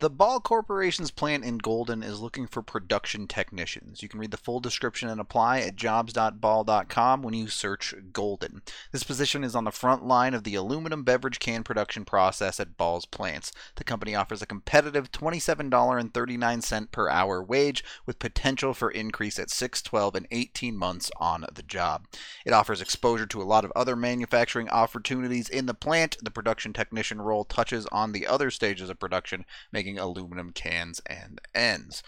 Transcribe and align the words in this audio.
The 0.00 0.08
Ball 0.08 0.40
Corporation's 0.40 1.10
plant 1.10 1.44
in 1.44 1.58
Golden 1.58 2.02
is 2.02 2.22
looking 2.22 2.46
for 2.46 2.62
production 2.62 3.26
technicians. 3.26 4.02
You 4.02 4.08
can 4.08 4.18
read 4.18 4.30
the 4.30 4.38
full 4.38 4.58
description 4.58 5.10
and 5.10 5.20
apply 5.20 5.60
at 5.60 5.76
jobs.ball.com 5.76 7.20
when 7.20 7.34
you 7.34 7.48
search 7.48 7.94
Golden. 8.10 8.62
This 8.92 9.02
position 9.02 9.44
is 9.44 9.54
on 9.54 9.64
the 9.64 9.70
front 9.70 10.06
line 10.06 10.32
of 10.32 10.44
the 10.44 10.54
aluminum 10.54 11.02
beverage 11.02 11.38
can 11.38 11.62
production 11.62 12.06
process 12.06 12.58
at 12.58 12.78
Ball's 12.78 13.04
plants. 13.04 13.52
The 13.76 13.84
company 13.84 14.14
offers 14.14 14.40
a 14.40 14.46
competitive 14.46 15.12
$27.39 15.12 16.90
per 16.90 17.10
hour 17.10 17.42
wage 17.42 17.84
with 18.06 18.18
potential 18.18 18.72
for 18.72 18.90
increase 18.90 19.38
at 19.38 19.50
6, 19.50 19.82
12, 19.82 20.14
and 20.14 20.26
18 20.30 20.78
months 20.78 21.10
on 21.18 21.44
the 21.52 21.62
job. 21.62 22.06
It 22.46 22.54
offers 22.54 22.80
exposure 22.80 23.26
to 23.26 23.42
a 23.42 23.44
lot 23.44 23.66
of 23.66 23.72
other 23.76 23.96
manufacturing 23.96 24.70
opportunities 24.70 25.50
in 25.50 25.66
the 25.66 25.74
plant. 25.74 26.16
The 26.22 26.30
production 26.30 26.72
technician 26.72 27.20
role 27.20 27.44
touches 27.44 27.84
on 27.92 28.12
the 28.12 28.26
other 28.26 28.50
stages 28.50 28.88
of 28.88 28.98
production, 28.98 29.44
making 29.70 29.89
aluminum 29.98 30.52
cans 30.52 31.00
and 31.06 31.40
ends. 31.54 32.02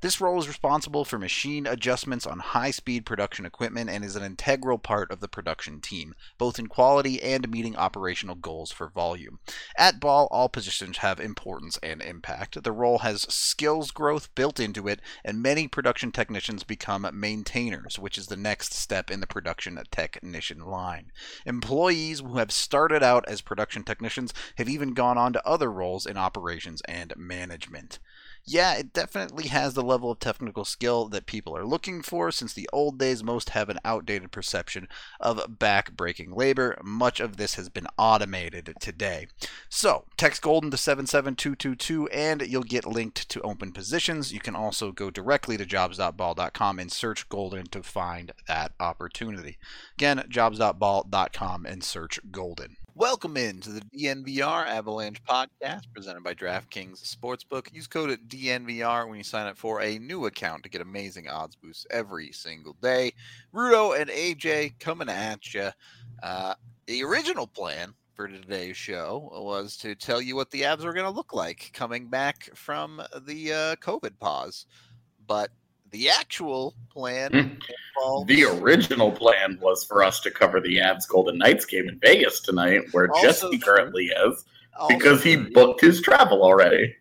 This 0.00 0.20
role 0.20 0.38
is 0.38 0.46
responsible 0.46 1.04
for 1.04 1.18
machine 1.18 1.66
adjustments 1.66 2.24
on 2.24 2.38
high 2.38 2.70
speed 2.70 3.04
production 3.04 3.44
equipment 3.44 3.90
and 3.90 4.04
is 4.04 4.14
an 4.14 4.22
integral 4.22 4.78
part 4.78 5.10
of 5.10 5.18
the 5.18 5.26
production 5.26 5.80
team, 5.80 6.14
both 6.38 6.56
in 6.56 6.68
quality 6.68 7.20
and 7.20 7.50
meeting 7.50 7.74
operational 7.74 8.36
goals 8.36 8.70
for 8.70 8.88
volume. 8.88 9.40
At 9.76 9.98
Ball, 9.98 10.28
all 10.30 10.48
positions 10.48 10.98
have 10.98 11.18
importance 11.18 11.80
and 11.82 12.00
impact. 12.00 12.62
The 12.62 12.70
role 12.70 12.98
has 12.98 13.22
skills 13.22 13.90
growth 13.90 14.32
built 14.36 14.60
into 14.60 14.86
it, 14.86 15.00
and 15.24 15.42
many 15.42 15.66
production 15.66 16.12
technicians 16.12 16.62
become 16.62 17.04
maintainers, 17.12 17.98
which 17.98 18.16
is 18.16 18.28
the 18.28 18.36
next 18.36 18.74
step 18.74 19.10
in 19.10 19.18
the 19.18 19.26
production 19.26 19.80
technician 19.90 20.60
line. 20.60 21.10
Employees 21.44 22.20
who 22.20 22.36
have 22.36 22.52
started 22.52 23.02
out 23.02 23.24
as 23.26 23.40
production 23.40 23.82
technicians 23.82 24.32
have 24.58 24.68
even 24.68 24.94
gone 24.94 25.18
on 25.18 25.32
to 25.32 25.44
other 25.44 25.72
roles 25.72 26.06
in 26.06 26.16
operations 26.16 26.82
and 26.82 27.12
management 27.16 27.98
yeah, 28.44 28.74
it 28.74 28.92
definitely 28.92 29.48
has 29.48 29.74
the 29.74 29.82
level 29.82 30.10
of 30.10 30.18
technical 30.18 30.64
skill 30.64 31.08
that 31.08 31.26
people 31.26 31.56
are 31.56 31.66
looking 31.66 32.02
for, 32.02 32.30
since 32.30 32.52
the 32.52 32.68
old 32.72 32.98
days 32.98 33.22
most 33.22 33.50
have 33.50 33.68
an 33.68 33.78
outdated 33.84 34.32
perception 34.32 34.88
of 35.20 35.58
back-breaking 35.58 36.32
labor. 36.32 36.78
Much 36.82 37.20
of 37.20 37.36
this 37.36 37.54
has 37.54 37.68
been 37.68 37.86
automated 37.98 38.74
today. 38.80 39.28
So, 39.68 40.04
text 40.16 40.42
Golden 40.42 40.70
to 40.70 40.76
77222 40.76 42.08
and 42.08 42.42
you'll 42.42 42.62
get 42.62 42.86
linked 42.86 43.28
to 43.28 43.40
open 43.42 43.72
positions. 43.72 44.32
You 44.32 44.40
can 44.40 44.56
also 44.56 44.92
go 44.92 45.10
directly 45.10 45.56
to 45.56 45.66
jobs.ball.com 45.66 46.78
and 46.78 46.90
search 46.90 47.28
Golden 47.28 47.66
to 47.66 47.82
find 47.82 48.32
that 48.46 48.72
opportunity. 48.80 49.58
Again, 49.96 50.24
jobs.ball.com 50.28 51.66
and 51.66 51.84
search 51.84 52.20
Golden. 52.30 52.76
Welcome 52.98 53.36
into 53.36 53.70
the 53.70 53.80
DNVR 53.96 54.66
Avalanche 54.66 55.22
podcast 55.22 55.82
presented 55.94 56.24
by 56.24 56.34
DraftKings 56.34 57.00
Sportsbook. 57.00 57.72
Use 57.72 57.86
code 57.86 58.18
DNVR 58.26 59.08
when 59.08 59.18
you 59.18 59.22
sign 59.22 59.46
up 59.46 59.56
for 59.56 59.80
a 59.82 60.00
new 60.00 60.26
account 60.26 60.64
to 60.64 60.68
get 60.68 60.80
amazing 60.80 61.28
odds 61.28 61.54
boosts 61.54 61.86
every 61.92 62.32
single 62.32 62.74
day. 62.82 63.12
Rudo 63.54 63.96
and 63.96 64.10
AJ 64.10 64.80
coming 64.80 65.08
at 65.08 65.54
you. 65.54 65.70
Uh, 66.24 66.54
the 66.86 67.04
original 67.04 67.46
plan 67.46 67.94
for 68.14 68.26
today's 68.26 68.76
show 68.76 69.30
was 69.32 69.76
to 69.76 69.94
tell 69.94 70.20
you 70.20 70.34
what 70.34 70.50
the 70.50 70.62
Avs 70.62 70.82
were 70.82 70.92
going 70.92 71.06
to 71.06 71.16
look 71.16 71.32
like 71.32 71.70
coming 71.72 72.08
back 72.08 72.50
from 72.56 73.00
the 73.26 73.52
uh, 73.52 73.76
COVID 73.76 74.18
pause. 74.18 74.66
But 75.28 75.50
the 75.90 76.08
actual 76.08 76.74
plan 76.90 77.30
hmm. 77.32 77.54
The 78.26 78.44
original 78.44 79.10
plan 79.10 79.58
was 79.60 79.84
for 79.84 80.04
us 80.04 80.20
to 80.20 80.30
cover 80.30 80.60
the 80.60 80.76
Avs 80.76 81.08
Golden 81.08 81.36
Knights 81.38 81.64
game 81.64 81.88
in 81.88 81.98
Vegas 81.98 82.40
tonight, 82.40 82.82
where 82.92 83.10
also 83.10 83.50
Jesse 83.50 83.58
currently 83.58 84.04
is, 84.04 84.44
because 84.88 85.22
he 85.22 85.36
booked 85.36 85.80
his 85.80 86.00
travel 86.00 86.42
already. 86.44 86.94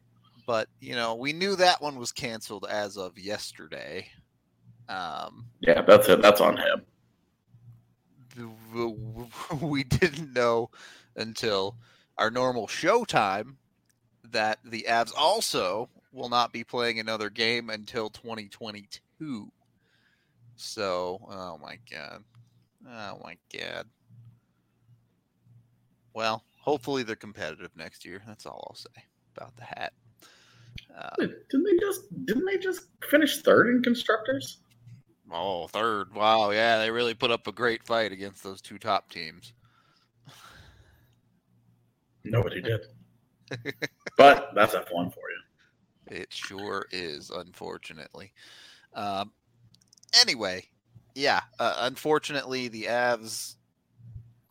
But 0.48 0.70
you 0.80 0.96
know, 0.96 1.14
we 1.14 1.34
knew 1.34 1.56
that 1.56 1.82
one 1.82 1.98
was 1.98 2.12
canceled 2.12 2.66
as 2.70 2.98
of 2.98 3.18
yesterday. 3.20 4.08
Um, 4.90 5.46
yeah, 5.60 5.82
that's 5.82 6.10
it. 6.10 6.22
That's 6.22 6.42
on 6.42 6.58
him. 6.58 6.82
We 9.62 9.84
didn't 9.84 10.34
know 10.34 10.70
until 11.16 11.76
our 12.18 12.30
normal 12.30 12.68
show 12.68 13.04
time 13.04 13.58
that 14.32 14.60
the 14.64 14.86
Avs 14.88 15.12
also 15.18 15.90
will 16.18 16.30
not 16.30 16.52
be 16.52 16.64
playing 16.64 17.00
another 17.00 17.30
game 17.30 17.70
until 17.70 18.10
2022. 18.10 19.52
So, 20.56 21.20
oh 21.30 21.60
my 21.62 21.78
god. 21.90 22.24
Oh 22.90 23.22
my 23.24 23.38
god. 23.54 23.86
Well, 26.14 26.44
hopefully 26.60 27.04
they're 27.04 27.16
competitive 27.16 27.70
next 27.76 28.04
year. 28.04 28.22
That's 28.26 28.48
all 28.48 28.68
I'll 28.68 28.76
say 28.76 29.04
about 29.36 29.56
the 29.56 29.64
hat. 29.64 29.94
Uh, 30.98 31.28
didn't 31.50 31.64
they 31.64 31.78
just 31.80 32.26
didn't 32.26 32.46
they 32.46 32.58
just 32.58 32.88
finish 33.10 33.42
third 33.44 33.70
in 33.70 33.84
constructors? 33.84 34.60
Oh, 35.32 35.68
third. 35.68 36.14
Wow, 36.16 36.52
yeah, 36.52 36.80
they 36.80 36.90
really 36.90 37.14
put 37.14 37.32
up 37.32 37.46
a 37.48 37.52
great 37.52 37.84
fight 37.84 38.12
against 38.12 38.44
those 38.44 38.62
two 38.62 38.80
top 38.80 39.10
teams. 39.10 39.54
Nobody 42.24 42.62
did. 42.62 42.82
but 44.18 44.52
that's 44.56 44.74
F1 44.74 45.14
for 45.14 45.30
you. 45.30 45.37
It 46.10 46.32
sure 46.32 46.86
is, 46.92 47.30
unfortunately. 47.30 48.32
Um, 48.94 49.32
anyway, 50.20 50.66
yeah, 51.16 51.42
uh, 51.60 51.76
unfortunately, 51.80 52.68
the 52.68 52.84
Avs 52.84 53.56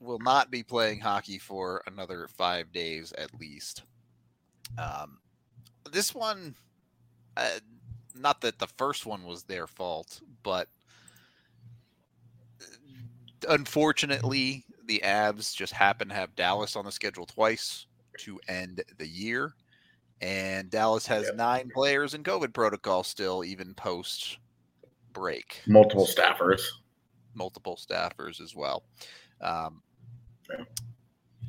will 0.01 0.19
not 0.19 0.51
be 0.51 0.63
playing 0.63 1.01
hockey 1.01 1.39
for 1.39 1.83
another 1.87 2.29
five 2.37 2.73
days 2.73 3.13
at 3.17 3.39
least. 3.39 3.83
Um, 4.79 5.19
this 5.91 6.15
one, 6.15 6.55
uh, 7.37 7.61
not 8.15 8.41
that 8.43 8.59
the 8.59 8.67
first 8.67 9.07
one 9.07 9.25
was 9.25 9.45
their 9.45 9.67
fault, 9.67 10.21
but 10.43 10.69
unfortunately, 13.49 14.65
the 14.87 15.03
Avs 15.05 15.55
just 15.55 15.73
happen 15.73 16.09
to 16.09 16.15
have 16.15 16.37
Dallas 16.37 16.77
on 16.77 16.85
the 16.85 16.93
schedule 16.93 17.27
twice 17.27 17.87
to 18.19 18.41
end 18.49 18.83
the 18.99 19.07
year. 19.07 19.55
And 20.21 20.71
Dallas 20.71 21.07
has 21.07 21.25
yep. 21.25 21.37
nine 21.37 21.71
players 21.75 22.15
in 22.15 22.23
COVID 22.23 22.55
protocol 22.55 23.03
still, 23.03 23.45
even 23.45 23.75
post 23.75 24.39
break. 25.13 25.63
Multiple 25.67 26.07
staffers. 26.07 26.63
Multiple 27.35 27.77
staffers 27.77 28.41
as 28.41 28.55
well. 28.55 28.85
Um, 29.43 29.83
yeah. 30.51 30.65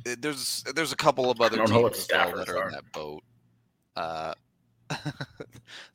Eh, 0.06 0.16
there's 0.18 0.64
there's 0.74 0.92
a 0.92 0.96
couple 0.96 1.30
of 1.30 1.40
other 1.40 1.64
teams 1.64 2.06
that 2.08 2.34
are, 2.34 2.56
are 2.56 2.66
in 2.66 2.72
that 2.72 2.92
boat. 2.92 3.22
Uh, 3.96 4.34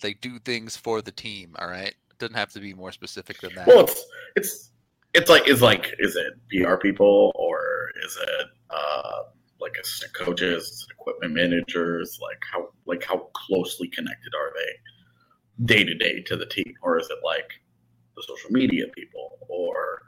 they 0.02 0.14
do 0.16 0.40
things 0.40 0.76
for 0.78 1.02
the 1.02 1.12
team. 1.12 1.56
All 1.60 1.68
right, 1.68 1.88
it 1.88 2.18
doesn't 2.20 2.36
have 2.36 2.52
to 2.54 2.60
be 2.60 2.74
more 2.74 2.92
specific 2.92 3.40
than 3.42 3.56
that. 3.56 3.68
Well, 3.68 3.82
it's 3.82 4.06
it's 4.36 4.70
it's 5.14 5.30
like 5.30 5.48
is 5.48 5.62
like 5.62 5.94
is 6.00 6.16
it 6.16 6.34
PR 6.50 6.76
people 6.76 7.32
or 7.36 7.90
is 8.06 8.18
it 8.22 8.48
uh, 8.70 9.24
like 9.64 9.76
assistant 9.82 10.14
coaches, 10.14 10.86
equipment 10.92 11.34
managers, 11.34 12.20
like 12.22 12.40
how 12.52 12.70
like 12.86 13.04
how 13.04 13.30
closely 13.34 13.88
connected 13.88 14.34
are 14.36 14.52
they 14.54 15.66
day 15.66 15.84
to 15.84 15.96
day 15.96 16.22
to 16.22 16.36
the 16.36 16.46
team, 16.46 16.76
or 16.84 17.00
is 17.00 17.10
it 17.10 17.18
like 17.24 17.50
the 18.16 18.24
social 18.28 18.52
media 18.52 18.86
people, 18.94 19.40
or 19.48 20.04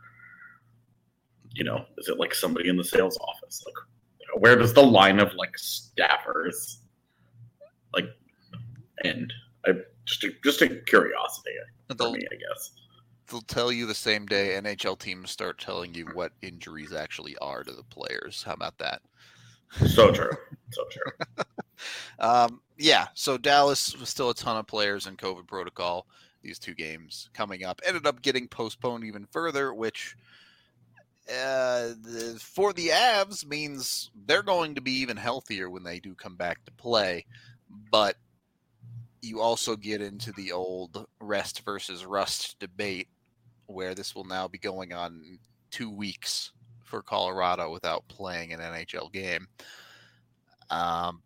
you 1.55 1.63
know, 1.63 1.85
is 1.97 2.09
it 2.09 2.19
like 2.19 2.35
somebody 2.35 2.69
in 2.69 2.77
the 2.77 2.83
sales 2.83 3.17
office? 3.17 3.63
Like, 3.65 4.41
where 4.41 4.55
does 4.57 4.73
the 4.73 4.83
line 4.83 5.19
of 5.19 5.33
like 5.35 5.55
staffers, 5.57 6.77
like 7.93 8.09
end? 9.03 9.31
I 9.65 9.71
just 10.05 10.23
a, 10.23 10.31
just 10.43 10.61
a 10.61 10.67
curiosity 10.67 11.51
for 11.97 12.11
me, 12.11 12.19
I 12.31 12.35
guess. 12.35 12.71
they'll 13.29 13.41
tell 13.41 13.71
you 13.71 13.85
the 13.85 13.95
same 13.95 14.25
day 14.25 14.59
NHL 14.61 14.99
teams 14.99 15.31
start 15.31 15.57
telling 15.57 15.93
you 15.95 16.05
what 16.13 16.33
injuries 16.41 16.93
actually 16.93 17.35
are 17.37 17.63
to 17.63 17.71
the 17.71 17.83
players. 17.83 18.43
How 18.43 18.53
about 18.53 18.77
that? 18.79 19.01
So 19.87 20.11
true. 20.11 20.31
So 20.71 20.83
true. 20.91 21.11
Um, 22.19 22.61
yeah, 22.77 23.07
so 23.13 23.37
Dallas 23.37 23.97
was 23.97 24.09
still 24.09 24.29
a 24.29 24.33
ton 24.33 24.57
of 24.57 24.67
players 24.67 25.07
in 25.07 25.17
COVID 25.17 25.47
protocol. 25.47 26.07
These 26.41 26.59
two 26.59 26.73
games 26.73 27.29
coming 27.33 27.63
up 27.63 27.81
ended 27.85 28.05
up 28.07 28.21
getting 28.21 28.47
postponed 28.47 29.03
even 29.03 29.25
further, 29.25 29.73
which 29.73 30.15
uh, 31.27 31.89
the, 32.01 32.37
for 32.39 32.71
the 32.71 32.89
Avs 32.89 33.45
means 33.45 34.11
they're 34.25 34.43
going 34.43 34.75
to 34.75 34.81
be 34.81 34.91
even 34.91 35.17
healthier 35.17 35.69
when 35.69 35.83
they 35.83 35.99
do 35.99 36.13
come 36.13 36.35
back 36.35 36.63
to 36.65 36.71
play. 36.71 37.25
But 37.91 38.15
you 39.21 39.41
also 39.41 39.75
get 39.75 40.01
into 40.01 40.31
the 40.33 40.51
old 40.51 41.07
rest 41.19 41.65
versus 41.65 42.05
rust 42.05 42.59
debate, 42.59 43.07
where 43.65 43.95
this 43.95 44.13
will 44.13 44.25
now 44.25 44.47
be 44.47 44.59
going 44.59 44.93
on 44.93 45.39
two 45.71 45.89
weeks 45.89 46.51
for 46.95 47.01
Colorado 47.01 47.69
without 47.73 48.07
playing 48.07 48.53
an 48.53 48.61
NHL 48.61 49.11
game. 49.11 49.49
Um, 50.69 51.21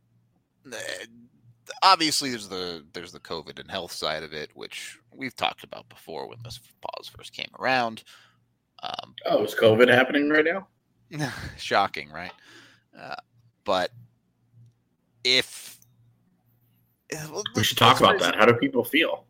obviously 1.84 2.32
there's 2.32 2.48
the 2.48 2.84
there's 2.94 3.12
the 3.12 3.20
COVID 3.20 3.60
and 3.60 3.70
health 3.70 3.92
side 3.92 4.24
of 4.24 4.34
it, 4.34 4.50
which 4.56 4.98
we've 5.16 5.36
talked 5.36 5.64
about 5.64 5.88
before 5.88 6.28
when 6.28 6.40
this 6.44 6.60
pause 6.82 7.08
first 7.08 7.34
came 7.34 7.52
around. 7.60 8.04
Um, 8.82 9.14
Oh, 9.28 9.44
is 9.44 9.54
COVID 9.54 9.94
happening 9.94 10.28
right 10.30 10.44
now? 10.44 10.68
shocking, 11.58 12.10
right? 12.10 12.32
Uh, 13.00 13.16
but 13.64 13.92
if 15.24 15.78
eh, 17.12 17.28
We 17.56 17.64
should 17.64 17.78
talk 17.78 18.00
about 18.00 18.18
that. 18.22 18.38
How 18.38 18.46
do 18.46 18.54
people 18.54 18.84
feel? 18.84 19.26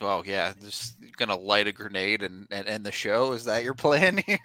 Well, 0.00 0.22
yeah, 0.26 0.52
just 0.62 0.96
gonna 1.16 1.36
light 1.36 1.66
a 1.66 1.72
grenade 1.72 2.22
and, 2.22 2.46
and 2.50 2.68
end 2.68 2.84
the 2.84 2.92
show. 2.92 3.32
Is 3.32 3.44
that 3.44 3.64
your 3.64 3.74
plan 3.74 4.18
here? 4.26 4.38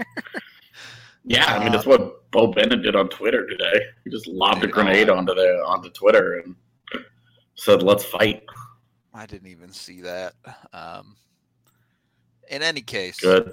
Yeah, 1.23 1.45
I 1.45 1.63
mean 1.63 1.71
that's 1.71 1.85
what 1.85 2.29
Bo 2.31 2.47
Bennett 2.47 2.81
did 2.81 2.95
on 2.95 3.09
Twitter 3.09 3.47
today. 3.47 3.81
He 4.03 4.09
just 4.09 4.27
lobbed 4.27 4.63
a 4.63 4.67
grenade 4.67 5.09
onto 5.09 5.35
the 5.35 5.63
onto 5.65 5.89
Twitter 5.89 6.39
and 6.39 6.55
said, 7.55 7.83
"Let's 7.83 8.03
fight." 8.03 8.43
I 9.13 9.25
didn't 9.25 9.49
even 9.49 9.71
see 9.71 10.01
that. 10.01 10.33
Um, 10.73 11.15
in 12.49 12.61
any 12.63 12.81
case, 12.81 13.19
Good. 13.19 13.51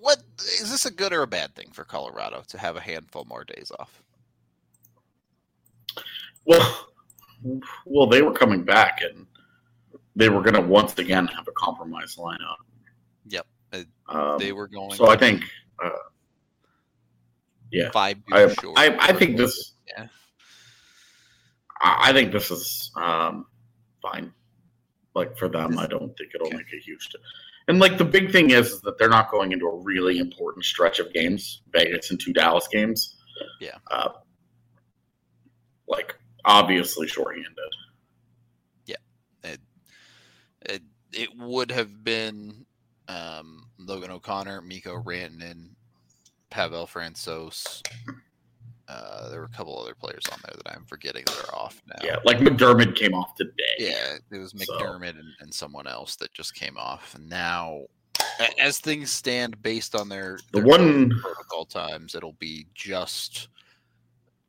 What 0.00 0.22
is 0.38 0.70
this 0.70 0.84
a 0.84 0.90
good 0.90 1.12
or 1.14 1.22
a 1.22 1.26
bad 1.26 1.54
thing 1.54 1.70
for 1.72 1.84
Colorado 1.84 2.42
to 2.48 2.58
have 2.58 2.76
a 2.76 2.80
handful 2.80 3.24
more 3.24 3.44
days 3.44 3.72
off? 3.78 4.02
Well, 6.44 6.88
well, 7.86 8.06
they 8.06 8.22
were 8.22 8.32
coming 8.32 8.64
back 8.64 9.00
and 9.02 9.26
they 10.16 10.28
were 10.28 10.40
going 10.40 10.54
to 10.54 10.60
once 10.60 10.96
again 10.98 11.26
have 11.28 11.46
a 11.48 11.52
compromised 11.52 12.18
lineup. 12.18 12.56
Yep, 13.28 13.46
Um, 14.08 14.38
they 14.38 14.52
were 14.52 14.68
going. 14.68 14.92
so 14.94 15.08
I 15.08 15.16
think, 15.16 15.42
uh, 15.84 15.90
yeah, 17.72 17.90
five 17.90 18.18
I, 18.32 18.48
short. 18.54 18.78
I, 18.78 18.96
I 18.98 19.12
think 19.12 19.36
this, 19.36 19.72
Yeah. 19.88 20.06
I 21.82 22.12
think 22.12 22.32
this 22.32 22.50
is 22.50 22.90
um, 22.96 23.46
fine. 24.00 24.32
Like 25.14 25.36
for 25.36 25.48
them, 25.48 25.78
I 25.78 25.86
don't 25.86 26.16
think 26.16 26.30
it'll 26.34 26.46
Okay. 26.46 26.56
make 26.56 26.72
a 26.72 26.78
huge. 26.80 27.08
di- 27.10 27.18
And 27.68 27.78
like 27.78 27.98
the 27.98 28.04
big 28.04 28.30
thing 28.32 28.50
is, 28.50 28.70
is 28.72 28.80
that 28.82 28.98
they're 28.98 29.08
not 29.08 29.30
going 29.30 29.52
into 29.52 29.66
a 29.66 29.76
really 29.82 30.18
important 30.18 30.64
stretch 30.64 30.98
of 30.98 31.12
games, 31.12 31.62
Vegas 31.72 32.10
and 32.10 32.18
two 32.20 32.32
Dallas 32.32 32.66
games. 32.68 33.16
Yeah. 33.60 33.76
Uh, 33.90 34.10
like 35.88 36.16
obviously 36.44 37.06
shorthanded. 37.08 37.50
Yeah, 38.86 38.96
it, 39.44 40.82
it 41.12 41.28
would 41.38 41.70
have 41.70 42.02
been 42.04 42.64
um, 43.08 43.66
Logan 43.78 44.10
O'Connor, 44.10 44.62
Mikko 44.62 45.02
Rantanen, 45.02 45.68
Pavel 46.50 46.86
Francouz. 46.86 47.82
Uh, 48.86 49.30
there 49.30 49.40
were 49.40 49.46
a 49.46 49.56
couple 49.56 49.78
other 49.80 49.94
players 49.94 50.24
on 50.30 50.38
there 50.44 50.54
that 50.62 50.70
I'm 50.74 50.84
forgetting 50.84 51.24
that 51.26 51.48
are 51.48 51.54
off 51.54 51.80
now. 51.88 52.06
Yeah, 52.06 52.16
like 52.24 52.38
McDermott 52.38 52.94
came 52.94 53.14
off 53.14 53.34
today. 53.34 53.52
Yeah, 53.78 54.16
it 54.30 54.38
was 54.38 54.52
So- 54.56 54.74
McDermott 54.74 55.10
and, 55.18 55.32
and 55.40 55.52
someone 55.54 55.86
else 55.86 56.16
that 56.16 56.32
just 56.34 56.54
came 56.54 56.76
off. 56.76 57.14
And 57.14 57.26
now, 57.28 57.80
as 58.58 58.78
things 58.78 59.10
stand, 59.10 59.60
based 59.62 59.94
on 59.94 60.08
their, 60.10 60.38
The 60.52 60.60
their 60.60 60.66
one- 60.68 61.10
protocol 61.20 61.64
times, 61.64 62.14
it'll 62.14 62.34
be 62.34 62.66
just 62.74 63.48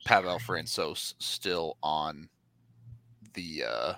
Pavel 0.05 0.37
Francouz 0.39 1.15
still 1.19 1.77
on 1.83 2.29
the 3.33 3.65
uh, 3.67 3.93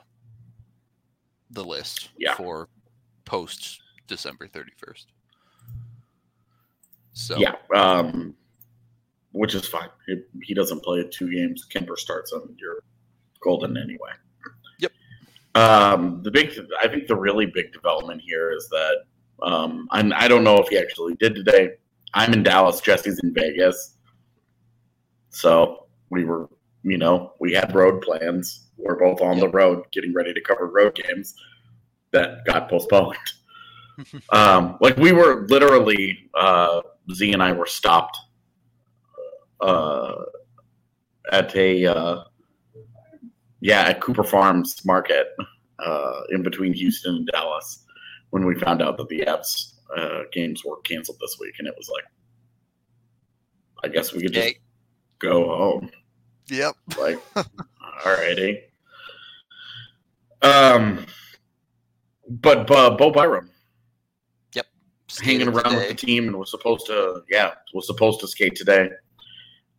the 1.52 1.64
list 1.64 2.10
Yeah. 2.18 2.34
for 2.36 2.70
post 3.26 3.82
December 4.08 4.48
thirty 4.48 4.72
first. 4.78 5.12
So 7.12 7.38
Yeah, 7.38 7.56
um, 7.76 8.34
which 9.32 9.54
is 9.54 9.68
fine. 9.68 9.90
He, 10.08 10.22
he 10.44 10.54
doesn't 10.54 10.82
play 10.84 11.08
two 11.12 11.30
games. 11.30 11.68
Kuemper 11.72 11.98
starts 11.98 12.32
on 12.32 12.56
your 12.58 12.84
golden 13.42 13.78
anyway. 13.78 14.12
Yep. 14.80 14.92
Um, 15.56 16.22
the 16.24 16.32
big, 16.32 16.58
I 16.82 16.88
think 16.88 17.08
the 17.08 17.16
really 17.16 17.48
big 17.48 17.74
development 17.74 18.22
here 18.24 18.52
is 18.52 18.70
that 18.70 19.04
um, 19.42 19.88
I'm, 19.92 20.14
I 20.14 20.28
don't 20.28 20.44
know 20.44 20.58
if 20.58 20.70
he 20.70 20.78
actually 20.78 21.16
did 21.16 21.36
today. 21.36 21.72
I'm 22.14 22.34
in 22.34 22.44
Dallas. 22.44 22.80
Jesse's 22.80 23.20
in 23.24 23.34
Vegas. 23.34 23.98
So 25.30 25.87
we 26.10 26.26
were, 26.26 26.50
you 26.84 26.98
know, 26.98 27.34
we 27.40 27.54
had 27.54 27.74
road 27.74 28.02
plans. 28.02 28.68
We're 28.78 29.00
both 29.00 29.22
on 29.22 29.40
the 29.40 29.50
road, 29.50 29.86
getting 29.92 30.14
ready 30.14 30.34
to 30.34 30.42
cover 30.42 30.68
road 30.68 30.96
games 30.96 31.36
that 32.12 32.46
got 32.46 32.70
postponed. 32.70 33.18
um, 34.30 34.78
like 34.82 34.98
we 34.98 35.12
were 35.12 35.48
literally, 35.48 36.30
uh, 36.36 36.82
Z 37.14 37.34
and 37.34 37.42
I 37.42 37.52
were 37.54 37.66
stopped 37.66 38.18
uh, 39.62 40.24
at 41.32 41.56
a 41.56 41.86
uh, 41.86 42.24
yeah 43.62 43.82
at 43.82 44.02
Cooper 44.02 44.24
Farms 44.24 44.84
Market 44.86 45.28
uh, 45.80 46.22
in 46.32 46.44
between 46.44 46.74
Houston 46.74 47.16
and 47.16 47.28
Dallas 47.28 47.86
when 48.30 48.46
we 48.46 48.56
found 48.56 48.82
out 48.82 48.98
that 48.98 49.08
the 49.10 49.22
Avs 49.22 49.74
uh, 49.96 50.24
games 50.32 50.64
were 50.66 50.78
canceled 50.82 51.18
this 51.22 51.38
week, 51.40 51.56
and 51.60 51.68
it 51.68 51.74
was 51.78 51.90
like, 51.90 52.04
I 53.84 53.88
guess 53.88 54.14
we 54.14 54.22
could 54.22 54.34
just. 54.34 54.56
Go 55.20 55.48
home. 55.56 55.90
Yep. 56.50 56.76
Like, 57.00 57.20
alrighty. 58.06 58.62
Um, 60.42 61.06
but 62.30 62.70
uh, 62.70 62.92
Bo 62.92 63.12
Byram 63.12 63.50
Yep. 64.54 64.66
hanging 65.22 65.48
around 65.48 65.64
today. 65.72 65.78
with 65.78 65.88
the 65.90 65.94
team 65.96 66.28
and 66.28 66.36
was 66.38 66.52
supposed 66.52 66.86
to 66.88 67.22
yeah 67.30 67.54
was 67.74 67.88
supposed 67.88 68.20
to 68.20 68.28
skate 68.28 68.56
today 68.56 68.90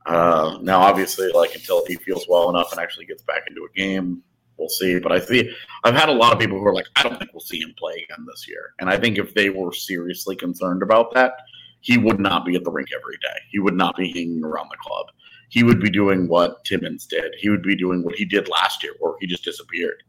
uh 0.07 0.59
now 0.62 0.81
obviously 0.81 1.31
like 1.33 1.55
until 1.55 1.85
he 1.87 1.95
feels 1.97 2.27
well 2.29 2.49
enough 2.51 2.73
and 2.73 2.81
actually 2.81 3.05
gets 3.05 3.23
back 3.23 3.43
into 3.49 3.67
a 3.71 3.77
game 3.77 4.23
we'll 4.57 4.69
see 4.69 4.99
but 4.99 5.12
i 5.12 5.21
see 5.21 5.51
i've 5.85 5.95
had 5.95 6.09
a 6.09 6.12
lot 6.12 6.33
of 6.33 6.39
people 6.39 6.59
who 6.59 6.67
are 6.67 6.73
like 6.75 6.87
i 6.97 7.03
don't 7.03 7.19
think 7.19 7.31
we'll 7.33 7.41
see 7.41 7.61
him 7.61 7.75
play 7.79 7.93
again 8.11 8.25
this 8.27 8.49
year 8.49 8.73
and 8.81 8.89
i 8.89 8.97
think 8.99 9.19
if 9.19 9.35
they 9.35 9.51
were 9.51 9.73
seriously 9.73 10.35
concerned 10.35 10.83
about 10.83 11.12
that 11.12 11.33
he 11.81 11.99
would 11.99 12.19
not 12.19 12.47
be 12.47 12.57
at 12.57 12.65
the 12.65 12.71
rink 12.71 12.89
every 12.99 13.17
day 13.19 13.37
he 13.51 13.59
would 13.59 13.75
not 13.75 13.97
be 13.97 14.09
hanging 14.12 14.43
around 14.43 14.69
the 14.71 14.77
club 14.79 15.07
he 15.49 15.62
would 15.62 15.81
be 15.81 15.90
doing 15.90 16.28
what 16.28 16.64
timmins 16.64 17.07
did 17.07 17.35
he 17.38 17.49
would 17.49 17.62
be 17.62 17.76
doing 17.76 18.02
what 18.02 18.14
he 18.14 18.25
did 18.25 18.49
last 18.49 18.83
year 18.83 18.93
where 19.00 19.14
he 19.21 19.26
just 19.26 19.45
disappeared 19.45 20.02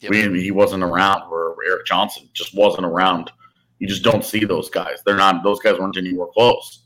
Yep. 0.00 0.12
mean, 0.12 0.34
he 0.34 0.50
wasn't 0.50 0.82
around 0.82 1.30
where 1.30 1.54
erik 1.66 1.86
johnson 1.86 2.28
just 2.34 2.54
wasn't 2.54 2.84
around 2.84 3.30
you 3.78 3.86
just 3.86 4.02
don't 4.02 4.24
see 4.24 4.44
those 4.44 4.70
guys. 4.70 5.02
They're 5.04 5.16
not; 5.16 5.42
those 5.42 5.60
guys 5.60 5.78
weren't 5.78 5.96
anywhere 5.96 6.28
close. 6.32 6.84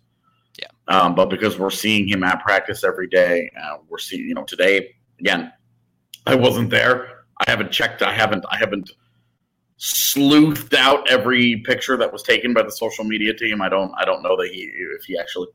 Yeah. 0.58 0.68
Um, 0.88 1.14
but 1.14 1.30
because 1.30 1.58
we're 1.58 1.70
seeing 1.70 2.08
him 2.08 2.24
at 2.24 2.42
practice 2.42 2.82
every 2.84 3.08
day, 3.08 3.50
uh, 3.62 3.78
we're 3.88 3.98
seeing, 3.98 4.28
you 4.28 4.34
know, 4.34 4.44
today 4.44 4.94
again. 5.18 5.52
I 6.26 6.34
wasn't 6.34 6.70
there. 6.70 7.24
I 7.46 7.50
haven't 7.50 7.70
checked. 7.70 8.02
I 8.02 8.12
haven't. 8.12 8.44
I 8.50 8.56
haven't 8.56 8.90
sleuthed 9.78 10.74
out 10.74 11.08
every 11.08 11.62
picture 11.64 11.96
that 11.96 12.12
was 12.12 12.22
taken 12.22 12.52
by 12.52 12.62
the 12.62 12.72
social 12.72 13.04
media 13.04 13.32
team. 13.32 13.62
I 13.62 13.68
don't. 13.68 13.92
I 13.96 14.04
don't 14.04 14.22
know 14.22 14.36
that 14.36 14.48
he 14.48 14.62
if 14.62 15.04
he 15.04 15.16
actually 15.16 15.48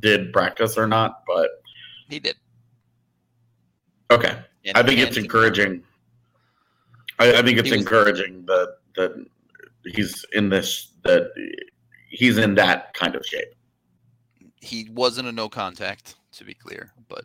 did 0.00 0.32
practice 0.32 0.76
or 0.76 0.86
not. 0.86 1.22
But 1.26 1.48
He 2.08 2.18
did. 2.20 2.36
okay, 4.10 4.38
And- 4.64 4.76
I 4.76 4.82
think 4.82 5.00
it's 5.00 5.16
encouraging. 5.16 5.82
I, 7.18 7.38
I 7.38 7.42
think 7.42 7.58
it's 7.58 7.70
was- 7.70 7.80
encouraging 7.80 8.44
that 8.46 8.76
that 8.96 9.26
he's 9.84 10.24
in 10.32 10.48
this 10.48 10.92
that 11.04 11.30
he's 12.08 12.38
in 12.38 12.54
that 12.56 12.92
kind 12.94 13.14
of 13.14 13.24
shape. 13.24 13.54
he 14.60 14.88
wasn't 14.92 15.26
a 15.28 15.32
no 15.32 15.48
contact 15.48 16.16
to 16.32 16.44
be 16.44 16.54
clear 16.54 16.92
but 17.08 17.24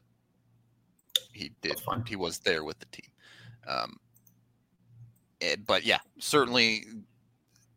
he 1.33 1.51
did 1.61 1.79
he 2.05 2.15
was 2.15 2.39
there 2.39 2.63
with 2.63 2.77
the 2.79 2.85
team 2.87 3.09
um 3.67 3.97
eh, 5.41 5.55
but 5.65 5.83
yeah 5.83 5.97
certainly 6.19 6.83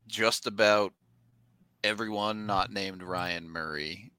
just 0.07 0.47
about 0.47 0.93
everyone 1.83 2.47
not 2.47 2.71
named 2.73 3.03
ryan 3.03 3.49
murray 3.49 4.11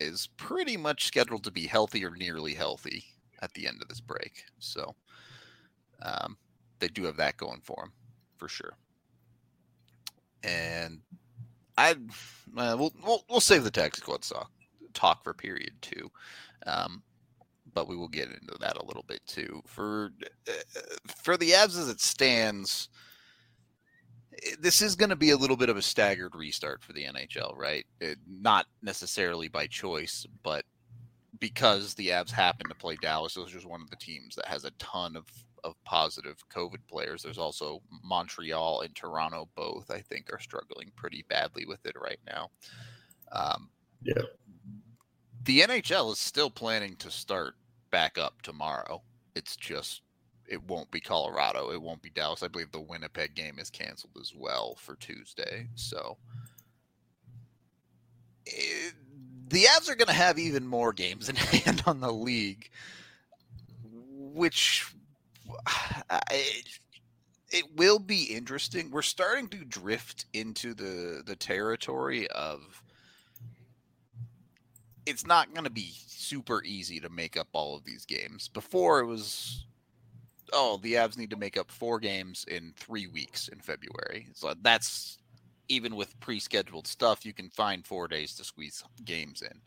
is 0.00 0.28
pretty 0.36 0.76
much 0.76 1.06
scheduled 1.06 1.44
to 1.44 1.50
be 1.50 1.66
healthy 1.66 2.04
or 2.04 2.10
nearly 2.10 2.54
healthy 2.54 3.04
at 3.42 3.52
the 3.54 3.66
end 3.66 3.80
of 3.82 3.88
this 3.88 4.00
break. 4.00 4.44
So 4.58 4.94
um, 6.02 6.36
they 6.78 6.88
do 6.88 7.04
have 7.04 7.16
that 7.16 7.36
going 7.36 7.60
for 7.62 7.76
them 7.80 7.92
for 8.36 8.48
sure. 8.48 8.72
And 10.42 11.00
I, 11.76 11.92
uh, 12.56 12.76
we'll, 12.78 12.92
we'll 13.02 13.24
we'll 13.28 13.40
save 13.40 13.64
the 13.64 13.70
taxi 13.70 14.00
squad 14.00 14.22
talk 14.22 14.50
talk 14.94 15.24
for 15.24 15.34
period 15.34 15.72
two, 15.82 16.10
um, 16.66 17.02
but 17.74 17.88
we 17.88 17.96
will 17.96 18.08
get 18.08 18.28
into 18.28 18.56
that 18.60 18.76
a 18.76 18.84
little 18.84 19.04
bit 19.06 19.20
too. 19.26 19.62
For 19.66 20.10
uh, 20.48 20.52
for 21.22 21.36
the 21.36 21.50
Avs 21.50 21.78
as 21.78 21.88
it 21.88 22.00
stands, 22.00 22.88
this 24.60 24.82
is 24.82 24.96
going 24.96 25.10
to 25.10 25.16
be 25.16 25.30
a 25.30 25.36
little 25.36 25.56
bit 25.56 25.68
of 25.68 25.76
a 25.76 25.82
staggered 25.82 26.34
restart 26.34 26.82
for 26.82 26.92
the 26.92 27.04
NHL, 27.04 27.56
right? 27.56 27.86
It, 28.00 28.18
not 28.28 28.66
necessarily 28.82 29.48
by 29.48 29.66
choice, 29.66 30.26
but 30.42 30.64
because 31.38 31.94
the 31.94 32.08
Avs 32.08 32.30
happen 32.30 32.68
to 32.68 32.74
play 32.74 32.96
Dallas, 33.00 33.34
those 33.34 33.54
is 33.54 33.66
one 33.66 33.82
of 33.82 33.90
the 33.90 33.96
teams 33.96 34.34
that 34.36 34.46
has 34.46 34.64
a 34.64 34.70
ton 34.72 35.16
of 35.16 35.26
of 35.64 35.74
positive 35.84 36.36
COVID 36.48 36.78
players. 36.88 37.22
There's 37.22 37.38
also 37.38 37.82
Montreal 38.04 38.82
and 38.82 38.94
Toronto 38.94 39.48
both, 39.56 39.90
I 39.90 40.00
think, 40.00 40.32
are 40.32 40.38
struggling 40.38 40.92
pretty 40.94 41.24
badly 41.28 41.66
with 41.66 41.84
it 41.84 41.96
right 42.00 42.20
now. 42.24 42.50
Um, 43.32 43.68
yeah. 44.00 44.22
The 45.42 45.60
NHL 45.60 46.12
is 46.12 46.18
still 46.18 46.50
planning 46.50 46.94
to 46.96 47.10
start 47.10 47.54
back 47.90 48.16
up 48.16 48.42
tomorrow. 48.42 49.02
It's 49.34 49.56
just 49.56 50.02
it 50.48 50.62
won't 50.68 50.90
be 50.90 51.00
Colorado. 51.00 51.70
It 51.70 51.80
won't 51.82 52.02
be 52.02 52.10
Dallas. 52.10 52.42
I 52.42 52.48
believe 52.48 52.72
the 52.72 52.80
Winnipeg 52.80 53.34
game 53.34 53.58
is 53.58 53.70
canceled 53.70 54.16
as 54.20 54.32
well 54.34 54.76
for 54.76 54.96
Tuesday. 54.96 55.68
So 55.74 56.16
it, 58.44 58.94
the 59.48 59.64
Avs 59.64 59.90
are 59.90 59.96
going 59.96 60.08
to 60.08 60.12
have 60.12 60.38
even 60.38 60.66
more 60.66 60.92
games 60.92 61.28
in 61.28 61.36
hand 61.36 61.82
on 61.86 62.00
the 62.00 62.12
league, 62.12 62.70
which 64.12 64.86
it 67.50 67.64
will 67.76 67.98
be 67.98 68.24
interesting. 68.24 68.90
We're 68.90 69.02
starting 69.02 69.48
to 69.48 69.64
drift 69.64 70.26
into 70.32 70.74
the 70.74 71.22
the 71.24 71.36
territory 71.36 72.28
of 72.28 72.82
it's 75.06 75.24
not 75.24 75.54
going 75.54 75.64
to 75.64 75.70
be 75.70 75.92
super 76.06 76.62
easy 76.64 76.98
to 77.00 77.08
make 77.08 77.36
up 77.36 77.48
all 77.52 77.76
of 77.76 77.84
these 77.84 78.04
games. 78.04 78.48
Before 78.48 78.98
it 79.00 79.06
was 79.06 79.65
oh, 80.52 80.78
the 80.82 80.94
Avs 80.94 81.16
need 81.18 81.30
to 81.30 81.36
make 81.36 81.56
up 81.56 81.70
four 81.70 81.98
games 81.98 82.44
in 82.48 82.72
3 82.76 83.06
weeks 83.08 83.48
in 83.48 83.60
February. 83.60 84.28
So 84.34 84.54
that's 84.62 85.18
even 85.68 85.96
with 85.96 86.18
pre-scheduled 86.20 86.86
stuff, 86.86 87.26
you 87.26 87.32
can 87.32 87.50
find 87.50 87.86
4 87.86 88.08
days 88.08 88.34
to 88.36 88.44
squeeze 88.44 88.82
games 89.04 89.42
in. 89.42 89.60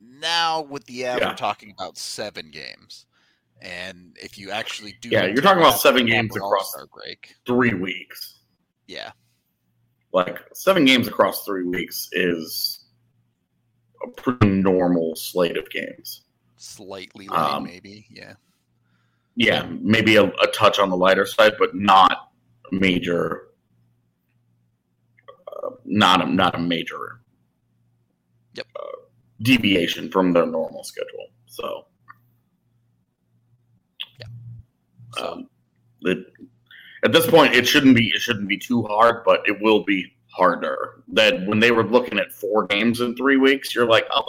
Now 0.00 0.62
with 0.62 0.84
the 0.86 1.02
Avs, 1.02 1.20
yeah. 1.20 1.28
we're 1.28 1.36
talking 1.36 1.72
about 1.76 1.96
7 1.98 2.50
games. 2.50 3.06
And 3.62 4.16
if 4.20 4.36
you 4.36 4.50
actually 4.50 4.96
do, 5.00 5.08
yeah, 5.08 5.26
you're 5.26 5.36
talking 5.36 5.62
about 5.62 5.78
seven 5.78 6.06
games 6.06 6.36
across 6.36 6.74
break. 6.92 7.34
three 7.46 7.72
weeks. 7.72 8.40
Yeah, 8.86 9.12
like 10.12 10.40
seven 10.52 10.84
games 10.84 11.08
across 11.08 11.44
three 11.44 11.64
weeks 11.64 12.08
is 12.12 12.84
a 14.02 14.10
pretty 14.10 14.48
normal 14.48 15.16
slate 15.16 15.56
of 15.56 15.70
games. 15.70 16.22
Slightly 16.56 17.26
light, 17.28 17.54
um, 17.54 17.64
maybe. 17.64 18.06
Yeah. 18.10 18.34
Yeah, 19.36 19.66
maybe 19.80 20.16
a, 20.16 20.24
a, 20.24 20.46
touch 20.52 20.78
on 20.78 20.90
the 20.90 20.96
lighter 20.96 21.26
side, 21.26 21.54
but 21.58 21.74
not 21.74 22.30
major. 22.70 23.48
Uh, 25.48 25.70
not 25.84 26.22
a 26.22 26.32
not 26.32 26.54
a 26.54 26.58
major. 26.58 27.20
Yep. 28.54 28.66
Uh, 28.76 28.96
deviation 29.42 30.10
from 30.10 30.32
their 30.32 30.46
normal 30.46 30.84
schedule. 30.84 31.28
So. 31.46 31.86
Um, 35.20 35.48
it, 36.02 36.26
at 37.04 37.12
this 37.12 37.26
point, 37.26 37.54
it 37.54 37.68
shouldn't 37.68 37.94
be 37.94 38.08
it 38.08 38.20
shouldn't 38.20 38.48
be 38.48 38.58
too 38.58 38.82
hard, 38.84 39.24
but 39.24 39.46
it 39.46 39.60
will 39.60 39.84
be 39.84 40.12
harder. 40.28 41.02
That 41.08 41.46
when 41.46 41.60
they 41.60 41.70
were 41.70 41.84
looking 41.84 42.18
at 42.18 42.32
four 42.32 42.66
games 42.66 43.00
in 43.00 43.16
three 43.16 43.36
weeks, 43.36 43.74
you're 43.74 43.86
like, 43.86 44.06
oh, 44.10 44.26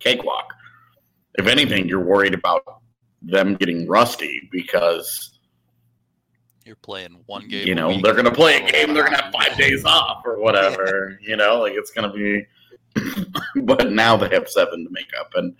cakewalk. 0.00 0.52
If 1.34 1.46
anything, 1.46 1.88
you're 1.88 2.04
worried 2.04 2.34
about 2.34 2.62
them 3.22 3.54
getting 3.54 3.86
rusty 3.88 4.48
because 4.52 5.38
you're 6.64 6.76
playing 6.76 7.18
one 7.26 7.48
game. 7.48 7.66
You 7.66 7.74
know, 7.74 7.98
they're 8.02 8.12
going 8.12 8.26
to 8.26 8.30
play 8.30 8.56
a 8.56 8.70
game. 8.70 8.92
They're 8.92 9.04
going 9.04 9.16
to 9.16 9.22
have 9.22 9.32
five 9.32 9.52
ah. 9.52 9.56
days 9.56 9.84
off 9.84 10.22
or 10.24 10.38
whatever. 10.38 11.18
You 11.28 11.36
know, 11.36 11.60
like 11.60 11.72
it's 11.74 11.90
going 11.90 12.10
to 12.10 12.16
be. 12.16 12.46
but 13.62 13.90
now 13.92 14.16
they 14.16 14.28
have 14.30 14.48
seven 14.48 14.84
to 14.84 14.90
make 14.90 15.10
up, 15.18 15.30
and 15.34 15.54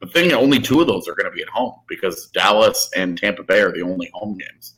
the 0.00 0.06
thing, 0.06 0.32
only 0.32 0.60
two 0.60 0.80
of 0.80 0.86
those 0.86 1.08
are 1.08 1.14
going 1.14 1.30
to 1.30 1.34
be 1.34 1.42
at 1.42 1.48
home 1.48 1.74
because 1.88 2.28
Dallas 2.28 2.88
and 2.96 3.18
Tampa 3.18 3.42
Bay 3.42 3.60
are 3.60 3.72
the 3.72 3.82
only 3.82 4.10
home 4.14 4.38
games. 4.38 4.74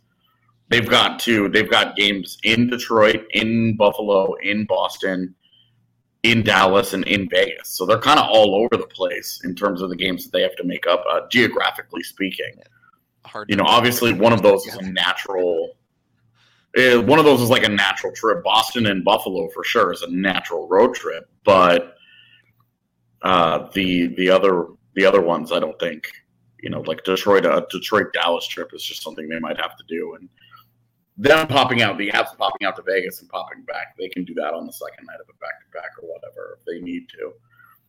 They've 0.71 0.89
got 0.89 1.19
two. 1.19 1.49
They've 1.49 1.71
got 1.71 1.97
games 1.97 2.39
in 2.43 2.71
Detroit, 2.71 3.27
in 3.31 3.77
Buffalo, 3.77 4.35
in 4.43 4.65
Boston, 4.67 5.35
in 6.23 6.43
Dallas, 6.43 6.93
and 6.93 7.05
in 7.07 7.29
Vegas. 7.29 7.69
So 7.69 7.87
they're 7.87 7.99
kind 7.99 8.19
of 8.19 8.27
all 8.29 8.55
over 8.55 8.77
the 8.77 8.87
place 8.87 9.41
in 9.45 9.55
terms 9.55 9.81
of 9.81 9.89
the 9.89 9.97
games 9.97 10.25
that 10.25 10.33
they 10.33 10.43
have 10.43 10.57
to 10.57 10.65
make 10.65 10.87
up, 10.87 11.05
uh, 11.11 11.23
geographically 11.31 12.03
speaking. 12.03 12.53
Hard 13.25 13.49
you 13.51 13.57
know, 13.57 13.65
obviously, 13.67 14.13
one 14.13 14.33
of 14.33 14.43
those 14.43 14.67
is 14.67 14.75
a 14.77 14.83
natural. 14.83 15.77
Uh, 16.77 17.01
one 17.03 17.19
of 17.19 17.25
those 17.25 17.41
is 17.41 17.51
like 17.51 17.65
a 17.65 17.69
natural 17.69 18.13
trip. 18.13 18.45
Boston 18.45 18.87
and 18.87 19.05
Buffalo 19.05 19.49
for 19.49 19.65
sure 19.65 19.93
is 19.93 20.03
a 20.03 20.11
natural 20.11 20.69
road 20.69 20.95
trip, 20.95 21.29
but 21.45 21.97
uh, 23.23 23.69
the 23.73 24.09
the 24.15 24.31
other 24.31 24.67
the 24.95 25.05
other 25.05 25.21
ones, 25.21 25.53
I 25.53 25.59
don't 25.59 25.79
think, 25.79 26.09
you 26.61 26.71
know, 26.71 26.81
like 26.81 27.05
Detroit, 27.05 27.47
a 27.47 27.53
uh, 27.53 27.67
Detroit 27.71 28.13
Dallas 28.13 28.47
trip 28.47 28.71
is 28.75 28.83
just 28.83 29.03
something 29.03 29.29
they 29.29 29.39
might 29.39 29.59
have 29.59 29.77
to 29.77 29.85
do. 29.89 30.17
And 30.19 30.29
them 31.21 31.47
popping 31.47 31.83
out, 31.83 31.99
the 31.99 32.11
Avs 32.11 32.37
popping 32.39 32.67
out 32.67 32.77
to 32.77 32.83
Vegas 32.83 33.21
and 33.21 33.29
popping 33.29 33.63
back, 33.65 33.95
they 33.99 34.09
can 34.09 34.25
do 34.25 34.33
that 34.35 34.55
on 34.55 34.67
the 34.67 34.73
second 34.73 35.07
night 35.07 35.21
of 35.21 35.29
a 35.29 35.39
back 35.39 35.61
to 35.61 35.79
back 35.79 35.91
or 36.03 36.09
whatever 36.09 36.59
if 36.59 36.65
they 36.65 36.81
need 36.81 37.09
to. 37.11 37.33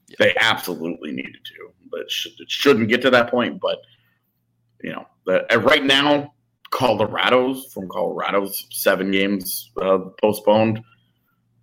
Yeah. 0.09 0.15
They 0.19 0.35
absolutely 0.39 1.13
needed 1.13 1.39
to, 1.45 1.71
but 1.89 2.01
it, 2.01 2.11
should, 2.11 2.33
it 2.39 2.51
shouldn't 2.51 2.89
get 2.89 3.01
to 3.03 3.09
that 3.11 3.31
point. 3.31 3.61
But 3.61 3.77
you 4.83 4.91
know, 4.91 5.07
the, 5.25 5.45
right 5.63 5.85
now, 5.85 6.33
Colorado's 6.71 7.71
from 7.73 7.87
Colorado's 7.87 8.67
seven 8.71 9.11
games 9.11 9.71
uh, 9.81 9.99
postponed. 10.21 10.81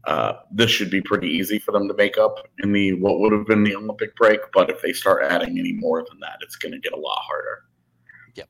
Uh, 0.07 0.35
this 0.51 0.71
should 0.71 0.91
be 0.91 1.03
pretty 1.03 1.29
easy 1.29 1.59
for 1.59 1.73
them 1.73 1.87
to 1.89 1.95
make 1.95 2.17
up 2.17 2.49
in 2.61 2.73
the 2.73 2.95
what 2.95 3.19
would 3.19 3.33
have 3.33 3.47
been 3.47 3.63
the 3.63 3.77
Olympic 3.77 4.17
break. 4.17 4.41
But 4.55 4.71
if 4.71 4.81
they 4.81 4.95
start 4.95 5.23
adding 5.23 5.59
any 5.59 5.73
more 5.73 6.03
than 6.09 6.19
that, 6.21 6.39
it's 6.41 6.57
going 6.57 6.73
to 6.73 6.79
get 6.79 6.95
a 6.95 6.99
lot 6.99 7.19
harder. 7.21 7.65
Yep, 8.37 8.49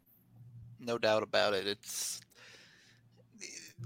no 0.79 0.99
doubt 0.99 1.25
about 1.25 1.55
it. 1.55 1.67
It's 1.67 2.21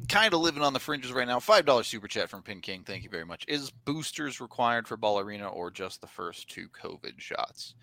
kind 0.08 0.32
of 0.34 0.40
living 0.40 0.62
on 0.62 0.72
the 0.72 0.80
fringes 0.80 1.12
right 1.12 1.26
now. 1.26 1.40
Five 1.40 1.64
dollars 1.64 1.86
super 1.86 2.08
chat 2.08 2.28
from 2.28 2.42
Pin 2.42 2.60
King. 2.60 2.82
Thank 2.84 3.04
you 3.04 3.10
very 3.10 3.24
much. 3.24 3.44
Is 3.48 3.70
boosters 3.70 4.40
required 4.40 4.88
for 4.88 4.96
Ball 4.96 5.20
Arena 5.20 5.48
or 5.48 5.70
just 5.70 6.00
the 6.00 6.06
first 6.06 6.48
two 6.48 6.68
COVID 6.68 7.18
shots? 7.18 7.74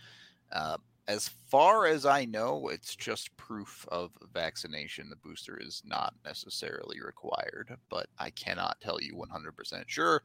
Uh, 0.52 0.78
as 1.08 1.28
far 1.50 1.88
as 1.88 2.06
I 2.06 2.26
know, 2.26 2.70
it's 2.70 2.96
just 2.96 3.36
proof 3.36 3.86
of 3.92 4.12
vaccination. 4.32 5.10
The 5.10 5.16
booster 5.16 5.58
is 5.60 5.82
not 5.84 6.14
necessarily 6.24 7.02
required, 7.02 7.76
but 7.90 8.08
I 8.20 8.30
cannot 8.30 8.80
tell 8.80 9.02
you 9.02 9.16
100% 9.16 9.84
sure. 9.88 10.22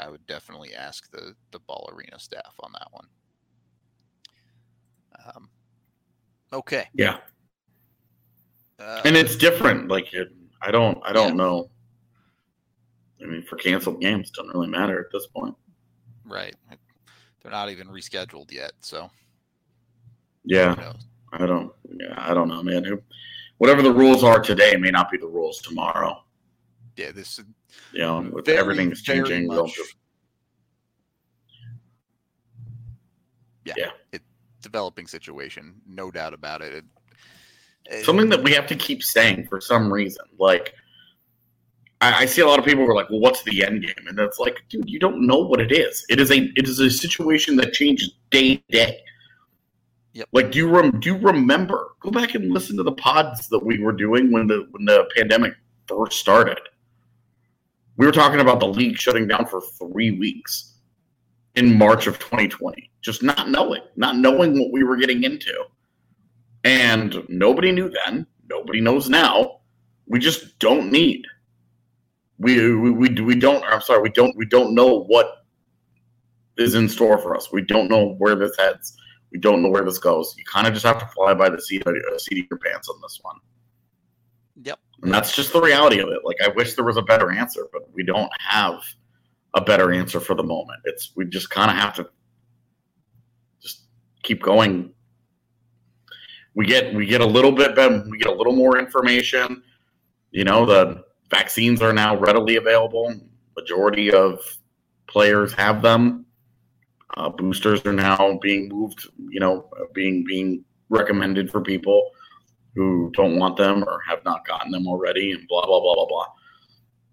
I 0.00 0.08
would 0.10 0.26
definitely 0.26 0.74
ask 0.74 1.08
the 1.12 1.34
the 1.52 1.60
ball 1.60 1.88
arena 1.92 2.18
staff 2.18 2.54
on 2.60 2.72
that 2.72 2.88
one. 2.90 3.06
Um, 5.26 5.48
okay. 6.52 6.88
Yeah. 6.94 7.18
Uh, 8.80 9.02
and 9.04 9.16
it's 9.16 9.36
different. 9.36 9.88
Like 9.88 10.12
it, 10.14 10.32
I 10.60 10.70
don't, 10.70 10.98
I 11.04 11.12
don't 11.12 11.28
yeah. 11.28 11.34
know. 11.34 11.70
I 13.22 13.26
mean, 13.26 13.42
for 13.42 13.56
canceled 13.56 14.00
games, 14.00 14.30
doesn't 14.30 14.52
really 14.52 14.68
matter 14.68 15.00
at 15.00 15.06
this 15.12 15.26
point. 15.26 15.54
Right. 16.24 16.54
They're 17.42 17.52
not 17.52 17.70
even 17.70 17.88
rescheduled 17.88 18.52
yet, 18.52 18.72
so. 18.80 19.10
Yeah, 20.44 20.92
I 21.32 21.46
don't. 21.46 21.72
Yeah, 21.88 22.14
I 22.16 22.32
don't 22.34 22.48
know, 22.48 22.62
man. 22.62 23.00
Whatever 23.58 23.82
the 23.82 23.92
rules 23.92 24.22
are 24.22 24.40
today 24.40 24.76
may 24.76 24.90
not 24.90 25.10
be 25.10 25.18
the 25.18 25.26
rules 25.26 25.60
tomorrow. 25.60 26.22
Yeah, 26.96 27.12
this. 27.12 27.40
You 27.92 28.00
know, 28.00 28.20
with 28.32 28.46
very, 28.46 28.58
everything's 28.58 29.02
changing. 29.02 29.46
Much, 29.46 29.78
yeah, 33.64 33.74
yeah. 33.76 33.90
It, 34.12 34.22
developing 34.62 35.06
situation, 35.06 35.74
no 35.86 36.10
doubt 36.10 36.34
about 36.34 36.62
it, 36.62 36.72
it 36.72 36.84
Something 38.04 38.28
that 38.28 38.42
we 38.42 38.52
have 38.52 38.66
to 38.68 38.76
keep 38.76 39.02
saying 39.02 39.46
for 39.48 39.60
some 39.60 39.92
reason, 39.92 40.24
like. 40.38 40.74
I, 42.00 42.22
I 42.22 42.26
see 42.26 42.42
a 42.42 42.46
lot 42.46 42.60
of 42.60 42.64
people 42.64 42.84
who 42.84 42.90
are 42.92 42.94
like, 42.94 43.10
"Well, 43.10 43.18
what's 43.18 43.42
the 43.42 43.64
end 43.64 43.82
game?" 43.82 44.06
And 44.06 44.16
it's 44.20 44.38
like, 44.38 44.62
dude, 44.68 44.88
you 44.88 45.00
don't 45.00 45.26
know 45.26 45.38
what 45.38 45.60
it 45.60 45.72
is. 45.72 46.04
It 46.08 46.20
is 46.20 46.30
a 46.30 46.52
it 46.56 46.68
is 46.68 46.78
a 46.78 46.88
situation 46.90 47.56
that 47.56 47.72
changes 47.72 48.12
day 48.30 48.56
to 48.56 48.62
day. 48.70 49.00
Yep. 50.12 50.28
Like, 50.32 50.52
do 50.52 50.58
you 50.58 50.68
rem- 50.68 51.00
do 51.00 51.08
you 51.08 51.18
remember? 51.18 51.94
Go 52.00 52.10
back 52.12 52.34
and 52.36 52.52
listen 52.52 52.76
to 52.76 52.84
the 52.84 52.92
pods 52.92 53.48
that 53.48 53.58
we 53.58 53.80
were 53.82 53.92
doing 53.92 54.30
when 54.30 54.46
the 54.46 54.68
when 54.70 54.84
the 54.84 55.08
pandemic 55.16 55.54
first 55.88 56.20
started. 56.20 56.60
We 57.96 58.06
were 58.06 58.12
talking 58.12 58.38
about 58.40 58.60
the 58.60 58.68
league 58.68 58.96
shutting 58.96 59.26
down 59.26 59.46
for 59.46 59.60
three 59.78 60.12
weeks. 60.12 60.74
in 61.56 61.76
March 61.76 62.06
of 62.06 62.18
2020, 62.20 62.90
just 63.00 63.22
not 63.22 63.50
knowing, 63.50 63.82
not 63.96 64.16
knowing 64.16 64.60
what 64.60 64.70
we 64.70 64.84
were 64.84 64.96
getting 64.96 65.24
into. 65.24 65.52
And 66.68 67.24
nobody 67.30 67.72
knew 67.72 67.88
then, 67.88 68.26
nobody 68.50 68.82
knows 68.82 69.08
now. 69.08 69.60
We 70.06 70.18
just 70.18 70.58
don't 70.58 70.92
need. 70.92 71.24
We 72.38 72.74
we 72.74 72.90
we, 72.90 73.08
we 73.22 73.34
don't 73.36 73.64
I'm 73.64 73.80
sorry, 73.80 74.02
we 74.02 74.10
don't 74.10 74.36
we 74.36 74.44
don't 74.44 74.74
know 74.74 75.04
what 75.04 75.46
is 76.58 76.74
in 76.74 76.90
store 76.90 77.16
for 77.16 77.34
us. 77.34 77.50
We 77.50 77.62
don't 77.62 77.88
know 77.88 78.16
where 78.18 78.34
this 78.34 78.54
heads. 78.58 78.94
We 79.32 79.38
don't 79.38 79.62
know 79.62 79.70
where 79.70 79.82
this 79.82 79.96
goes. 79.98 80.34
You 80.36 80.44
kind 80.44 80.66
of 80.66 80.74
just 80.74 80.84
have 80.84 80.98
to 80.98 81.06
fly 81.06 81.32
by 81.32 81.48
the 81.48 81.60
seat 81.60 81.86
of, 81.86 81.94
uh, 81.94 82.18
seat 82.18 82.44
of 82.44 82.46
your 82.50 82.58
pants 82.58 82.90
on 82.90 83.00
this 83.00 83.18
one. 83.22 83.36
Yep. 84.62 84.78
And 85.04 85.14
that's 85.14 85.34
just 85.34 85.54
the 85.54 85.62
reality 85.62 86.00
of 86.00 86.10
it. 86.10 86.20
Like 86.22 86.36
I 86.44 86.48
wish 86.48 86.74
there 86.74 86.84
was 86.84 86.98
a 86.98 87.02
better 87.02 87.30
answer, 87.30 87.66
but 87.72 87.90
we 87.94 88.04
don't 88.04 88.30
have 88.40 88.82
a 89.54 89.62
better 89.62 89.90
answer 89.90 90.20
for 90.20 90.34
the 90.34 90.42
moment. 90.42 90.80
It's 90.84 91.12
we 91.16 91.24
just 91.24 91.48
kind 91.48 91.70
of 91.70 91.78
have 91.78 91.94
to 91.94 92.10
just 93.62 93.84
keep 94.22 94.42
going. 94.42 94.92
We 96.54 96.66
get 96.66 96.94
we 96.94 97.06
get 97.06 97.20
a 97.20 97.26
little 97.26 97.52
bit 97.52 97.76
we 98.10 98.18
get 98.18 98.28
a 98.28 98.34
little 98.34 98.54
more 98.54 98.78
information. 98.78 99.62
You 100.30 100.44
know, 100.44 100.66
the 100.66 101.04
vaccines 101.30 101.82
are 101.82 101.92
now 101.92 102.16
readily 102.16 102.56
available. 102.56 103.14
Majority 103.56 104.12
of 104.12 104.40
players 105.06 105.52
have 105.54 105.82
them. 105.82 106.26
Uh, 107.16 107.28
boosters 107.28 107.84
are 107.86 107.92
now 107.92 108.38
being 108.42 108.68
moved. 108.68 109.08
You 109.30 109.40
know, 109.40 109.68
being 109.94 110.24
being 110.24 110.64
recommended 110.90 111.50
for 111.50 111.60
people 111.60 112.10
who 112.74 113.10
don't 113.14 113.38
want 113.38 113.56
them 113.56 113.82
or 113.84 114.00
have 114.06 114.24
not 114.24 114.46
gotten 114.46 114.70
them 114.70 114.86
already, 114.86 115.32
and 115.32 115.46
blah 115.48 115.64
blah 115.66 115.80
blah 115.80 115.94
blah 115.94 116.06
blah. 116.06 116.26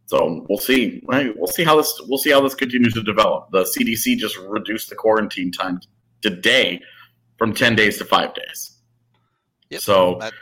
So 0.08 0.46
we'll 0.48 0.60
see. 0.60 1.01
Right? 1.08 1.36
We'll 1.36 1.48
see 1.48 1.63
how 1.63 1.77
this. 1.77 2.00
We'll 2.08 2.20
see 2.20 2.32
how 2.32 2.42
this 2.42 2.56
continues 2.56 2.94
to 2.94 3.04
develop. 3.04 3.50
The 3.51 3.63
CDC 3.63 4.18
just 4.18 4.38
reduced 4.38 4.89
the 4.89 4.96
quarantine 4.96 5.51
time 5.51 5.80
today 6.22 6.82
from 7.38 7.54
ten 7.54 7.75
days 7.75 7.98
to 7.98 8.06
five 8.06 8.34
days. 8.36 8.75
Yep, 9.69 9.81
so 9.81 10.17
that, 10.19 10.34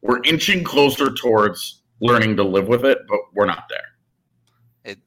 we're 0.00 0.22
inching 0.24 0.64
closer 0.64 1.12
towards 1.12 1.82
learning 2.00 2.36
to 2.36 2.42
live 2.42 2.68
with 2.68 2.84
it, 2.84 2.98
but 3.08 3.20
we're 3.34 3.46
not 3.46 3.64
there. 3.68 4.92
It 4.92 4.98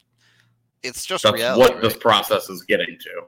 it's 0.81 1.05
just 1.05 1.23
That's 1.23 1.35
reality, 1.35 1.59
what 1.59 1.73
right? 1.73 1.81
this 1.81 1.97
process 1.97 2.49
is 2.49 2.63
getting 2.63 2.97
to. 2.99 3.23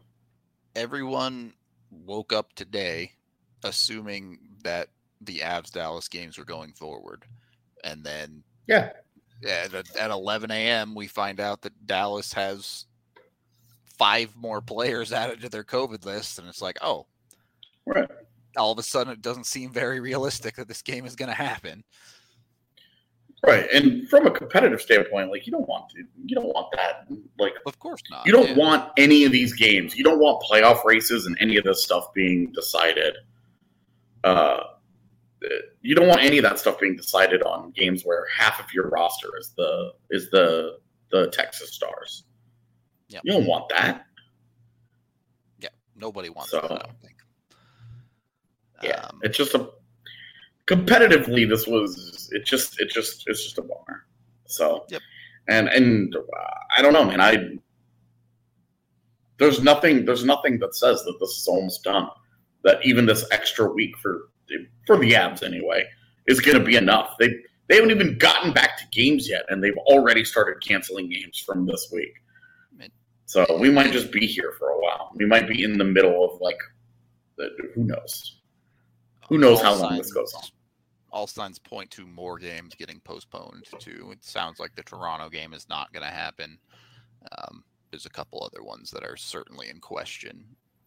Everyone 0.75 1.53
woke 1.91 2.33
up 2.33 2.53
today 2.53 3.11
assuming 3.63 4.39
that 4.63 4.89
the 5.21 5.39
Avs 5.39 5.71
Dallas 5.71 6.07
games 6.07 6.37
were 6.37 6.45
going 6.45 6.73
forward, 6.73 7.25
and 7.83 8.03
then 8.03 8.43
yeah, 8.67 8.91
at, 9.45 9.73
at 9.95 10.11
11 10.11 10.51
a.m. 10.51 10.95
we 10.95 11.07
find 11.07 11.39
out 11.39 11.61
that 11.61 11.85
Dallas 11.85 12.33
has 12.33 12.85
five 13.97 14.35
more 14.35 14.61
players 14.61 15.11
added 15.13 15.41
to 15.41 15.49
their 15.49 15.63
COVID 15.63 16.05
list, 16.05 16.39
and 16.39 16.47
it's 16.47 16.61
like, 16.61 16.77
oh, 16.81 17.07
right. 17.85 18.09
All 18.57 18.71
of 18.71 18.79
a 18.79 18.83
sudden, 18.83 19.13
it 19.13 19.21
doesn't 19.21 19.45
seem 19.45 19.71
very 19.71 19.99
realistic 19.99 20.55
that 20.55 20.67
this 20.67 20.81
game 20.81 21.05
is 21.05 21.15
going 21.15 21.29
to 21.29 21.35
happen. 21.35 21.83
Right, 23.45 23.69
and 23.71 24.09
from 24.09 24.25
a 24.25 24.31
competitive 24.31 24.81
standpoint, 24.81 25.29
like 25.29 25.45
you 25.45 25.51
don't 25.51 25.67
want 25.69 25.89
to, 25.91 26.03
you 26.25 26.35
don't 26.35 26.47
want 26.47 26.67
that. 26.73 27.07
Like, 27.37 27.53
of 27.67 27.77
course 27.77 28.01
not. 28.09 28.25
You 28.25 28.31
don't 28.31 28.49
yeah. 28.49 28.55
want 28.55 28.91
any 28.97 29.25
of 29.25 29.31
these 29.31 29.53
games. 29.53 29.95
You 29.95 30.03
don't 30.03 30.19
want 30.19 30.41
playoff 30.41 30.83
races 30.83 31.27
and 31.27 31.37
any 31.39 31.55
of 31.55 31.63
this 31.63 31.83
stuff 31.83 32.11
being 32.13 32.51
decided. 32.51 33.15
Uh, 34.23 34.63
you 35.81 35.93
don't 35.93 36.07
want 36.07 36.21
any 36.21 36.39
of 36.39 36.43
that 36.43 36.57
stuff 36.57 36.79
being 36.79 36.95
decided 36.95 37.43
on 37.43 37.71
games 37.71 38.03
where 38.03 38.25
half 38.35 38.59
of 38.59 38.65
your 38.73 38.89
roster 38.89 39.29
is 39.39 39.53
the 39.55 39.93
is 40.09 40.31
the 40.31 40.79
the 41.11 41.27
Texas 41.27 41.73
Stars. 41.73 42.23
Yeah, 43.07 43.19
you 43.23 43.33
don't 43.33 43.45
want 43.45 43.69
that. 43.69 44.05
Yeah, 45.59 45.69
nobody 45.95 46.29
wants 46.29 46.49
so, 46.49 46.59
that. 46.61 46.71
I 46.71 46.77
don't 46.79 47.01
think. 47.01 47.16
Yeah, 48.83 49.01
um, 49.03 49.19
it's 49.23 49.37
just 49.37 49.53
a 49.53 49.69
competitively. 50.67 51.47
This 51.47 51.67
was 51.67 52.29
it. 52.31 52.45
Just 52.45 52.79
it 52.79 52.89
just 52.89 53.23
it's 53.27 53.43
just 53.43 53.57
a 53.57 53.61
bummer. 53.61 54.05
So 54.45 54.85
yep. 54.89 55.01
and 55.47 55.67
and 55.69 56.15
uh, 56.15 56.21
I 56.77 56.81
don't 56.81 56.93
know, 56.93 57.05
man. 57.05 57.21
I 57.21 57.49
there's 59.37 59.61
nothing 59.61 60.05
there's 60.05 60.25
nothing 60.25 60.59
that 60.59 60.75
says 60.75 61.03
that 61.03 61.17
this 61.19 61.31
is 61.31 61.47
almost 61.47 61.83
done. 61.83 62.09
That 62.63 62.79
even 62.83 63.05
this 63.05 63.25
extra 63.31 63.71
week 63.71 63.97
for 63.97 64.29
for 64.85 64.97
the 64.97 65.11
Avs 65.11 65.43
anyway, 65.43 65.83
is 66.27 66.39
going 66.39 66.57
to 66.57 66.63
be 66.63 66.75
enough. 66.75 67.15
They 67.19 67.29
they 67.67 67.75
haven't 67.75 67.91
even 67.91 68.17
gotten 68.17 68.53
back 68.53 68.77
to 68.77 68.83
games 68.91 69.29
yet, 69.29 69.45
and 69.49 69.63
they've 69.63 69.77
already 69.87 70.23
started 70.23 70.61
canceling 70.61 71.09
games 71.09 71.39
from 71.39 71.65
this 71.65 71.89
week. 71.91 72.13
So 73.27 73.45
we 73.59 73.69
might 73.69 73.91
just 73.91 74.09
be 74.09 74.25
here 74.25 74.53
for 74.57 74.69
a 74.69 74.79
while. 74.79 75.11
We 75.15 75.25
might 75.25 75.49
be 75.49 75.61
in 75.61 75.77
the 75.77 75.83
middle 75.83 76.23
of 76.23 76.39
like, 76.39 76.57
the, 77.37 77.49
who 77.75 77.83
knows? 77.83 78.39
Who 79.27 79.37
knows 79.37 79.59
all 79.59 79.75
how 79.75 79.81
long 79.81 79.97
this 79.97 80.11
goes 80.11 80.33
on? 80.33 80.43
All 81.11 81.27
signs 81.27 81.59
point 81.59 81.89
to 81.91 82.05
more 82.05 82.37
games 82.37 82.75
getting 82.75 82.99
postponed. 83.01 83.65
Too. 83.79 84.09
It 84.11 84.23
sounds 84.23 84.59
like 84.59 84.75
the 84.75 84.83
Toronto 84.83 85.29
game 85.29 85.53
is 85.53 85.67
not 85.69 85.91
going 85.93 86.05
to 86.05 86.11
happen. 86.11 86.57
Um, 87.31 87.63
there's 87.91 88.05
a 88.05 88.09
couple 88.09 88.43
other 88.43 88.63
ones 88.63 88.91
that 88.91 89.03
are 89.03 89.17
certainly 89.17 89.69
in 89.69 89.79
question 89.79 90.45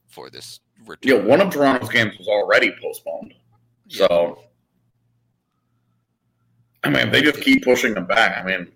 for 0.09 0.31
this 0.31 0.61
return. 0.87 1.16
Yeah, 1.16 1.24
one 1.24 1.40
of 1.40 1.50
Toronto's 1.50 1.88
games 1.88 2.16
was 2.18 2.29
already 2.29 2.72
postponed. 2.83 3.35
So, 3.88 4.42
I 6.85 6.90
mean, 6.90 7.11
they 7.11 7.22
just 7.22 7.40
keep 7.40 7.64
pushing 7.64 7.94
them 7.94 8.07
back. 8.07 8.38
I 8.38 8.46
mean, 8.46 8.68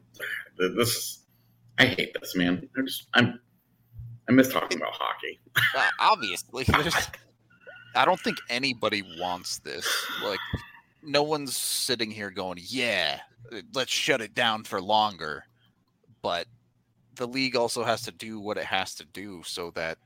this 0.58 0.88
is. 0.88 1.18
I 1.78 1.86
hate 1.86 2.16
this, 2.20 2.36
man. 2.36 2.68
I 2.76 2.82
just, 2.82 3.08
I'm. 3.14 3.40
I 4.28 4.32
miss 4.32 4.48
talking 4.48 4.78
about 4.78 4.92
hockey. 4.94 5.38
Uh, 5.76 5.88
obviously, 6.00 6.66
I 7.94 8.04
don't 8.04 8.20
think 8.20 8.38
anybody 8.48 9.02
wants 9.18 9.58
this. 9.58 9.86
Like, 10.22 10.40
no 11.02 11.22
one's 11.22 11.56
sitting 11.56 12.10
here 12.10 12.30
going, 12.30 12.58
"Yeah, 12.60 13.20
let's 13.74 13.92
shut 13.92 14.20
it 14.20 14.34
down 14.34 14.64
for 14.64 14.80
longer." 14.80 15.44
But 16.22 16.46
the 17.16 17.28
league 17.28 17.56
also 17.56 17.84
has 17.84 18.02
to 18.02 18.12
do 18.12 18.40
what 18.40 18.56
it 18.56 18.64
has 18.64 18.94
to 18.96 19.04
do 19.06 19.42
so 19.44 19.70
that 19.72 19.98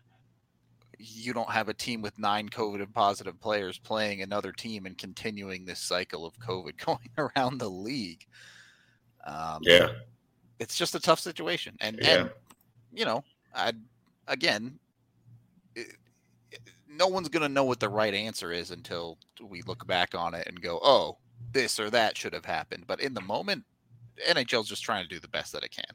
you 0.99 1.33
don't 1.33 1.51
have 1.51 1.69
a 1.69 1.75
team 1.75 2.03
with 2.03 2.19
nine 2.19 2.49
COVID 2.49 2.93
positive 2.93 3.41
players 3.41 3.79
playing 3.79 4.23
another 4.23 4.53
team 4.53 4.85
and 4.85 4.99
continuing 4.99 5.65
this 5.65 5.79
cycle 5.79 6.27
of 6.27 6.39
COVID 6.41 6.77
going 6.85 7.11
around 7.17 7.59
the 7.59 7.71
league. 7.71 8.27
Um, 9.25 9.61
yeah, 9.63 9.89
it's 10.59 10.77
just 10.77 10.95
a 10.95 11.01
tough 11.01 11.21
situation, 11.21 11.77
and 11.81 11.99
yeah. 12.01 12.15
and 12.15 12.31
you 12.93 13.05
know, 13.05 13.23
I 13.55 13.73
again, 14.27 14.79
no 16.99 17.07
one's 17.07 17.29
gonna 17.29 17.49
know 17.49 17.65
what 17.65 17.81
the 17.81 17.89
right 17.89 18.15
answer 18.15 18.53
is 18.53 18.71
until 18.71 19.19
we 19.41 19.63
look 19.63 19.87
back 19.87 20.15
on 20.15 20.35
it 20.35 20.47
and 20.47 20.61
go, 20.61 20.81
oh, 20.83 21.17
this 21.53 21.79
or 21.79 21.91
that 21.91 22.17
should 22.17 22.33
have 22.33 22.45
happened. 22.45 22.85
But 22.87 23.01
in 23.01 23.15
the 23.15 23.21
moment, 23.21 23.65
NHL's 24.29 24.69
just 24.69 24.83
trying 24.83 25.05
to 25.05 25.09
do 25.09 25.21
the 25.21 25.29
best 25.29 25.53
that 25.53 25.63
it 25.63 25.71
can. 25.71 25.95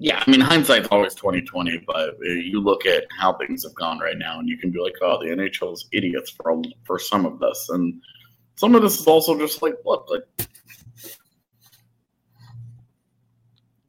Yeah, 0.00 0.22
I 0.24 0.30
mean 0.30 0.40
hindsight's 0.40 0.88
always 0.92 1.14
twenty 1.14 1.40
twenty, 1.40 1.82
but 1.84 2.10
uh, 2.10 2.28
you 2.28 2.60
look 2.60 2.86
at 2.86 3.04
how 3.18 3.32
things 3.32 3.64
have 3.64 3.74
gone 3.74 3.98
right 3.98 4.16
now, 4.16 4.38
and 4.38 4.48
you 4.48 4.56
can 4.56 4.70
be 4.70 4.78
like, 4.78 4.94
"Oh, 5.02 5.18
the 5.18 5.30
NHL's 5.30 5.88
idiots 5.92 6.30
for 6.30 6.62
for 6.84 7.00
some 7.00 7.26
of 7.26 7.40
this," 7.40 7.68
and 7.70 8.00
some 8.54 8.74
of 8.74 8.82
this 8.82 8.98
is 9.00 9.06
also 9.06 9.38
just 9.38 9.60
like, 9.62 9.74
look, 9.84 10.08
like 10.08 10.48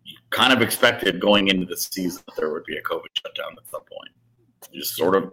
you 0.03 0.17
kind 0.31 0.53
of 0.53 0.61
expected 0.61 1.19
going 1.19 1.47
into 1.47 1.65
the 1.65 1.77
season 1.77 2.23
that 2.25 2.35
there 2.35 2.51
would 2.51 2.65
be 2.65 2.77
a 2.77 2.81
COVID 2.81 3.07
shutdown 3.21 3.55
at 3.57 3.69
some 3.69 3.81
point. 3.81 4.09
Just 4.73 4.95
sort 4.95 5.15
of, 5.15 5.31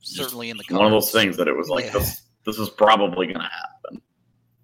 certainly 0.00 0.50
in 0.50 0.56
the 0.56 0.64
one 0.74 0.86
of 0.86 0.92
those 0.92 1.10
things 1.10 1.36
that 1.36 1.48
it 1.48 1.56
was 1.56 1.68
like 1.68 1.86
yeah. 1.86 1.92
this. 1.92 2.22
This 2.44 2.58
is 2.58 2.70
probably 2.70 3.26
going 3.26 3.40
to 3.40 3.42
happen. 3.42 4.00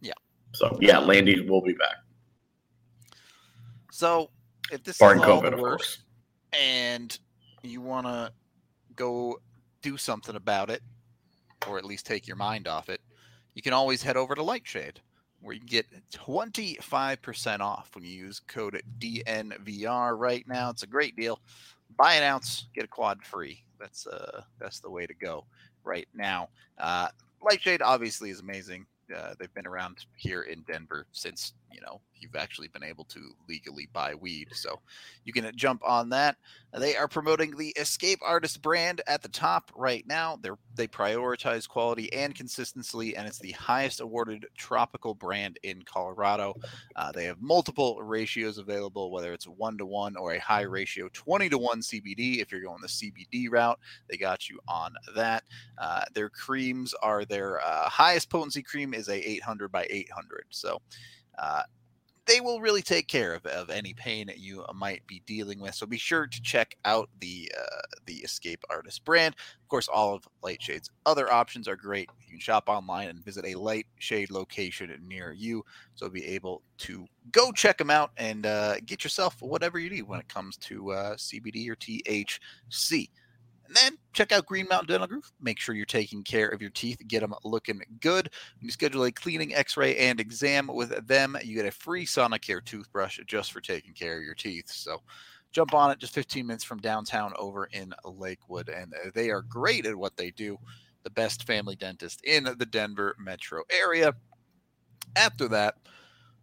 Yeah. 0.01 0.13
So 0.53 0.79
yeah, 0.81 0.99
Landy 0.99 1.47
will 1.47 1.61
be 1.61 1.75
back. 1.75 1.97
So 3.91 4.31
if 4.73 4.83
this 4.83 4.99
Barring 4.99 5.21
is 5.21 5.27
all 5.27 5.43
COVID, 5.43 5.57
the 5.57 5.63
worst, 5.63 6.01
and 6.59 7.17
you 7.63 7.81
want 7.81 8.07
to 8.07 8.33
go 8.97 9.39
do 9.83 9.97
something 9.97 10.37
about 10.37 10.71
it, 10.71 10.83
or 11.69 11.79
at 11.79 11.85
least 11.85 12.07
take 12.07 12.27
your 12.27 12.37
mind 12.37 12.67
off 12.67 12.89
it, 12.89 13.01
you 13.55 13.63
can 13.63 13.73
always 13.73 14.03
head 14.03 14.17
over 14.17 14.35
to 14.35 14.43
Lightshade, 14.43 15.01
where 15.41 15.55
you 15.55 15.61
can 15.61 15.69
get 15.69 15.87
25% 16.11 17.61
off 17.61 17.91
when 17.95 18.05
you 18.05 18.11
use 18.11 18.41
code 18.41 18.83
DNVR 18.99 20.19
right 20.19 20.47
now. 20.49 20.71
It's 20.71 20.83
a 20.83 20.89
great 20.89 21.17
deal. 21.17 21.39
Buy 21.97 22.15
an 22.15 22.23
ounce, 22.23 22.67
get 22.75 22.85
a 22.85 22.89
quad 22.89 23.23
free. 23.23 23.63
That's 23.79 24.07
uh 24.07 24.43
that's 24.59 24.81
the 24.81 24.91
way 24.91 25.07
to 25.07 25.15
go 25.15 25.45
right 25.85 26.09
now. 26.15 26.49
Uh, 26.79 27.09
Lightshade 27.43 27.83
obviously 27.83 28.31
is 28.31 28.41
amazing. 28.41 28.87
Uh, 29.15 29.35
they've 29.39 29.53
been 29.55 29.67
around 29.67 30.07
here 30.17 30.43
in 30.43 30.63
Denver 30.63 31.07
since 31.13 31.53
you 31.75 31.81
know 31.81 32.01
you've 32.25 32.37
actually 32.37 32.69
been 32.69 32.83
able 32.83 33.05
to 33.05 33.35
legally 33.49 33.89
buy 33.93 34.15
weed. 34.15 34.49
So 34.53 34.81
you 35.25 35.33
can 35.33 35.51
jump 35.57 35.83
on 35.85 36.09
that. 36.11 36.37
They 36.73 36.97
are 36.97 37.07
promoting 37.07 37.57
the 37.57 37.69
Escape 37.77 38.19
Artist 38.25 38.63
brand 38.63 39.03
at 39.07 39.23
the 39.23 39.29
top 39.29 39.71
right 39.77 40.05
now. 40.07 40.39
They 40.41 40.51
they 40.75 40.89
prioritize 40.89 41.69
quality 41.69 42.13
and 42.13 42.35
consistency, 42.35 43.17
and 43.17 43.27
it's 43.27 43.39
the 43.39 43.53
highest 43.53 44.01
awarded 44.01 44.47
topical 44.59 45.15
brand 45.15 45.59
in 45.63 45.83
Colorado. 45.83 46.55
Uh, 46.97 47.13
they 47.13 47.25
have 47.25 47.41
multiple 47.41 48.01
ratios 48.03 48.59
available, 48.59 49.13
whether 49.13 49.33
it's 49.33 49.47
one 49.47 49.79
to 49.79 49.87
one 49.87 50.17
or 50.17 50.33
a 50.33 50.41
high 50.41 50.63
ratio 50.63 51.09
twenty 51.13 51.49
to 51.49 51.59
one 51.59 51.81
CBD. 51.81 52.41
If 52.41 52.51
you're 52.51 52.63
going 52.63 52.81
the 52.81 52.89
CBD 52.89 53.51
route, 53.51 53.79
they 54.09 54.17
got 54.17 54.49
you 54.49 54.59
on 54.67 54.95
that. 55.15 55.45
Uh, 55.79 56.03
their 56.15 56.29
creams 56.31 56.95
are 57.03 57.25
their 57.25 57.61
uh, 57.61 57.89
highest 57.89 58.31
potency 58.31 58.63
cream 58.63 58.95
is 58.95 59.09
a 59.09 59.31
800 59.31 59.71
by 59.71 59.87
800. 59.91 60.47
So 60.51 60.81
uh, 61.39 61.63
they 62.27 62.41
will 62.41 62.61
really 62.61 62.83
take 62.83 63.07
care 63.07 63.35
of, 63.35 63.45
of 63.47 63.71
any 63.71 63.93
pain 63.95 64.27
that 64.27 64.39
you 64.39 64.65
might 64.75 65.07
be 65.07 65.23
dealing 65.27 65.61
with. 65.61 65.75
So 65.75 65.87
be 65.87 65.99
sure 65.99 66.27
to 66.27 66.43
check 66.43 66.77
out 66.85 67.11
the 67.21 67.53
uh, 67.57 67.81
the 68.07 68.15
Escape 68.17 68.65
Artist 68.71 69.05
brand. 69.05 69.35
Of 69.63 69.69
course, 69.69 69.89
all 69.89 70.15
of 70.15 70.27
Lightshade's 70.43 70.91
other 71.07 71.31
options 71.33 71.69
are 71.69 71.77
great. 71.77 72.09
You 72.23 72.31
can 72.31 72.41
shop 72.41 72.65
online 72.69 73.09
and 73.09 73.25
visit 73.25 73.45
a 73.45 73.55
Lightshade 73.55 74.31
location 74.31 74.95
near 75.07 75.33
you, 75.33 75.65
so 75.95 76.09
be 76.09 76.25
able 76.25 76.63
to 76.79 77.07
go 77.33 77.53
check 77.53 77.79
them 77.79 77.91
out 77.91 78.13
and 78.17 78.47
uh, 78.47 78.77
get 78.87 79.05
yourself 79.05 79.37
whatever 79.41 79.79
you 79.79 79.91
need 79.91 80.03
when 80.03 80.21
it 80.21 80.29
comes 80.29 80.57
to 80.59 80.93
uh, 80.93 81.17
CBD 81.17 81.69
or 81.69 81.77
THC. 81.77 83.09
And 83.67 83.75
then 83.75 83.99
check 84.13 84.33
out 84.33 84.47
Green 84.47 84.67
Mountain 84.69 84.89
Dental 84.89 85.07
Group. 85.07 85.25
Make 85.41 85.59
sure 85.59 85.75
you're 85.75 85.87
taking 85.87 86.23
care 86.23 86.49
of 86.49 86.61
your 86.61 86.71
teeth. 86.71 86.99
Get 87.09 87.21
them 87.21 87.35
looking 87.45 87.81
good. 88.01 88.31
When 88.59 88.67
you 88.67 88.71
schedule 88.71 89.05
a 89.05 89.13
cleaning, 89.13 89.55
x 89.55 89.77
ray, 89.77 89.97
and 89.97 90.21
exam 90.21 90.69
with 90.73 91.07
them, 91.07 91.37
you 91.43 91.55
get 91.55 91.67
a 91.67 91.71
free 91.71 92.05
Sonicare 92.05 92.65
toothbrush 92.65 93.19
just 93.27 93.53
for 93.53 93.61
taking 93.61 93.95
care 93.95 94.19
of 94.19 94.25
your 94.25 94.35
teeth. 94.35 94.71
So 94.71 95.03
jump 95.53 95.73
on 95.73 95.91
it 95.91 95.99
just 95.99 96.15
15 96.15 96.47
minutes 96.47 96.65
from 96.65 96.79
downtown 96.79 97.33
over 97.39 97.67
in 97.67 97.95
Lakewood. 98.05 98.69
And 98.69 98.93
uh, 98.93 99.11
they 99.15 99.31
are 99.31 99.43
great 99.43 99.87
at 99.87 99.97
what 99.97 100.17
they 100.17 100.31
do. 100.31 100.59
The 101.05 101.11
best 101.11 101.47
family 101.47 101.77
dentist 101.77 102.23
in 102.25 102.45
the 102.45 102.67
Denver 102.67 103.15
metro 103.19 103.63
area. 103.71 104.15
After 105.17 105.49
that, 105.49 105.77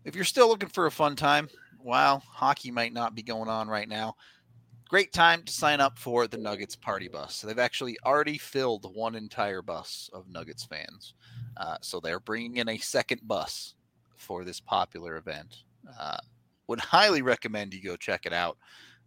if 0.05 0.15
you're 0.15 0.23
still 0.23 0.47
looking 0.47 0.69
for 0.69 0.85
a 0.85 0.91
fun 0.91 1.15
time, 1.15 1.49
while 1.79 2.23
hockey 2.27 2.71
might 2.71 2.93
not 2.93 3.15
be 3.15 3.23
going 3.23 3.49
on 3.49 3.67
right 3.67 3.89
now, 3.89 4.15
great 4.91 5.13
time 5.13 5.41
to 5.43 5.53
sign 5.53 5.79
up 5.79 5.97
for 5.97 6.27
the 6.27 6.37
Nuggets 6.37 6.75
party 6.75 7.07
bus. 7.07 7.39
They've 7.39 7.57
actually 7.57 7.97
already 8.05 8.37
filled 8.37 8.93
one 8.93 9.15
entire 9.15 9.61
bus 9.61 10.09
of 10.11 10.27
Nuggets 10.27 10.65
fans. 10.65 11.13
Uh, 11.55 11.77
so 11.79 12.01
they're 12.01 12.19
bringing 12.19 12.57
in 12.57 12.67
a 12.67 12.77
second 12.77 13.21
bus 13.23 13.75
for 14.17 14.43
this 14.43 14.59
popular 14.59 15.15
event. 15.15 15.63
Uh, 15.97 16.17
would 16.67 16.81
highly 16.81 17.21
recommend 17.21 17.73
you 17.73 17.81
go 17.81 17.95
check 17.95 18.25
it 18.25 18.33
out. 18.33 18.57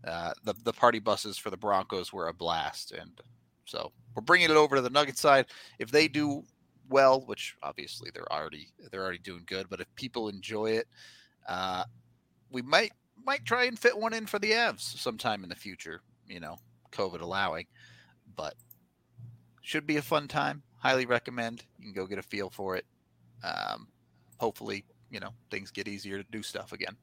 Uh, 0.06 0.32
the 0.44 0.54
the 0.64 0.72
party 0.72 1.00
buses 1.00 1.36
for 1.36 1.50
the 1.50 1.56
Broncos 1.56 2.14
were 2.14 2.28
a 2.28 2.34
blast, 2.34 2.92
and 2.92 3.20
so 3.66 3.92
we're 4.14 4.22
bringing 4.22 4.50
it 4.50 4.56
over 4.56 4.76
to 4.76 4.82
the 4.82 4.88
Nuggets 4.88 5.20
side. 5.20 5.46
If 5.78 5.90
they 5.90 6.08
do 6.08 6.44
well, 6.88 7.26
which 7.26 7.56
obviously 7.62 8.10
they're 8.14 8.32
already 8.32 8.68
they're 8.90 9.02
already 9.02 9.18
doing 9.18 9.42
good, 9.44 9.68
but 9.68 9.82
if 9.82 9.94
people 9.96 10.30
enjoy 10.30 10.70
it, 10.70 10.88
uh, 11.46 11.84
we 12.50 12.62
might 12.62 12.92
might 13.24 13.44
try 13.44 13.64
and 13.64 13.78
fit 13.78 13.98
one 13.98 14.12
in 14.12 14.26
for 14.26 14.38
the 14.38 14.52
Avs 14.52 14.98
sometime 14.98 15.42
in 15.42 15.48
the 15.48 15.54
future, 15.54 16.00
you 16.26 16.40
know, 16.40 16.58
COVID 16.92 17.20
allowing. 17.20 17.66
But 18.36 18.54
should 19.62 19.86
be 19.86 19.96
a 19.96 20.02
fun 20.02 20.28
time. 20.28 20.62
Highly 20.78 21.06
recommend. 21.06 21.64
You 21.78 21.86
can 21.86 21.94
go 21.94 22.06
get 22.06 22.18
a 22.18 22.22
feel 22.22 22.50
for 22.50 22.76
it. 22.76 22.84
Um, 23.42 23.88
hopefully, 24.38 24.84
you 25.10 25.20
know, 25.20 25.30
things 25.50 25.70
get 25.70 25.88
easier 25.88 26.18
to 26.18 26.30
do 26.30 26.42
stuff 26.42 26.72
again. 26.72 26.96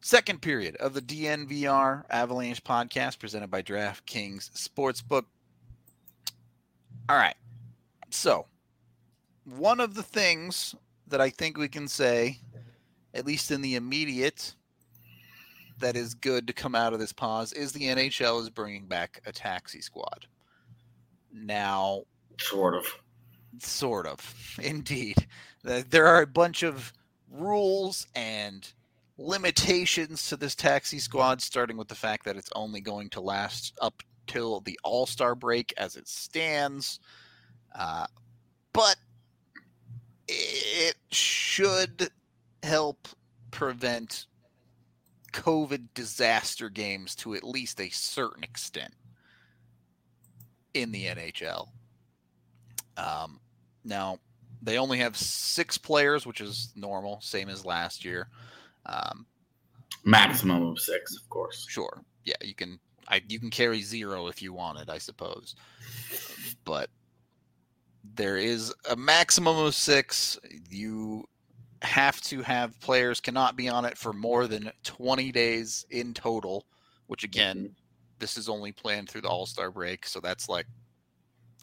Second 0.00 0.40
period 0.40 0.76
of 0.76 0.94
the 0.94 1.02
DNVR 1.02 2.04
Avalanche 2.08 2.62
podcast 2.62 3.18
presented 3.18 3.50
by 3.50 3.62
DraftKings 3.62 4.50
Sportsbook. 4.52 5.24
All 7.08 7.16
right. 7.16 7.34
So, 8.10 8.46
one 9.44 9.80
of 9.80 9.94
the 9.94 10.02
things 10.02 10.74
that 11.08 11.20
I 11.20 11.30
think 11.30 11.58
we 11.58 11.68
can 11.68 11.88
say, 11.88 12.38
at 13.12 13.26
least 13.26 13.50
in 13.50 13.60
the 13.60 13.74
immediate 13.74 14.54
that 15.78 15.96
is 15.96 16.14
good 16.14 16.46
to 16.46 16.52
come 16.52 16.74
out 16.74 16.92
of 16.92 16.98
this 16.98 17.12
pause 17.12 17.52
is 17.52 17.72
the 17.72 17.84
NHL 17.84 18.40
is 18.42 18.50
bringing 18.50 18.86
back 18.86 19.20
a 19.26 19.32
taxi 19.32 19.80
squad. 19.80 20.26
Now, 21.32 22.02
sort 22.40 22.74
of, 22.74 22.86
sort 23.58 24.06
of, 24.06 24.58
indeed, 24.62 25.26
there 25.62 26.06
are 26.06 26.22
a 26.22 26.26
bunch 26.26 26.62
of 26.62 26.92
rules 27.30 28.06
and 28.14 28.70
limitations 29.18 30.28
to 30.28 30.36
this 30.36 30.54
taxi 30.54 30.98
squad, 30.98 31.42
starting 31.42 31.76
with 31.76 31.88
the 31.88 31.94
fact 31.94 32.24
that 32.24 32.36
it's 32.36 32.50
only 32.54 32.80
going 32.80 33.10
to 33.10 33.20
last 33.20 33.76
up 33.82 34.02
till 34.26 34.60
the 34.60 34.78
All 34.84 35.06
Star 35.06 35.34
break 35.34 35.74
as 35.76 35.96
it 35.96 36.08
stands. 36.08 37.00
Uh, 37.74 38.06
but 38.72 38.96
it 40.28 40.96
should 41.10 42.10
help 42.62 43.08
prevent 43.50 44.26
COVID 45.38 45.88
disaster 45.94 46.68
games 46.68 47.14
to 47.14 47.34
at 47.34 47.44
least 47.44 47.80
a 47.80 47.88
certain 47.90 48.42
extent 48.42 48.92
in 50.74 50.90
the 50.90 51.06
NHL. 51.06 51.68
Um, 52.96 53.38
now, 53.84 54.18
they 54.60 54.78
only 54.78 54.98
have 54.98 55.16
six 55.16 55.78
players, 55.78 56.26
which 56.26 56.40
is 56.40 56.72
normal, 56.74 57.20
same 57.20 57.48
as 57.48 57.64
last 57.64 58.04
year. 58.04 58.28
Um, 58.84 59.26
Maximum 60.04 60.66
of 60.66 60.80
six, 60.80 61.16
of 61.16 61.28
course. 61.28 61.66
Sure. 61.68 62.02
Yeah, 62.24 62.34
you 62.42 62.54
can. 62.54 62.80
I 63.06 63.22
you 63.28 63.38
can 63.38 63.50
carry 63.50 63.80
zero 63.80 64.26
if 64.26 64.42
you 64.42 64.52
wanted, 64.52 64.90
I 64.90 64.98
suppose. 64.98 65.54
But 66.64 66.90
there 68.14 68.36
is 68.36 68.74
a 68.90 68.96
maximum 68.96 69.56
of 69.56 69.74
six. 69.74 70.38
You 70.68 71.28
have 71.82 72.20
to 72.22 72.42
have 72.42 72.78
players 72.80 73.20
cannot 73.20 73.56
be 73.56 73.68
on 73.68 73.84
it 73.84 73.96
for 73.96 74.12
more 74.12 74.46
than 74.46 74.70
20 74.84 75.32
days 75.32 75.86
in 75.90 76.14
total, 76.14 76.66
which 77.06 77.24
again, 77.24 77.56
mm-hmm. 77.56 77.72
this 78.18 78.36
is 78.36 78.48
only 78.48 78.72
planned 78.72 79.08
through 79.08 79.22
the 79.22 79.28
All 79.28 79.46
Star 79.46 79.70
break. 79.70 80.06
So 80.06 80.20
that's 80.20 80.48
like 80.48 80.66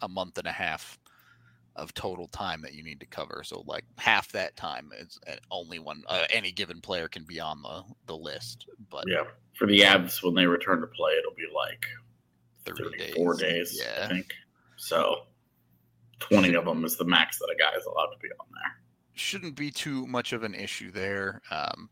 a 0.02 0.08
month 0.08 0.38
and 0.38 0.48
a 0.48 0.52
half 0.52 0.98
of 1.76 1.94
total 1.94 2.28
time 2.30 2.62
that 2.62 2.74
you 2.74 2.84
need 2.84 3.00
to 3.02 3.06
cover. 3.06 3.42
So 3.44 3.64
like 3.68 3.84
half 3.98 4.32
that 4.32 4.56
time 4.56 4.92
is 4.98 5.20
uh, 5.28 5.36
only 5.52 5.80
one 5.80 6.04
uh, 6.08 6.26
any 6.30 6.52
given 6.52 6.80
player 6.80 7.08
can 7.08 7.24
be 7.24 7.40
on 7.40 7.62
the 7.62 7.84
the 8.06 8.16
list. 8.16 8.68
But 8.90 9.04
yeah, 9.08 9.24
for 9.58 9.68
the 9.68 9.82
Avs 9.82 10.24
when 10.24 10.36
they 10.36 10.46
return 10.46 10.80
to 10.82 10.88
play, 10.88 11.14
it'll 11.14 11.36
be 11.36 11.48
like 11.54 11.86
34 12.66 13.36
days. 13.36 13.72
days 13.72 13.84
yeah. 13.84 14.06
I 14.06 14.08
think. 14.08 14.34
So 14.78 15.24
20 16.20 16.54
of 16.56 16.66
them 16.66 16.86
is 16.86 16.96
the 16.96 17.06
max 17.06 17.40
that 17.40 17.54
a 17.54 17.58
guy 17.58 17.78
is 17.78 17.86
allowed 17.86 18.12
to 18.12 18.20
be 18.22 18.30
on 18.40 18.48
there 18.54 18.85
shouldn't 19.16 19.56
be 19.56 19.72
too 19.72 20.06
much 20.08 20.34
of 20.34 20.44
an 20.44 20.54
issue 20.54 20.92
there. 20.92 21.42
Um, 21.52 21.90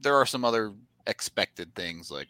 there 0.00 0.14
are 0.14 0.26
some 0.26 0.44
other 0.44 0.72
expected 1.06 1.74
things 1.74 2.10
like 2.10 2.28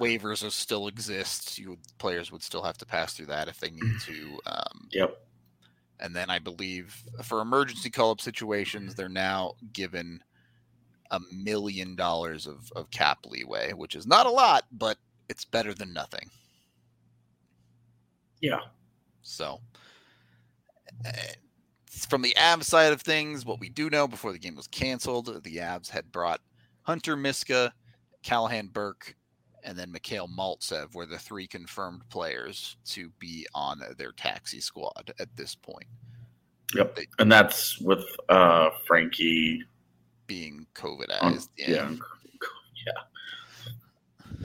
waivers 0.00 0.42
will 0.42 0.50
still 0.50 0.88
exist. 0.88 1.58
You 1.58 1.78
players 1.98 2.30
would 2.32 2.42
still 2.42 2.62
have 2.62 2.78
to 2.78 2.86
pass 2.86 3.14
through 3.14 3.26
that 3.26 3.48
if 3.48 3.58
they 3.58 3.70
need 3.70 4.00
to. 4.00 4.38
Um, 4.46 4.88
yep. 4.90 5.26
And 6.00 6.16
then 6.16 6.30
I 6.30 6.38
believe 6.38 6.96
for 7.22 7.40
emergency 7.40 7.90
call 7.90 8.10
up 8.10 8.20
situations, 8.20 8.94
they're 8.94 9.08
now 9.08 9.54
given 9.72 10.22
a 11.10 11.20
million 11.32 11.96
dollars 11.96 12.46
of, 12.46 12.72
of 12.76 12.90
cap 12.90 13.18
leeway, 13.26 13.72
which 13.72 13.94
is 13.94 14.06
not 14.06 14.26
a 14.26 14.30
lot, 14.30 14.64
but 14.72 14.96
it's 15.28 15.44
better 15.44 15.74
than 15.74 15.92
nothing. 15.92 16.30
Yeah. 18.40 18.60
So, 19.22 19.60
uh, 21.04 21.10
from 21.90 22.22
the 22.22 22.34
Avs 22.38 22.64
side 22.64 22.92
of 22.92 23.02
things, 23.02 23.44
what 23.44 23.58
we 23.58 23.68
do 23.68 23.90
know 23.90 24.06
before 24.06 24.32
the 24.32 24.38
game 24.38 24.54
was 24.54 24.68
canceled, 24.68 25.42
the 25.42 25.56
Avs 25.56 25.90
had 25.90 26.12
brought 26.12 26.40
Hunter 26.82 27.16
Miska, 27.16 27.72
Callahan 28.22 28.68
Burke, 28.68 29.16
and 29.64 29.76
then 29.76 29.90
Mikhail 29.90 30.28
Maltsev 30.28 30.94
were 30.94 31.04
the 31.04 31.18
three 31.18 31.46
confirmed 31.46 32.02
players 32.08 32.76
to 32.86 33.10
be 33.18 33.46
on 33.54 33.82
their 33.98 34.12
taxi 34.12 34.60
squad 34.60 35.12
at 35.18 35.28
this 35.36 35.54
point. 35.54 35.86
Yep. 36.74 36.94
They, 36.94 37.06
and 37.18 37.30
that's 37.30 37.78
with 37.80 38.04
uh, 38.28 38.70
Frankie 38.86 39.64
being 40.26 40.66
COVIDized. 40.74 41.48
yeah. 41.56 41.90
Yeah. 42.86 42.92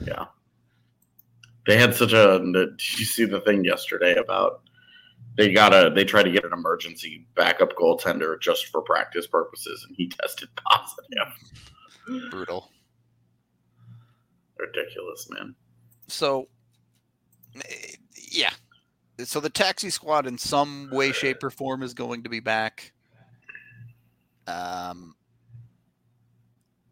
Yeah. 0.04 0.24
They 1.66 1.78
had 1.78 1.94
such 1.94 2.12
a. 2.12 2.40
Did 2.52 2.98
you 2.98 3.04
see 3.04 3.24
the 3.24 3.40
thing 3.40 3.64
yesterday 3.64 4.16
about 4.16 4.65
they 5.36 5.52
gotta 5.52 5.90
they 5.94 6.04
try 6.04 6.22
to 6.22 6.30
get 6.30 6.44
an 6.44 6.52
emergency 6.52 7.26
backup 7.34 7.74
goaltender 7.76 8.40
just 8.40 8.66
for 8.66 8.80
practice 8.82 9.26
purposes, 9.26 9.84
and 9.86 9.96
he 9.96 10.08
tested 10.20 10.48
positive. 10.64 12.30
Brutal. 12.30 12.70
Ridiculous, 14.58 15.28
man. 15.30 15.54
So, 16.08 16.48
eh, 17.56 17.96
yeah. 18.30 18.52
So 19.18 19.40
the 19.40 19.50
taxi 19.50 19.90
squad, 19.90 20.26
in 20.26 20.38
some 20.38 20.88
way, 20.92 21.12
shape, 21.12 21.42
or 21.42 21.50
form, 21.50 21.82
is 21.82 21.94
going 21.94 22.22
to 22.22 22.28
be 22.28 22.40
back. 22.40 22.92
Um, 24.46 25.16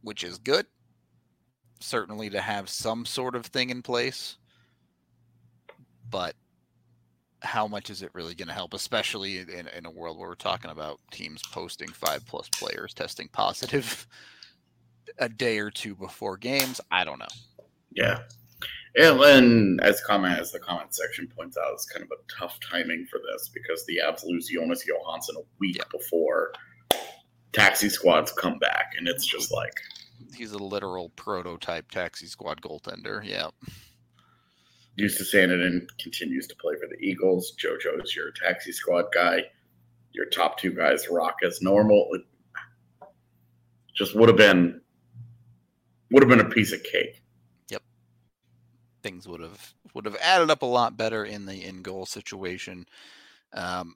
which 0.02 0.24
is 0.24 0.38
good. 0.38 0.66
Certainly 1.80 2.30
to 2.30 2.40
have 2.40 2.68
some 2.68 3.04
sort 3.04 3.36
of 3.36 3.46
thing 3.46 3.70
in 3.70 3.82
place. 3.82 4.36
But 6.10 6.34
how 7.44 7.66
much 7.68 7.90
is 7.90 8.02
it 8.02 8.10
really 8.14 8.34
going 8.34 8.48
to 8.48 8.54
help, 8.54 8.74
especially 8.74 9.38
in, 9.38 9.68
in 9.68 9.86
a 9.86 9.90
world 9.90 10.18
where 10.18 10.28
we're 10.28 10.34
talking 10.34 10.70
about 10.70 10.98
teams 11.12 11.42
posting 11.52 11.88
five 11.88 12.26
plus 12.26 12.48
players 12.48 12.94
testing 12.94 13.28
positive 13.28 14.06
a 15.18 15.28
day 15.28 15.58
or 15.58 15.70
two 15.70 15.94
before 15.94 16.36
games? 16.36 16.80
I 16.90 17.04
don't 17.04 17.18
know. 17.18 17.26
Yeah. 17.92 18.20
And 18.96 19.20
then, 19.20 19.78
as 19.82 20.00
comment 20.02 20.38
as 20.38 20.52
the 20.52 20.60
comment 20.60 20.94
section 20.94 21.26
points 21.26 21.56
out, 21.56 21.72
it's 21.72 21.84
kind 21.86 22.04
of 22.04 22.10
a 22.12 22.38
tough 22.40 22.58
timing 22.60 23.06
for 23.10 23.20
this 23.32 23.50
because 23.52 23.84
the 23.86 24.00
Avs 24.04 24.24
lose 24.24 24.48
Jonas 24.48 24.84
Johansson 24.86 25.34
a 25.38 25.42
week 25.58 25.76
Yeah. 25.78 25.84
before 25.90 26.52
taxi 27.52 27.88
squads 27.88 28.32
come 28.32 28.58
back, 28.58 28.92
and 28.96 29.08
it's 29.08 29.26
just 29.26 29.52
like, 29.52 29.72
He's 30.34 30.52
a 30.52 30.58
literal 30.58 31.10
prototype 31.10 31.90
taxi 31.90 32.26
squad 32.26 32.60
goaltender. 32.60 33.24
Yeah. 33.24 33.48
Used 34.96 35.18
to 35.18 35.24
Sandin 35.24 35.86
continues 35.98 36.46
to 36.46 36.56
play 36.56 36.74
for 36.80 36.88
the 36.88 37.02
Eagles. 37.04 37.54
JoJo's 37.56 38.14
your 38.14 38.30
taxi 38.30 38.72
squad 38.72 39.06
guy. 39.12 39.42
Your 40.12 40.26
top 40.26 40.58
two 40.58 40.70
guys 40.70 41.08
rock 41.10 41.38
as 41.44 41.60
normal. 41.60 42.08
It 42.12 42.22
just 43.94 44.14
would 44.14 44.28
have 44.28 44.38
been 44.38 44.80
would 46.10 46.22
have 46.22 46.30
been 46.30 46.46
a 46.46 46.48
piece 46.48 46.72
of 46.72 46.82
cake. 46.84 47.22
Yep. 47.70 47.82
Things 49.02 49.26
would 49.26 49.40
have 49.40 49.74
would 49.94 50.04
have 50.04 50.16
added 50.20 50.50
up 50.50 50.62
a 50.62 50.66
lot 50.66 50.96
better 50.96 51.24
in 51.24 51.46
the 51.46 51.64
in 51.64 51.82
goal 51.82 52.04
situation 52.04 52.84
um 53.52 53.94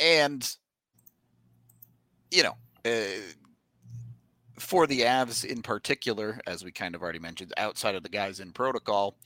and 0.00 0.56
you 2.30 2.42
know 2.42 2.56
uh, 2.84 3.20
for 4.58 4.86
the 4.86 5.00
avs 5.02 5.44
in 5.44 5.62
particular 5.62 6.40
as 6.46 6.64
we 6.64 6.72
kind 6.72 6.94
of 6.94 7.02
already 7.02 7.18
mentioned 7.18 7.52
outside 7.56 7.94
of 7.94 8.02
the 8.02 8.08
guys 8.08 8.40
in 8.40 8.52
protocol 8.52 9.16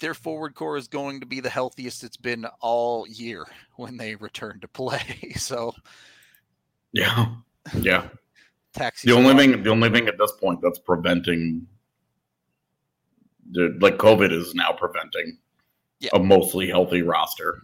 their 0.00 0.14
forward 0.14 0.54
core 0.54 0.76
is 0.76 0.88
going 0.88 1.20
to 1.20 1.26
be 1.26 1.40
the 1.40 1.50
healthiest 1.50 2.04
it's 2.04 2.16
been 2.16 2.46
all 2.60 3.06
year 3.08 3.46
when 3.76 3.96
they 3.96 4.14
return 4.16 4.58
to 4.60 4.68
play 4.68 5.32
so 5.36 5.74
Yeah. 6.92 7.26
Yeah. 7.80 8.08
taxi 8.72 9.08
The 9.08 9.14
only 9.14 9.30
squad- 9.30 9.38
thing 9.40 9.62
the 9.62 9.70
only 9.70 9.90
thing 9.90 10.08
at 10.08 10.18
this 10.18 10.32
point 10.32 10.60
that's 10.62 10.78
preventing 10.78 11.66
the 13.50 13.76
like 13.80 13.96
COVID 13.96 14.30
is 14.32 14.54
now 14.54 14.72
preventing 14.72 15.38
Yeah. 16.00 16.10
a 16.12 16.18
mostly 16.18 16.68
healthy 16.68 17.02
roster. 17.02 17.62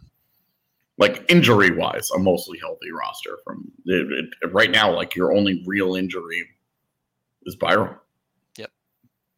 Like 0.97 1.25
injury 1.29 1.77
wise, 1.77 2.09
a 2.15 2.19
mostly 2.19 2.59
healthy 2.59 2.91
roster 2.93 3.39
from 3.45 3.71
it, 3.85 4.31
it- 4.43 4.53
right 4.53 4.71
now, 4.71 4.95
like 4.95 5.15
your 5.17 5.35
only 5.35 5.63
real 5.67 5.95
injury 5.97 6.43
is. 7.47 7.57
Yep, 8.57 8.71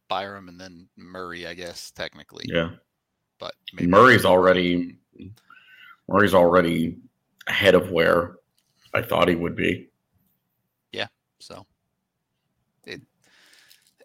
Byram 0.07 0.47
and 0.47 0.59
then 0.61 0.87
murray 0.95 1.45
i 1.47 1.53
guess 1.53 1.91
technically 1.91 2.45
Yeah. 2.47 2.69
But 3.39 3.53
maybe 3.73 3.87
Murray's 3.87 4.25
already 4.25 4.97
Murray's 6.07 6.33
already 6.33 6.97
ahead 7.47 7.75
of 7.75 7.91
where 7.91 8.37
I 8.93 9.01
thought 9.01 9.27
he 9.27 9.35
would 9.35 9.55
be. 9.55 9.89
Yeah, 10.91 11.07
so 11.39 11.65
it, 12.85 13.01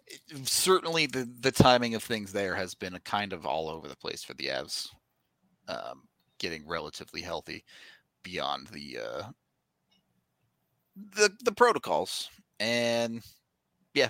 it 0.05 0.19
certainly 0.47 1.05
the 1.05 1.29
the 1.39 1.51
timing 1.51 1.95
of 1.95 2.03
things 2.03 2.31
there 2.31 2.55
has 2.55 2.75
been 2.75 2.95
a 2.95 2.99
kind 2.99 3.33
of 3.33 3.45
all 3.45 3.69
over 3.69 3.87
the 3.87 3.95
place 3.95 4.23
for 4.23 4.33
the 4.33 4.47
Avs, 4.47 4.89
um, 5.67 6.03
getting 6.39 6.67
relatively 6.67 7.21
healthy 7.21 7.63
beyond 8.23 8.67
the 8.67 8.99
uh, 8.99 9.23
the 11.15 11.31
the 11.43 11.51
protocols, 11.51 12.29
and 12.59 13.21
yeah, 13.93 14.09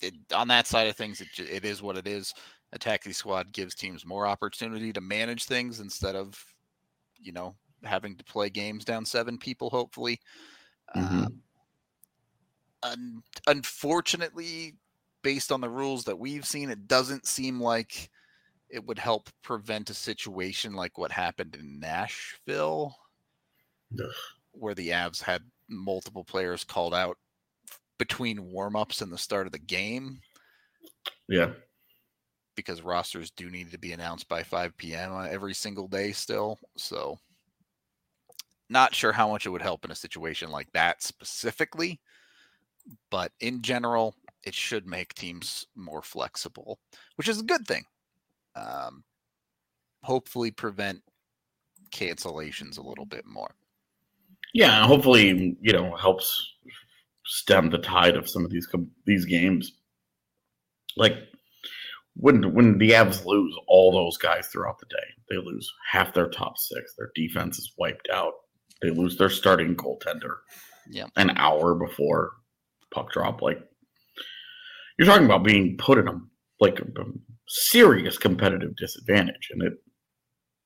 it, 0.00 0.14
on 0.34 0.48
that 0.48 0.66
side 0.66 0.88
of 0.88 0.96
things, 0.96 1.20
it 1.20 1.28
it 1.38 1.64
is 1.64 1.82
what 1.82 1.96
it 1.96 2.06
is. 2.06 2.34
A 2.72 2.78
taxi 2.78 3.12
squad 3.12 3.52
gives 3.52 3.74
teams 3.74 4.04
more 4.04 4.26
opportunity 4.26 4.92
to 4.92 5.00
manage 5.00 5.44
things 5.44 5.80
instead 5.80 6.16
of, 6.16 6.42
you 7.18 7.32
know, 7.32 7.56
having 7.84 8.16
to 8.16 8.24
play 8.24 8.50
games 8.50 8.84
down 8.84 9.06
seven 9.06 9.38
people. 9.38 9.70
Hopefully. 9.70 10.20
Mhm. 10.94 11.26
Um, 11.26 11.42
un- 12.82 13.22
unfortunately, 13.46 14.76
based 15.22 15.50
on 15.52 15.60
the 15.60 15.70
rules 15.70 16.04
that 16.04 16.18
we've 16.18 16.46
seen, 16.46 16.70
it 16.70 16.86
doesn't 16.86 17.26
seem 17.26 17.60
like 17.60 18.10
it 18.70 18.84
would 18.86 18.98
help 18.98 19.30
prevent 19.42 19.90
a 19.90 19.94
situation 19.94 20.74
like 20.74 20.98
what 20.98 21.12
happened 21.12 21.56
in 21.56 21.78
Nashville, 21.80 22.96
Ugh. 23.98 24.14
where 24.52 24.74
the 24.74 24.88
Avs 24.90 25.22
had 25.22 25.50
multiple 25.68 26.24
players 26.24 26.64
called 26.64 26.94
out 26.94 27.18
between 27.98 28.38
warmups 28.52 29.02
and 29.02 29.12
the 29.12 29.18
start 29.18 29.46
of 29.46 29.52
the 29.52 29.58
game 29.58 30.20
Yeah. 31.28 31.54
Because 32.56 32.82
rosters 32.82 33.30
do 33.30 33.50
need 33.50 33.70
to 33.70 33.78
be 33.78 33.92
announced 33.92 34.28
by 34.28 34.42
5 34.42 34.76
p.m. 34.76 35.12
on 35.12 35.28
every 35.28 35.54
single 35.54 35.86
day 35.88 36.12
still. 36.12 36.58
So, 36.76 37.18
not 38.68 38.94
sure 38.94 39.12
how 39.12 39.28
much 39.28 39.46
it 39.46 39.50
would 39.50 39.62
help 39.62 39.84
in 39.84 39.90
a 39.90 39.96
situation 39.96 40.50
like 40.50 40.70
that 40.72 41.02
specifically, 41.02 42.00
but 43.10 43.32
in 43.40 43.62
general, 43.62 44.14
it 44.44 44.54
should 44.54 44.86
make 44.86 45.14
teams 45.14 45.66
more 45.76 46.02
flexible, 46.02 46.78
which 47.16 47.28
is 47.28 47.40
a 47.40 47.44
good 47.44 47.66
thing. 47.66 47.84
Um, 48.56 49.04
hopefully, 50.02 50.50
prevent 50.50 51.02
cancellations 51.90 52.78
a 52.78 52.86
little 52.86 53.06
bit 53.06 53.26
more. 53.26 53.54
Yeah, 54.54 54.86
hopefully, 54.86 55.56
you 55.60 55.72
know, 55.72 55.94
helps 55.96 56.54
stem 57.26 57.70
the 57.70 57.78
tide 57.78 58.16
of 58.16 58.28
some 58.28 58.44
of 58.44 58.50
these 58.50 58.68
these 59.04 59.24
games. 59.24 59.72
Like 60.96 61.28
when 62.18 62.54
when 62.54 62.78
the 62.78 62.90
Avs 62.90 63.24
lose 63.24 63.54
all 63.68 63.92
those 63.92 64.16
guys 64.16 64.46
throughout 64.48 64.78
the 64.78 64.86
day, 64.86 65.06
they 65.30 65.36
lose 65.36 65.70
half 65.90 66.14
their 66.14 66.28
top 66.28 66.58
six. 66.58 66.94
Their 66.96 67.10
defense 67.14 67.58
is 67.58 67.72
wiped 67.78 68.08
out. 68.12 68.32
They 68.82 68.90
lose 68.90 69.16
their 69.16 69.30
starting 69.30 69.76
goaltender. 69.76 70.36
Yeah. 70.88 71.06
an 71.16 71.30
hour 71.36 71.74
before 71.74 72.32
puck 72.92 73.10
drop. 73.12 73.42
Like 73.42 73.58
you're 74.98 75.06
talking 75.06 75.26
about 75.26 75.44
being 75.44 75.76
put 75.78 75.98
in 75.98 76.08
a 76.08 76.20
like 76.60 76.78
a 76.80 76.84
serious 77.48 78.18
competitive 78.18 78.76
disadvantage, 78.76 79.48
and 79.50 79.62
it 79.62 79.74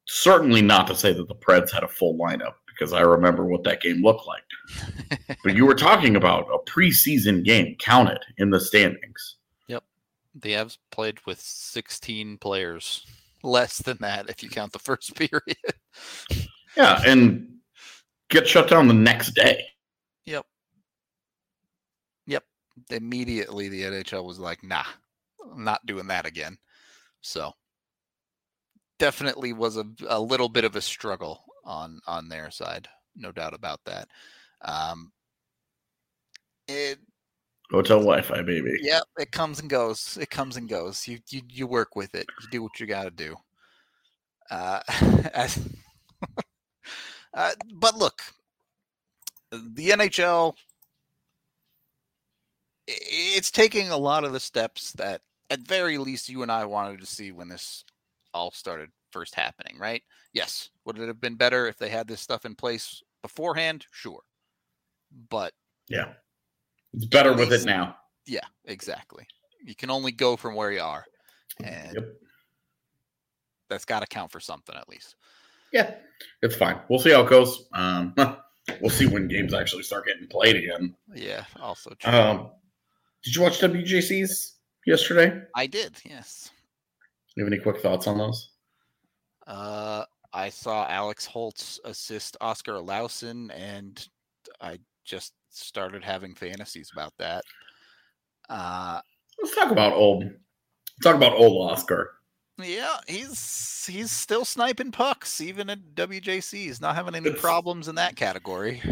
certainly 0.06 0.62
not 0.62 0.86
to 0.88 0.94
say 0.94 1.12
that 1.12 1.28
the 1.28 1.34
Preds 1.34 1.70
had 1.70 1.84
a 1.84 1.88
full 1.88 2.18
lineup 2.18 2.54
because 2.68 2.92
I 2.92 3.00
remember 3.00 3.44
what 3.44 3.64
that 3.64 3.82
game 3.82 4.02
looked 4.02 4.26
like. 4.26 5.36
but 5.44 5.54
you 5.54 5.66
were 5.66 5.74
talking 5.74 6.16
about 6.16 6.46
a 6.52 6.70
preseason 6.70 7.44
game 7.44 7.76
counted 7.78 8.20
in 8.38 8.50
the 8.50 8.60
standings. 8.60 9.36
The 10.34 10.52
Avs 10.52 10.78
played 10.90 11.18
with 11.26 11.40
16 11.40 12.38
players, 12.38 13.06
less 13.42 13.78
than 13.78 13.98
that 14.00 14.28
if 14.28 14.42
you 14.42 14.48
count 14.50 14.72
the 14.72 14.78
first 14.78 15.14
period. 15.16 15.56
Yeah, 16.76 17.02
and 17.04 17.48
get 18.28 18.46
shut 18.46 18.68
down 18.68 18.88
the 18.88 18.94
next 18.94 19.34
day. 19.34 19.64
Yep. 20.26 20.46
Yep. 22.26 22.44
Immediately 22.90 23.68
the 23.68 23.82
NHL 23.82 24.24
was 24.24 24.38
like, 24.38 24.62
nah, 24.62 24.84
I'm 25.52 25.64
not 25.64 25.84
doing 25.86 26.06
that 26.06 26.26
again. 26.26 26.56
So 27.20 27.52
definitely 28.98 29.52
was 29.52 29.76
a, 29.76 29.84
a 30.08 30.20
little 30.20 30.48
bit 30.48 30.64
of 30.64 30.76
a 30.76 30.80
struggle 30.80 31.42
on 31.64 32.00
on 32.06 32.28
their 32.28 32.50
side. 32.50 32.88
No 33.16 33.32
doubt 33.32 33.54
about 33.54 33.80
that. 33.86 34.08
Um 34.62 35.10
it 35.10 35.19
Hotel 37.70 37.98
Wi-Fi, 37.98 38.42
baby. 38.42 38.78
yeah, 38.82 39.00
it 39.18 39.30
comes 39.30 39.60
and 39.60 39.70
goes. 39.70 40.18
It 40.20 40.30
comes 40.30 40.56
and 40.56 40.68
goes. 40.68 41.06
You 41.06 41.18
you, 41.28 41.42
you 41.48 41.66
work 41.66 41.94
with 41.94 42.14
it. 42.14 42.26
You 42.42 42.48
do 42.50 42.62
what 42.62 42.80
you 42.80 42.86
got 42.86 43.04
to 43.04 43.10
do. 43.10 43.36
Uh, 44.50 44.80
as, 45.34 45.58
uh, 47.34 47.52
but 47.74 47.96
look, 47.96 48.22
the 49.52 49.90
NHL, 49.90 50.54
it's 52.88 53.50
taking 53.52 53.90
a 53.90 53.96
lot 53.96 54.24
of 54.24 54.32
the 54.32 54.40
steps 54.40 54.92
that, 54.92 55.20
at 55.50 55.60
very 55.60 55.96
least, 55.98 56.28
you 56.28 56.42
and 56.42 56.50
I 56.50 56.64
wanted 56.64 57.00
to 57.00 57.06
see 57.06 57.30
when 57.30 57.48
this 57.48 57.84
all 58.34 58.50
started 58.50 58.90
first 59.12 59.34
happening. 59.36 59.78
Right? 59.78 60.02
Yes. 60.32 60.70
Would 60.84 60.98
it 60.98 61.06
have 61.06 61.20
been 61.20 61.36
better 61.36 61.68
if 61.68 61.76
they 61.78 61.88
had 61.88 62.08
this 62.08 62.20
stuff 62.20 62.44
in 62.44 62.56
place 62.56 63.02
beforehand? 63.22 63.86
Sure. 63.92 64.20
But 65.28 65.52
Yeah, 65.88 66.12
it's 66.94 67.04
better 67.06 67.32
with 67.34 67.52
it 67.52 67.64
now. 67.64 67.96
yeah, 68.26 68.40
exactly. 68.64 69.26
You 69.64 69.74
can 69.74 69.90
only 69.90 70.12
go 70.12 70.36
from 70.36 70.54
where 70.54 70.72
you 70.72 70.80
are, 70.80 71.04
and 71.62 71.94
Yep. 71.94 72.04
that's 73.68 73.84
got 73.84 74.00
to 74.00 74.06
count 74.06 74.32
for 74.32 74.40
something 74.40 74.74
at 74.76 74.88
least. 74.88 75.16
Yeah, 75.72 75.94
it's 76.42 76.56
fine. 76.56 76.80
We'll 76.88 76.98
see 76.98 77.12
how 77.12 77.22
it 77.22 77.30
goes. 77.30 77.68
Um, 77.72 78.14
we'll 78.80 78.90
see 78.90 79.06
when 79.06 79.28
games 79.28 79.54
actually 79.54 79.82
start 79.84 80.06
getting 80.06 80.26
played 80.28 80.56
again. 80.56 80.94
Yeah. 81.14 81.44
Also 81.60 81.90
true. 81.98 82.12
Um, 82.12 82.50
did 83.22 83.36
you 83.36 83.42
watch 83.42 83.60
WJCs 83.60 84.52
yesterday? 84.86 85.42
I 85.54 85.66
did. 85.66 85.96
Yes. 86.04 86.50
You 87.36 87.44
have 87.44 87.52
any 87.52 87.62
quick 87.62 87.80
thoughts 87.80 88.06
on 88.06 88.18
those? 88.18 88.50
Uh, 89.46 90.04
I 90.32 90.48
saw 90.48 90.86
Alex 90.88 91.26
Holtz 91.26 91.78
assist 91.84 92.36
Oskar 92.40 92.72
Olausson, 92.74 93.50
and 93.54 94.08
I 94.60 94.78
just 95.04 95.32
started 95.50 96.04
having 96.04 96.34
fantasies 96.34 96.90
about 96.92 97.12
that. 97.18 97.44
Uh, 98.48 99.00
Let's 99.40 99.54
talk 99.54 99.70
about 99.70 99.92
old. 99.92 100.24
Talk 101.02 101.16
about 101.16 101.32
old 101.32 101.70
Oscar. 101.70 102.12
yeah, 102.62 102.98
he's 103.06 103.86
he's 103.90 104.10
still 104.10 104.44
sniping 104.44 104.92
pucks 104.92 105.40
even 105.40 105.70
at 105.70 105.94
WJC. 105.94 106.52
He's 106.52 106.80
not 106.80 106.94
having 106.94 107.14
any 107.14 107.32
problems 107.32 107.88
in 107.88 107.94
that 107.94 108.16
category. 108.16 108.82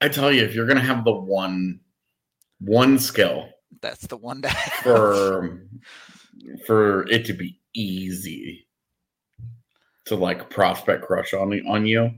I 0.00 0.08
tell 0.08 0.30
you, 0.32 0.44
if 0.44 0.54
you're 0.54 0.66
gonna 0.66 0.80
have 0.80 1.04
the 1.04 1.14
one 1.14 1.80
one 2.60 2.98
skill 2.98 3.48
That's 3.80 4.06
the 4.06 4.16
one 4.16 4.42
to 4.42 4.48
have. 4.48 4.72
for 4.84 5.62
for 6.66 7.08
it 7.08 7.24
to 7.26 7.32
be 7.32 7.58
easy 7.74 8.66
to 10.06 10.16
like 10.16 10.50
prospect 10.50 11.04
crush 11.04 11.32
on 11.32 11.52
on 11.66 11.86
you, 11.86 12.10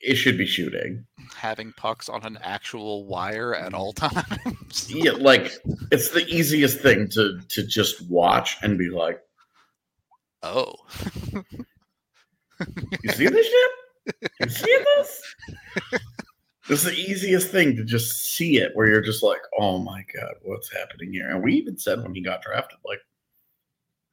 it 0.00 0.14
should 0.14 0.38
be 0.38 0.46
shooting. 0.46 1.06
Having 1.34 1.72
pucks 1.72 2.08
on 2.08 2.24
an 2.24 2.38
actual 2.42 3.04
wire 3.06 3.54
at 3.54 3.74
all 3.74 3.92
times. 3.94 4.88
Yeah, 4.88 5.12
like 5.12 5.52
it's 5.90 6.10
the 6.10 6.26
easiest 6.26 6.80
thing 6.80 7.08
to 7.10 7.40
to 7.48 7.66
just 7.66 8.08
watch 8.08 8.56
and 8.62 8.78
be 8.78 8.90
like, 8.90 9.20
Oh, 10.42 10.74
You 13.04 13.12
see 13.12 13.28
this 13.28 13.46
shit? 13.46 14.30
You 14.40 14.48
see 14.48 14.78
this? 14.96 15.34
It's 16.68 16.84
the 16.84 16.92
easiest 16.92 17.50
thing 17.50 17.74
to 17.76 17.84
just 17.84 18.34
see 18.34 18.58
it 18.58 18.72
where 18.74 18.86
you're 18.86 19.00
just 19.00 19.22
like, 19.22 19.40
oh 19.58 19.78
my 19.78 20.04
God, 20.14 20.34
what's 20.42 20.72
happening 20.72 21.12
here? 21.12 21.28
And 21.28 21.42
we 21.42 21.54
even 21.54 21.76
said 21.76 22.02
when 22.02 22.14
he 22.14 22.22
got 22.22 22.42
drafted, 22.42 22.78
like, 22.84 23.00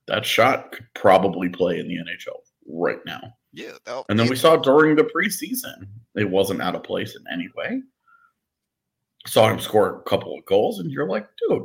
that 0.08 0.26
shot 0.26 0.72
could 0.72 0.88
probably 0.96 1.50
play 1.50 1.80
in 1.80 1.88
the 1.88 1.98
NHL 1.98 2.40
right 2.68 3.00
now. 3.06 3.22
Yeah. 3.54 3.72
And 4.10 4.20
then 4.20 4.30
we 4.30 4.36
saw 4.36 4.56
during 4.56 4.96
the 4.96 5.04
preseason, 5.04 5.88
it 6.16 6.30
wasn't 6.30 6.62
out 6.62 6.76
of 6.76 6.84
place 6.84 7.16
in 7.16 7.24
any 7.32 7.50
way. 7.56 7.82
Saw 9.26 9.50
him 9.50 9.60
score 9.60 10.00
a 10.00 10.10
couple 10.10 10.38
of 10.38 10.46
goals, 10.46 10.80
and 10.80 10.92
you're 10.92 11.08
like, 11.08 11.28
dude, 11.38 11.64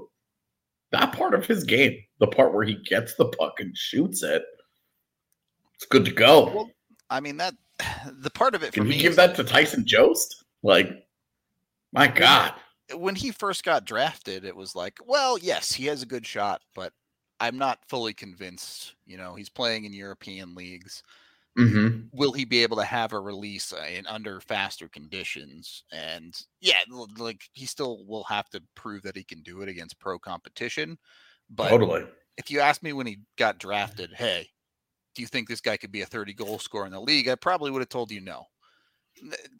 that 0.91 1.13
part 1.13 1.35
of 1.35 1.47
his 1.47 1.65
game, 1.65 1.97
the 2.19 2.27
part 2.27 2.53
where 2.53 2.65
he 2.65 2.75
gets 2.75 3.15
the 3.15 3.27
puck 3.27 3.61
and 3.61 3.77
shoots 3.77 4.23
it, 4.23 4.45
it's 5.75 5.87
good 5.87 6.05
to 6.05 6.13
go. 6.13 6.47
Well, 6.55 6.71
I 7.11 7.21
mean 7.21 7.37
that 7.39 7.55
the 8.13 8.31
part 8.31 8.55
of 8.55 8.63
it 8.63 8.67
for 8.67 8.73
Can 8.81 8.87
you 8.87 8.99
give 8.99 9.17
that 9.17 9.35
to 9.37 9.45
Tyson 9.45 9.85
Jost? 9.85 10.45
Like, 10.63 11.07
my 11.93 12.07
God. 12.07 12.55
when 12.95 13.17
he 13.17 13.33
first 13.33 13.65
got 13.65 13.85
drafted, 13.85 14.45
it 14.45 14.55
was 14.55 14.77
like, 14.77 14.99
well, 15.05 15.39
yes, 15.39 15.73
he 15.73 15.87
has 15.87 16.03
a 16.03 16.07
good 16.07 16.25
shot, 16.25 16.63
but 16.75 16.93
I'm 17.41 17.59
not 17.59 17.81
fully 17.89 18.15
convinced. 18.15 18.95
You 19.07 19.17
know, 19.17 19.35
he's 19.35 19.49
playing 19.49 19.85
in 19.85 19.93
European 19.93 20.55
leagues. 20.55 21.03
Mm-hmm. 21.59 22.07
Will 22.13 22.33
he 22.33 22.45
be 22.47 22.63
able 22.63 22.79
to 22.79 22.85
have 22.85 23.13
a 23.13 23.21
release 23.21 23.73
uh, 23.73 23.85
in 23.93 24.07
under 24.07 24.41
faster 24.41 24.89
conditions? 24.89 25.85
And 25.93 26.35
yeah, 26.61 26.79
like 27.19 27.43
he 27.53 27.67
still 27.67 28.05
will 28.07 28.25
have 28.25 28.49
to 28.51 28.63
prove 28.75 29.03
that 29.03 29.17
he 29.17 29.25
can 29.25 29.43
do 29.43 29.61
it 29.63 29.69
against 29.69 29.99
pro 29.99 30.19
competition. 30.19 30.97
But 31.51 31.69
Totally. 31.69 32.05
if 32.39 32.51
you 32.51 32.61
ask 32.61 32.83
me 32.83 32.95
when 32.95 33.07
he 33.07 33.19
got 33.37 33.59
drafted, 33.59 34.13
hey, 34.15 34.49
do 35.15 35.21
you 35.21 35.29
think 35.29 35.47
this 35.49 35.61
guy 35.61 35.77
could 35.77 35.93
be 35.93 36.01
a 36.01 36.07
30 36.07 36.33
goal 36.33 36.59
scorer 36.59 36.87
in 36.87 36.93
the 36.93 37.01
league? 37.01 37.29
I 37.29 37.35
probably 37.35 37.71
would 37.71 37.81
have 37.83 37.91
told 37.91 38.11
you 38.11 38.23
no. 38.23 38.47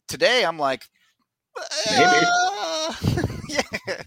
Today, 0.07 0.43
I'm 0.43 0.57
like, 0.57 0.83
Maybe. 1.91 2.25
uh, 2.25 2.93
yeah. 3.49 4.01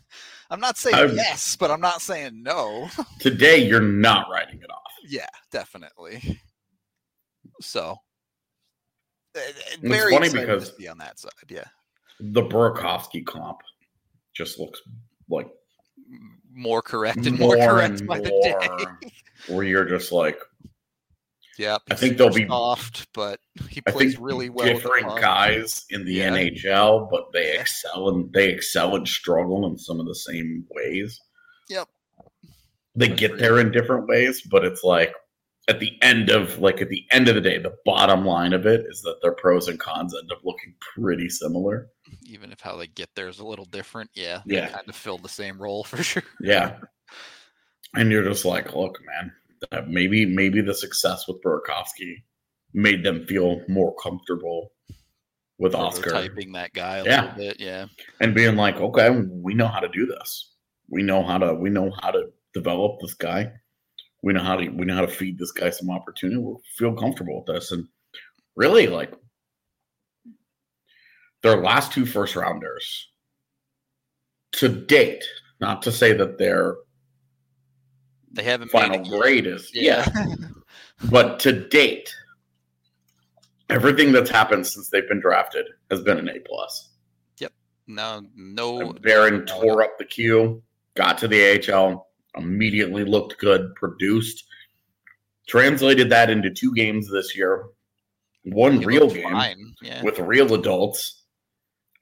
I'm 0.51 0.59
not 0.59 0.77
saying 0.77 0.97
I'm- 0.97 1.15
yes, 1.15 1.55
but 1.55 1.71
I'm 1.71 1.81
not 1.81 2.03
saying 2.03 2.43
no. 2.43 2.89
Today, 3.21 3.59
you're 3.65 3.81
not 3.81 4.29
writing 4.29 4.59
it 4.61 4.71
off. 4.71 4.83
yeah, 5.09 5.29
definitely. 5.53 6.41
So, 7.61 7.97
uh, 9.37 9.39
uh, 9.39 9.43
It's 9.47 9.77
very 9.83 10.13
funny 10.13 10.31
because- 10.31 10.71
to 10.71 10.77
be 10.77 10.89
on 10.89 10.99
that 10.99 11.19
side. 11.19 11.31
Yeah, 11.49 11.65
The 12.21 12.43
Burakovsky 12.43 13.25
comp 13.25 13.59
just 14.35 14.59
looks 14.59 14.81
like 15.29 15.49
more 16.53 16.83
correct 16.83 17.27
and 17.27 17.39
more, 17.39 17.57
correct 17.57 18.07
by 18.07 18.21
the 18.21 18.31
day. 18.31 19.11
where 19.55 19.65
you're 19.65 19.85
just 19.85 20.13
like, 20.13 20.39
Yeah, 21.59 21.79
I 21.91 21.95
think 21.95 22.17
they'll 22.19 22.33
be- 22.33 22.47
soft, 22.47 23.07
but 23.15 23.41
he 23.69 23.81
plays 23.83 24.19
really 24.19 24.51
well. 24.51 24.67
different 24.67 25.09
guys 25.21 25.85
in 25.91 26.05
the 26.05 26.13
Yeah. 26.15 26.31
NHL, 26.31 27.09
but 27.11 27.33
they 27.33 27.55
Yeah. 27.55 27.61
excel 27.63 28.09
and 28.11 28.33
they 28.33 28.51
excel 28.51 28.95
and 28.97 29.07
struggle 29.09 29.67
in 29.67 29.79
some 29.79 30.01
of 30.01 30.07
the 30.07 30.15
same 30.15 30.67
ways. 30.71 31.21
Yep. 31.69 31.89
They 32.95 33.09
get 33.09 33.39
there 33.39 33.59
in 33.59 33.71
different 33.73 34.07
ways, 34.07 34.43
but 34.51 34.65
it's 34.65 34.83
like 34.85 35.15
at 35.69 35.81
the 35.81 35.93
end 36.03 36.31
of 36.31 36.59
like 36.59 36.81
at 36.81 36.89
the 36.89 37.05
end 37.11 37.29
of 37.29 37.35
the 37.35 37.41
day, 37.41 37.59
the 37.59 37.75
bottom 37.85 38.25
line 38.25 38.53
of 38.53 38.67
it 38.67 38.85
is 38.89 39.01
that 39.03 39.17
their 39.23 39.33
pros 39.33 39.67
and 39.69 39.79
cons 39.81 40.15
end 40.17 40.31
up 40.31 40.39
looking 40.45 40.75
pretty 40.95 41.29
similar. 41.29 41.89
even 42.23 42.53
if 42.53 42.61
how 42.61 42.77
they 42.77 42.87
get 42.87 43.09
there 43.17 43.29
is 43.29 43.41
a 43.41 43.47
little 43.47 43.65
different. 43.67 44.09
Yeah, 44.15 44.43
Yeah. 44.47 44.69
kind 44.69 44.89
of 44.89 44.95
fill 44.95 45.19
the 45.19 45.29
same 45.29 45.61
role 45.61 45.83
for 45.91 46.03
sure. 46.03 46.23
Yeah. 46.41 46.79
And 47.95 48.11
you're 48.13 48.25
just 48.25 48.45
like, 48.45 48.75
look, 48.75 48.99
man, 49.07 49.87
maybe 49.89 50.25
maybe 50.27 50.61
the 50.61 50.75
success 50.75 51.27
with 51.27 51.43
Burakovsky 51.43 52.23
made 52.75 53.03
them 53.03 53.25
feel 53.27 53.61
more 53.69 53.95
comfortable 53.97 54.71
with 55.59 55.75
Oskar 55.75 56.11
typing 56.11 56.53
that 56.53 56.75
guy 56.75 56.99
a 56.99 57.05
Yeah. 57.05 57.21
little 57.23 57.37
bit. 57.39 57.61
Yeah, 57.61 57.87
and 58.21 58.35
being 58.35 58.55
like, 58.57 58.77
okay, 58.77 59.11
we 59.11 59.55
know 59.55 59.67
how 59.69 59.81
to 59.81 59.89
do 59.89 60.05
this. 60.07 60.53
We 60.91 61.03
know 61.03 61.23
how 61.25 61.39
to 61.39 61.55
we 61.55 61.71
know 61.71 61.91
how 62.03 62.11
to 62.11 62.27
develop 62.55 63.01
this 63.01 63.15
guy. 63.15 63.51
We 64.23 64.33
know 64.33 64.43
how 64.43 64.57
to 64.57 64.69
we 64.69 64.85
know 64.85 64.95
how 64.95 65.03
to 65.03 65.09
feed 65.09 65.39
this 65.39 65.53
guy 65.53 65.71
some 65.71 65.91
opportunity. 65.91 66.39
We'll 66.39 66.61
feel 66.77 66.95
comfortable 66.95 67.45
with 67.47 67.55
this. 67.55 67.73
And 67.73 67.87
really 68.57 68.87
like 68.87 69.13
their 71.43 71.57
last 71.63 71.93
two 71.93 72.07
first 72.07 72.35
rounders 72.35 73.09
to 74.53 74.69
date, 74.69 75.25
not 75.61 75.83
to 75.83 75.93
say 75.93 76.13
that 76.15 76.39
they're 76.39 76.77
they 78.33 78.43
haven't 78.43 78.73
made 78.73 78.81
final 78.81 79.01
it 79.01 79.07
yet. 79.07 79.21
grade 79.21 79.47
is 79.47 79.71
Yeah. 79.73 80.09
yeah. 80.15 80.35
but 81.11 81.39
to 81.41 81.53
date 81.69 82.15
everything 83.71 84.13
that's 84.13 84.31
happened 84.31 84.67
since 84.67 84.89
they've 84.91 85.09
been 85.09 85.21
drafted 85.21 85.67
has 85.91 86.01
been 86.03 86.19
an 86.19 86.29
a 86.29 86.39
plus 86.41 86.91
Yep. 87.39 87.53
No, 87.87 88.23
no. 88.35 88.93
Barron 88.95 89.47
tore 89.47 89.83
up 89.83 89.99
the 89.99 90.05
queue 90.05 90.63
got 90.97 91.19
to 91.19 91.29
the 91.29 91.73
AHL 91.73 92.09
immediately 92.37 93.05
looked 93.05 93.39
good 93.39 93.75
produced 93.75 94.45
translated 95.49 96.11
that 96.11 96.31
into 96.31 96.51
two 96.51 96.73
games 96.75 97.11
this 97.11 97.37
year 97.37 97.67
one 98.47 98.79
he 98.79 98.87
real 98.87 99.11
game 99.11 99.75
Yeah, 99.83 100.03
with 100.03 100.19
real 100.19 100.55
adults 100.55 101.23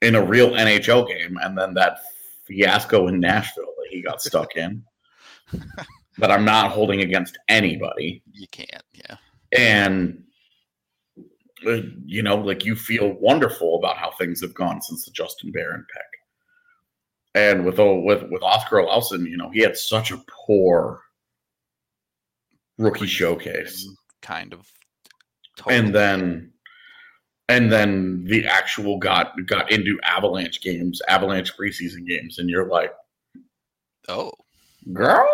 in 0.01 0.15
a 0.15 0.23
real 0.23 0.51
NHL 0.51 1.07
game, 1.07 1.37
and 1.41 1.57
then 1.57 1.73
that 1.73 1.99
fiasco 2.45 3.07
in 3.07 3.19
Nashville 3.19 3.65
that 3.65 3.87
he 3.89 4.01
got 4.01 4.21
stuck 4.21 4.55
in. 4.55 4.83
that 6.17 6.31
I'm 6.31 6.45
not 6.45 6.71
holding 6.71 7.01
against 7.01 7.37
anybody. 7.49 8.21
you 8.31 8.47
can't. 8.47 8.83
Yeah, 8.93 9.17
And 9.57 10.23
uh, 11.65 11.81
you 12.05 12.21
know, 12.21 12.37
like 12.37 12.63
you 12.63 12.75
feel 12.75 13.13
wonderful 13.13 13.77
about 13.77 13.97
how 13.97 14.11
things 14.11 14.41
have 14.41 14.53
gone 14.53 14.81
since 14.81 15.05
the 15.05 15.11
Justin 15.11 15.51
Barron 15.51 15.85
pick. 15.91 16.19
And 17.35 17.65
with 17.65 17.79
oh, 17.79 17.99
with 17.99 18.23
with 18.31 18.41
Oskar 18.41 18.77
Olausson, 18.77 19.29
you 19.29 19.37
know, 19.37 19.51
he 19.51 19.59
had 19.59 19.77
such 19.77 20.11
a 20.11 20.23
poor 20.47 21.01
rookie 22.77 23.05
showcase. 23.07 23.87
kind 24.21 24.53
of. 24.53 24.67
and 25.69 25.93
then 25.93 26.51
and 27.47 27.71
then 27.71 28.23
the 28.25 28.45
actual 28.45 28.97
got 28.97 29.33
got 29.45 29.71
into 29.71 29.99
avalanche 30.03 30.61
games 30.61 31.01
avalanche 31.07 31.55
preseason 31.55 32.05
games 32.07 32.39
and 32.39 32.49
you're 32.49 32.67
like 32.67 32.91
oh, 34.07 34.31
girl 34.93 35.27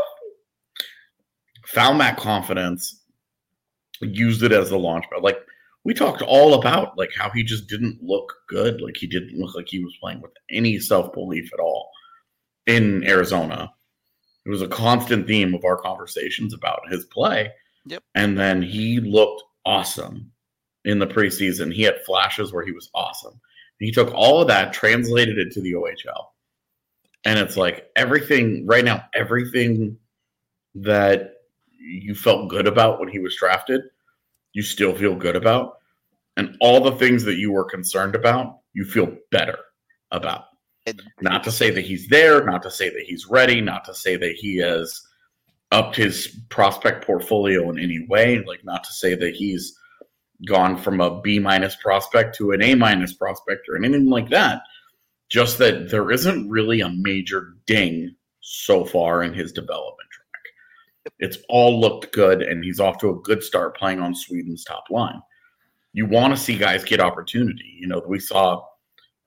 found 1.65 1.99
that 2.01 2.17
confidence 2.17 3.01
used 4.01 4.43
it 4.43 4.51
as 4.51 4.69
the 4.69 4.77
launch 4.77 5.05
pad 5.11 5.23
like 5.23 5.39
we 5.83 5.93
talked 5.93 6.21
all 6.21 6.53
about 6.53 6.97
like 6.97 7.11
how 7.17 7.29
he 7.29 7.43
just 7.43 7.67
didn't 7.67 8.01
look 8.01 8.33
good. 8.47 8.81
Like 8.81 8.97
he 8.97 9.07
didn't 9.07 9.37
look 9.37 9.55
like 9.55 9.67
he 9.67 9.83
was 9.83 9.95
playing 9.99 10.21
with 10.21 10.31
any 10.49 10.79
self-belief 10.79 11.51
at 11.53 11.59
all 11.59 11.89
in 12.67 13.03
arizona. 13.07 13.71
It 14.45 14.49
was 14.49 14.61
a 14.61 14.67
constant 14.67 15.27
theme 15.27 15.53
of 15.53 15.65
our 15.65 15.77
conversations 15.77 16.53
about 16.53 16.89
his 16.89 17.05
play. 17.05 17.51
Yep. 17.87 18.03
and 18.13 18.37
then 18.37 18.61
he 18.61 18.99
looked 18.99 19.41
awesome 19.65 20.31
in 20.85 20.99
the 20.99 21.07
preseason. 21.07 21.73
He 21.73 21.81
had 21.81 22.03
flashes 22.05 22.53
where 22.53 22.63
he 22.63 22.71
was 22.71 22.91
awesome. 22.93 23.41
He 23.79 23.91
took 23.91 24.13
all 24.13 24.39
of 24.39 24.47
that 24.49 24.71
translated 24.71 25.39
it 25.39 25.51
to 25.53 25.61
the 25.61 25.73
ohl 25.73 25.87
and 27.25 27.39
it's 27.39 27.57
like 27.57 27.89
everything 27.95 28.65
right 28.65 28.85
now 28.85 29.03
everything 29.13 29.97
that 30.75 31.35
you 31.79 32.13
felt 32.13 32.49
good 32.49 32.67
about 32.67 32.99
when 32.99 33.09
he 33.09 33.19
was 33.19 33.35
drafted 33.35 33.81
you 34.53 34.61
still 34.61 34.93
feel 34.93 35.15
good 35.15 35.35
about 35.35 35.77
and 36.37 36.55
all 36.61 36.81
the 36.81 36.91
things 36.93 37.23
that 37.23 37.37
you 37.37 37.51
were 37.51 37.65
concerned 37.65 38.15
about 38.15 38.59
you 38.73 38.85
feel 38.85 39.15
better 39.31 39.57
about 40.11 40.45
not 41.21 41.43
to 41.43 41.51
say 41.51 41.69
that 41.69 41.85
he's 41.85 42.07
there 42.07 42.43
not 42.45 42.61
to 42.63 42.71
say 42.71 42.89
that 42.89 43.03
he's 43.05 43.27
ready 43.27 43.61
not 43.61 43.85
to 43.85 43.93
say 43.93 44.15
that 44.15 44.33
he 44.33 44.57
has 44.57 45.01
upped 45.71 45.95
his 45.95 46.39
prospect 46.49 47.05
portfolio 47.05 47.69
in 47.69 47.79
any 47.79 48.05
way 48.07 48.43
like 48.45 48.63
not 48.63 48.83
to 48.83 48.91
say 48.91 49.15
that 49.15 49.35
he's 49.35 49.77
gone 50.47 50.77
from 50.77 51.01
a 51.01 51.21
B 51.21 51.39
minus 51.39 51.75
prospect 51.75 52.35
to 52.37 52.51
an 52.51 52.61
A 52.61 52.75
minus 52.75 53.13
prospect 53.13 53.67
or 53.69 53.77
anything 53.77 54.09
like 54.09 54.29
that. 54.29 54.61
Just 55.29 55.57
that 55.59 55.89
there 55.89 56.11
isn't 56.11 56.49
really 56.49 56.81
a 56.81 56.89
major 56.89 57.55
ding 57.65 58.15
so 58.41 58.83
far 58.83 59.23
in 59.23 59.33
his 59.33 59.51
development. 59.51 60.09
It's 61.19 61.37
all 61.49 61.79
looked 61.79 62.13
good, 62.13 62.41
and 62.41 62.63
he's 62.63 62.79
off 62.79 62.97
to 62.99 63.09
a 63.09 63.19
good 63.21 63.43
start 63.43 63.77
playing 63.77 63.99
on 63.99 64.13
Sweden's 64.13 64.63
top 64.63 64.83
line. 64.89 65.21
You 65.93 66.05
want 66.05 66.35
to 66.35 66.41
see 66.41 66.57
guys 66.57 66.83
get 66.83 66.99
opportunity. 66.99 67.77
You 67.79 67.87
know, 67.87 68.01
we 68.07 68.19
saw 68.19 68.63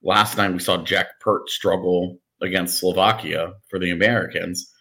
last 0.03 0.37
night, 0.37 0.53
we 0.53 0.59
saw 0.61 0.83
Jack 0.83 1.21
Peart 1.21 1.49
struggle 1.49 2.19
against 2.43 2.79
Slovakia 2.79 3.55
for 3.69 3.79
the 3.79 3.91
Americans, 3.91 4.73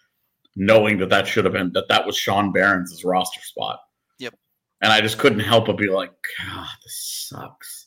knowing 0.56 0.98
that 0.98 1.10
that 1.10 1.26
should 1.26 1.44
have 1.44 1.54
been 1.54 1.72
that 1.72 1.88
that 1.88 2.06
was 2.06 2.16
Sean 2.16 2.52
Behrens' 2.52 3.04
roster 3.04 3.40
spot. 3.40 3.80
Yep. 4.18 4.34
And 4.80 4.92
I 4.92 5.00
just 5.00 5.18
couldn't 5.18 5.40
help 5.40 5.66
but 5.66 5.78
be 5.78 5.88
like, 5.88 6.12
God, 6.38 6.68
this 6.84 7.26
sucks. 7.28 7.86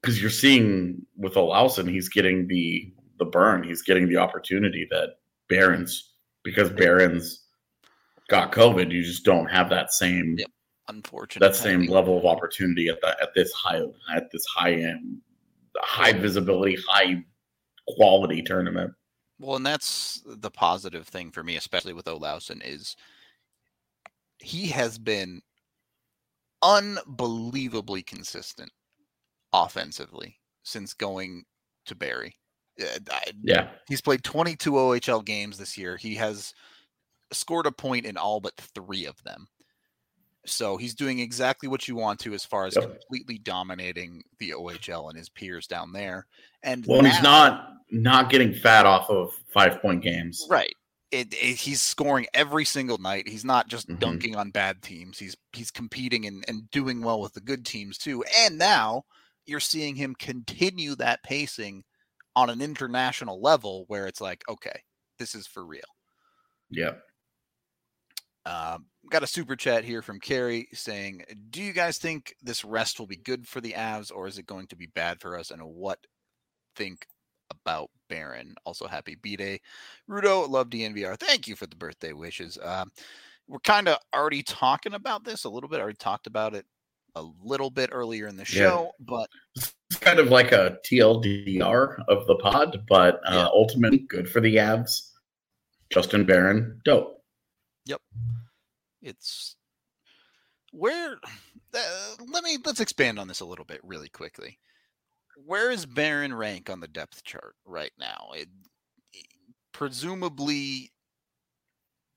Because 0.00 0.20
you're 0.20 0.30
seeing 0.30 1.06
with 1.16 1.34
Olausson, 1.34 1.90
he's 1.90 2.08
getting 2.08 2.46
the 2.46 2.92
the 3.18 3.24
burn. 3.24 3.62
He's 3.62 3.82
getting 3.82 4.08
the 4.08 4.16
opportunity 4.16 4.86
that 4.90 5.10
Behrens, 5.48 6.09
because 6.44 6.70
Behrens 6.70 7.44
got 8.28 8.52
COVID, 8.52 8.90
you 8.90 9.02
just 9.02 9.24
don't 9.24 9.46
have 9.46 9.68
that 9.70 9.92
same 9.92 10.36
yep. 10.38 10.48
unfortunate 10.88 11.46
that 11.46 11.56
same 11.56 11.86
level 11.86 12.16
of 12.16 12.24
opportunity 12.24 12.88
at 12.88 13.00
that 13.02 13.20
at 13.20 13.34
this 13.34 13.52
high 13.52 13.82
at 14.14 14.30
this 14.30 14.44
high 14.46 14.72
end, 14.72 15.18
high 15.78 16.12
visibility, 16.12 16.76
high 16.88 17.22
quality 17.88 18.42
tournament. 18.42 18.92
Well, 19.38 19.56
and 19.56 19.66
that's 19.66 20.22
the 20.26 20.50
positive 20.50 21.08
thing 21.08 21.30
for 21.30 21.42
me, 21.42 21.56
especially 21.56 21.94
with 21.94 22.04
Olausson, 22.04 22.60
is 22.64 22.94
he 24.38 24.66
has 24.68 24.98
been 24.98 25.40
unbelievably 26.62 28.02
consistent 28.02 28.70
offensively 29.52 30.38
since 30.62 30.92
going 30.92 31.44
to 31.86 31.94
Barrie. 31.94 32.36
Yeah. 33.42 33.68
He's 33.88 34.00
played 34.00 34.24
22 34.24 34.72
OHL 34.72 35.24
games 35.24 35.58
this 35.58 35.76
year. 35.76 35.96
He 35.96 36.14
has 36.16 36.54
scored 37.32 37.66
a 37.66 37.72
point 37.72 38.06
in 38.06 38.16
all 38.16 38.40
but 38.40 38.56
three 38.56 39.06
of 39.06 39.22
them. 39.24 39.48
So 40.46 40.76
he's 40.76 40.94
doing 40.94 41.18
exactly 41.18 41.68
what 41.68 41.86
you 41.86 41.96
want 41.96 42.18
to 42.20 42.32
as 42.32 42.44
far 42.44 42.66
as 42.66 42.74
yep. 42.74 42.84
completely 42.84 43.38
dominating 43.38 44.22
the 44.38 44.50
OHL 44.50 45.10
and 45.10 45.18
his 45.18 45.28
peers 45.28 45.66
down 45.66 45.92
there. 45.92 46.26
And 46.62 46.84
well, 46.86 47.02
now, 47.02 47.10
he's 47.10 47.22
not 47.22 47.68
not 47.90 48.30
getting 48.30 48.54
fat 48.54 48.86
off 48.86 49.10
of 49.10 49.32
five 49.52 49.82
point 49.82 50.02
games, 50.02 50.46
right? 50.48 50.74
It, 51.10 51.34
it, 51.34 51.56
he's 51.56 51.82
scoring 51.82 52.26
every 52.34 52.64
single 52.64 52.98
night. 52.98 53.28
He's 53.28 53.44
not 53.44 53.68
just 53.68 53.88
mm-hmm. 53.88 53.98
dunking 53.98 54.36
on 54.36 54.50
bad 54.50 54.80
teams. 54.80 55.18
He's 55.18 55.36
he's 55.52 55.70
competing 55.70 56.26
and, 56.26 56.44
and 56.48 56.70
doing 56.70 57.02
well 57.02 57.20
with 57.20 57.34
the 57.34 57.40
good 57.40 57.66
teams 57.66 57.98
too. 57.98 58.24
And 58.38 58.56
now 58.56 59.04
you're 59.44 59.60
seeing 59.60 59.96
him 59.96 60.14
continue 60.14 60.94
that 60.96 61.22
pacing 61.22 61.84
on 62.40 62.50
an 62.50 62.62
international 62.62 63.40
level 63.40 63.84
where 63.88 64.06
it's 64.06 64.20
like, 64.20 64.42
okay, 64.48 64.82
this 65.18 65.34
is 65.34 65.46
for 65.46 65.64
real. 65.64 65.82
Yeah. 66.70 66.92
Um, 68.46 68.86
got 69.10 69.22
a 69.22 69.26
super 69.26 69.54
chat 69.54 69.84
here 69.84 70.00
from 70.00 70.18
Carrie 70.18 70.68
saying, 70.72 71.24
"Do 71.50 71.62
you 71.62 71.74
guys 71.74 71.98
think 71.98 72.34
this 72.42 72.64
rest 72.64 72.98
will 72.98 73.06
be 73.06 73.16
good 73.16 73.46
for 73.46 73.60
the 73.60 73.72
Avs, 73.72 74.10
or 74.14 74.26
is 74.26 74.38
it 74.38 74.46
going 74.46 74.66
to 74.68 74.76
be 74.76 74.86
bad 74.86 75.20
for 75.20 75.38
us? 75.38 75.50
And 75.50 75.62
what 75.62 75.98
think 76.74 77.06
about 77.50 77.90
Barron? 78.08 78.54
Also, 78.64 78.86
happy 78.86 79.16
B 79.20 79.36
Day, 79.36 79.60
Rudo. 80.08 80.48
Love 80.48 80.70
DNVR. 80.70 81.18
Thank 81.18 81.48
you 81.48 81.54
for 81.54 81.66
the 81.66 81.76
birthday 81.76 82.14
wishes. 82.14 82.58
Um, 82.62 82.90
we're 83.46 83.58
kind 83.60 83.88
of 83.88 83.98
already 84.14 84.42
talking 84.42 84.94
about 84.94 85.24
this 85.24 85.44
a 85.44 85.50
little 85.50 85.68
bit. 85.68 85.80
Already 85.80 85.98
talked 85.98 86.26
about 86.26 86.54
it 86.54 86.64
a 87.14 87.24
little 87.44 87.70
bit 87.70 87.90
earlier 87.92 88.26
in 88.26 88.36
the 88.36 88.44
show, 88.44 88.92
yeah. 88.98 89.04
but 89.06 89.28
kind 90.00 90.18
of 90.18 90.28
like 90.28 90.52
a 90.52 90.78
TLDR 90.84 92.02
of 92.08 92.26
the 92.26 92.36
pod. 92.36 92.84
But 92.88 93.16
uh, 93.26 93.32
yeah. 93.32 93.46
ultimately, 93.46 93.98
good 93.98 94.28
for 94.28 94.40
the 94.40 94.56
Avs. 94.56 95.10
Justin 95.90 96.24
Barron, 96.24 96.80
dope. 96.84 97.22
Yep. 97.86 98.00
It's 99.02 99.56
where 100.72 101.16
uh, 101.74 102.14
let 102.28 102.44
me 102.44 102.58
let's 102.64 102.80
expand 102.80 103.18
on 103.18 103.28
this 103.28 103.40
a 103.40 103.44
little 103.46 103.64
bit 103.64 103.80
really 103.82 104.08
quickly. 104.08 104.58
Where 105.46 105.70
is 105.70 105.86
Barron 105.86 106.34
rank 106.34 106.70
on 106.70 106.80
the 106.80 106.88
depth 106.88 107.24
chart 107.24 107.54
right 107.64 107.92
now? 107.98 108.28
It, 108.34 108.48
presumably 109.72 110.92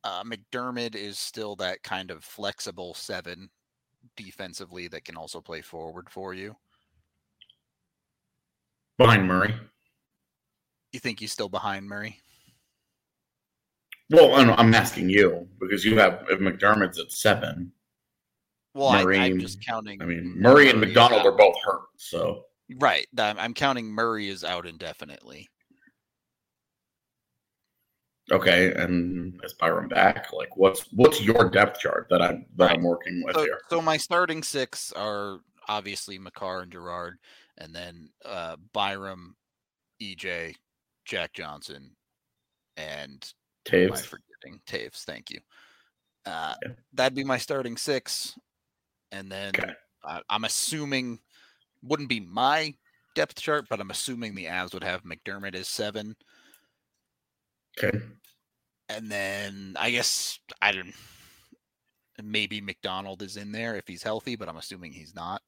uh, 0.04 0.24
MacDermid 0.24 0.96
is 0.96 1.18
still 1.18 1.56
that 1.58 1.82
kind 1.84 2.12
of 2.12 2.24
flexible 2.24 2.94
seven 2.94 3.50
defensively 4.18 4.88
that 4.90 5.06
can 5.06 5.16
also 5.16 5.40
play 5.40 5.62
forward 5.62 6.10
for 6.10 6.34
you. 6.34 6.56
Behind 8.98 9.28
Murray. 9.28 9.56
You 10.92 11.00
think 11.00 11.20
he's 11.20 11.32
still 11.32 11.50
behind 11.50 11.88
Murray? 11.88 12.20
Well, 14.10 14.36
I'm 14.36 14.76
asking 14.76 15.10
you 15.10 15.48
because 15.60 15.84
you 15.84 15.98
have 15.98 16.26
if 16.30 16.40
MacDermid's 16.40 17.00
at 17.00 17.12
seven. 17.12 17.72
Well, 18.76 18.92
Murray, 18.92 19.18
I, 19.18 19.28
am 19.28 19.40
just 19.40 19.66
counting. 19.66 20.02
I 20.02 20.06
mean, 20.06 20.36
Murray 20.40 20.70
and 20.70 20.80
MacDonald 20.80 21.26
are 21.26 21.32
both 21.32 21.56
hurt, 21.64 21.82
so 21.98 22.44
right. 22.80 23.08
I'm 23.18 23.54
counting 23.54 23.88
Murray 23.88 24.30
is 24.30 24.44
out 24.44 24.66
indefinitely. 24.66 25.50
Okay, 28.32 28.74
and 28.74 29.40
is 29.44 29.54
Byram 29.54 29.90
back? 29.90 30.32
Like, 30.32 30.56
what's 30.58 30.88
what's 30.94 31.22
your 31.22 31.50
depth 31.50 31.80
chart 31.80 32.08
that 32.10 32.22
I'm 32.22 32.46
that 32.58 32.66
right. 32.66 32.78
I'm 32.78 32.84
working 32.84 33.22
with 33.26 33.36
so, 33.36 33.44
here? 33.44 33.60
So 33.70 33.82
my 33.82 33.98
starting 33.98 34.44
six 34.44 34.92
are 34.94 35.40
obviously 35.68 36.18
Makar 36.18 36.62
and 36.62 36.72
Girard, 36.72 37.20
and 37.58 37.74
then 37.74 38.10
uh, 38.26 38.56
Byram, 38.74 39.36
EJ, 40.02 40.56
Jack 41.06 41.34
Johnson, 41.34 41.92
and 42.78 43.34
Toews. 43.66 44.02
Forgetting 44.02 44.60
Toews? 44.68 45.04
Thank 45.04 45.30
you. 45.30 45.40
Uh, 46.26 46.56
yeah. 46.64 46.72
That'd 46.94 47.16
be 47.16 47.24
my 47.24 47.38
starting 47.38 47.78
six, 47.78 48.38
and 49.12 49.32
then 49.32 49.52
okay. 49.58 49.74
uh, 50.04 50.22
I'm 50.30 50.46
assuming 50.46 51.20
wouldn't 51.84 52.10
be 52.10 52.22
my 52.22 52.74
depth 53.16 53.42
chart, 53.42 53.66
but 53.70 53.80
I'm 53.80 53.92
assuming 53.92 54.36
the 54.36 54.46
Avs 54.46 54.74
would 54.74 54.84
have 54.84 55.04
MacDermid 55.04 55.56
as 55.56 55.68
seven. 55.68 56.16
Okay. 57.78 57.98
And 58.90 59.12
then 59.12 59.76
I 59.80 59.92
guess 59.92 60.40
I 60.62 60.72
don't. 60.72 60.94
Maybe 62.22 62.62
MacDonald 62.62 63.24
is 63.24 63.38
in 63.38 63.52
there 63.52 63.76
if 63.76 63.88
he's 63.88 64.04
healthy, 64.04 64.36
but 64.36 64.48
I'm 64.48 64.58
assuming 64.58 64.94
he's 64.94 65.16
not. 65.16 65.42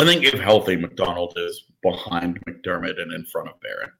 I 0.00 0.04
think 0.04 0.24
if 0.24 0.38
healthy, 0.38 0.76
MacDonald 0.76 1.34
is 1.36 1.64
behind 1.82 2.40
MacDermid 2.44 3.00
and 3.00 3.12
in 3.12 3.24
front 3.24 3.48
of 3.48 3.60
Barron. 3.60 3.90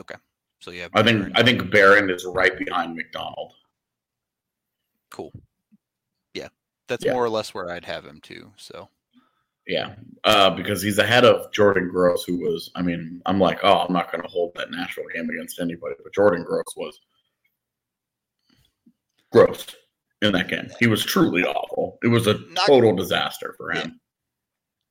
Okay. 0.00 0.14
So 0.60 0.70
yeah, 0.70 0.88
I 0.94 1.02
think 1.02 1.30
I 1.34 1.42
think 1.42 1.70
Barron 1.70 2.10
is 2.10 2.24
right 2.24 2.56
behind 2.56 2.96
MacDonald. 2.96 3.52
Cool. 5.10 5.32
Yeah, 6.34 6.48
that's 6.88 7.04
yeah. 7.04 7.12
more 7.12 7.24
or 7.24 7.28
less 7.28 7.54
where 7.54 7.70
I'd 7.70 7.84
have 7.84 8.04
him 8.04 8.20
too. 8.20 8.52
So. 8.56 8.88
Yeah, 9.66 9.96
uh, 10.24 10.48
because 10.48 10.80
he's 10.80 10.96
ahead 10.96 11.26
of 11.26 11.52
Jordan 11.52 11.90
Gross, 11.90 12.24
who 12.24 12.38
was. 12.38 12.70
I 12.74 12.80
mean, 12.80 13.20
I'm 13.26 13.38
like, 13.38 13.58
oh, 13.62 13.80
I'm 13.80 13.92
not 13.92 14.10
going 14.10 14.22
to 14.22 14.28
hold 14.28 14.52
that 14.54 14.70
Nashville 14.70 15.04
game 15.14 15.28
against 15.28 15.60
anybody, 15.60 15.94
but 16.02 16.14
Jordan 16.14 16.42
Gross 16.42 16.74
was 16.74 16.98
gross 19.30 19.66
in 20.22 20.32
that 20.32 20.48
game. 20.48 20.70
He 20.80 20.86
was 20.86 21.04
truly 21.04 21.44
awful. 21.44 21.98
It 22.02 22.08
was 22.08 22.26
a 22.28 22.38
not, 22.48 22.66
total 22.66 22.96
disaster 22.96 23.54
for 23.58 23.72
him. 23.72 24.00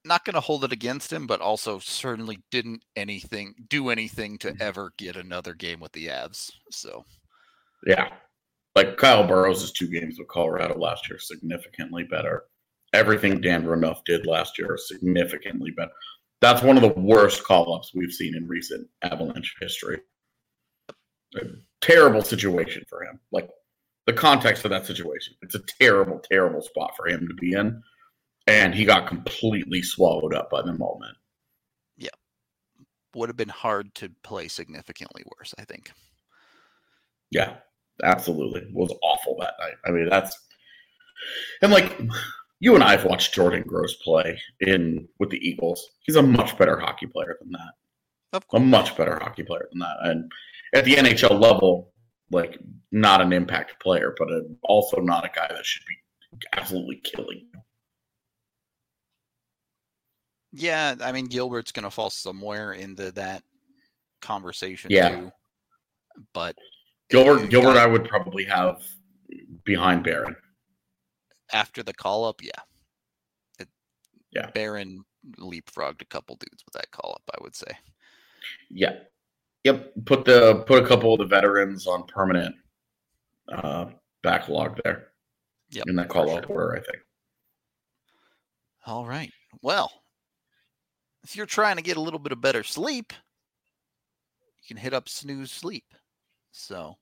Not 0.07 0.23
going 0.23 0.35
to 0.35 0.39
hold 0.39 0.63
it 0.63 0.71
against 0.71 1.11
him, 1.11 1.27
but 1.27 1.41
also 1.41 1.79
certainly 1.79 2.39
didn't 2.49 2.83
anything 2.95 3.53
do 3.69 3.89
anything 3.89 4.37
to 4.39 4.53
mm. 4.53 4.61
ever 4.61 4.93
get 4.97 5.17
another 5.17 5.53
game 5.53 5.81
with 5.81 5.91
the 5.91 6.07
Avs. 6.07 6.51
So, 6.71 7.03
yeah, 7.85 8.09
like 8.75 8.97
Kyle 8.97 9.27
Burroughs' 9.27 9.71
two 9.71 9.87
games 9.87 10.17
with 10.17 10.29
Colorado 10.29 10.77
last 10.77 11.09
year 11.09 11.19
significantly 11.19 12.03
better. 12.03 12.45
Everything 12.93 13.41
Dan 13.41 13.65
Renouf 13.65 14.03
did 14.05 14.25
last 14.25 14.57
year 14.57 14.77
significantly 14.77 15.71
better. 15.71 15.91
That's 16.39 16.61
one 16.61 16.77
of 16.77 16.83
the 16.83 17.01
worst 17.01 17.43
call 17.43 17.75
ups 17.75 17.91
we've 17.93 18.13
seen 18.13 18.35
in 18.35 18.47
recent 18.47 18.87
Avalanche 19.01 19.55
history. 19.59 19.99
A 21.35 21.41
terrible 21.81 22.21
situation 22.21 22.83
for 22.87 23.03
him. 23.03 23.19
Like 23.31 23.49
the 24.05 24.13
context 24.13 24.63
of 24.63 24.71
that 24.71 24.85
situation, 24.85 25.35
it's 25.41 25.55
a 25.55 25.63
terrible, 25.81 26.19
terrible 26.19 26.61
spot 26.61 26.93
for 26.95 27.07
him 27.09 27.27
to 27.27 27.33
be 27.33 27.53
in 27.53 27.81
and 28.47 28.73
he 28.73 28.85
got 28.85 29.07
completely 29.07 29.81
swallowed 29.81 30.33
up 30.33 30.49
by 30.49 30.61
the 30.61 30.73
moment. 30.73 31.17
Yeah. 31.97 32.09
Would 33.15 33.29
have 33.29 33.37
been 33.37 33.49
hard 33.49 33.93
to 33.95 34.09
play 34.23 34.47
significantly 34.47 35.23
worse, 35.37 35.53
I 35.59 35.65
think. 35.65 35.91
Yeah, 37.31 37.57
absolutely. 38.03 38.61
It 38.61 38.73
was 38.73 38.95
awful 39.03 39.35
that 39.39 39.53
night. 39.59 39.75
I 39.85 39.91
mean, 39.91 40.09
that's 40.09 40.37
and 41.61 41.71
like 41.71 41.99
you 42.59 42.75
and 42.75 42.83
I've 42.83 43.05
watched 43.05 43.33
Jordan 43.33 43.63
Gross 43.67 43.95
play 43.95 44.39
in 44.61 45.07
with 45.19 45.29
the 45.29 45.37
Eagles. 45.37 45.85
He's 46.01 46.15
a 46.15 46.23
much 46.23 46.57
better 46.57 46.79
hockey 46.79 47.07
player 47.07 47.37
than 47.41 47.51
that. 47.51 47.73
Of 48.33 48.47
course. 48.47 48.61
A 48.61 48.65
much 48.65 48.95
better 48.97 49.19
hockey 49.21 49.43
player 49.43 49.67
than 49.71 49.79
that. 49.79 49.97
And 50.01 50.31
at 50.73 50.85
the 50.85 50.95
NHL 50.95 51.39
level, 51.39 51.91
like 52.31 52.57
not 52.91 53.21
an 53.21 53.33
impact 53.33 53.81
player, 53.81 54.15
but 54.17 54.29
a, 54.29 54.43
also 54.63 54.99
not 55.01 55.25
a 55.25 55.31
guy 55.33 55.47
that 55.49 55.65
should 55.65 55.85
be 55.87 56.47
absolutely 56.53 57.01
killing 57.03 57.47
you. 57.53 57.61
Yeah, 60.53 60.95
I 61.01 61.11
mean 61.11 61.25
Gilbert's 61.25 61.71
going 61.71 61.83
to 61.83 61.91
fall 61.91 62.09
somewhere 62.09 62.73
into 62.73 63.11
that 63.13 63.43
conversation 64.21 64.91
Yeah. 64.91 65.09
too. 65.09 65.31
But 66.33 66.55
Gilbert, 67.09 67.49
Gilbert, 67.49 67.73
got- 67.73 67.77
I 67.77 67.87
would 67.87 68.05
probably 68.05 68.43
have 68.45 68.81
behind 69.63 70.03
Barron. 70.03 70.35
after 71.53 71.81
the 71.83 71.93
call 71.93 72.25
up, 72.25 72.41
yeah. 72.43 72.61
It, 73.59 73.69
Yeah. 74.31 74.49
Barron 74.51 75.03
leapfrogged 75.37 76.01
a 76.01 76.05
couple 76.05 76.35
dudes 76.37 76.63
with 76.65 76.73
that 76.73 76.91
call 76.91 77.13
up, 77.13 77.23
I 77.33 77.43
would 77.43 77.55
say. 77.55 77.71
Yeah. 78.69 78.99
Yep. 79.63 79.93
Put 80.05 80.25
the 80.25 80.63
put 80.67 80.83
a 80.83 80.87
couple 80.87 81.13
of 81.13 81.19
the 81.19 81.25
veterans 81.25 81.87
on 81.87 82.05
permanent 82.07 82.55
uh 83.51 83.91
backlog 84.23 84.79
there. 84.83 85.11
Yep, 85.71 85.85
In 85.87 85.95
that 85.97 86.07
call 86.09 86.27
sure. 86.27 86.37
up 86.39 86.49
order, 86.49 86.75
I 86.77 86.79
think. 86.79 87.03
All 88.85 89.05
right. 89.05 89.31
Well, 89.61 89.91
if 91.27 91.35
you're 91.35 91.45
trying 91.45 91.75
to 91.75 91.81
get 91.81 91.97
a 91.97 92.01
little 92.01 92.19
bit 92.19 92.31
of 92.31 92.39
better 92.39 92.63
sleep, 92.63 93.11
you 94.61 94.67
can 94.69 94.77
hit 94.77 94.93
up 94.93 95.09
snooze 95.09 95.51
sleep. 95.51 95.83
So 96.53 96.95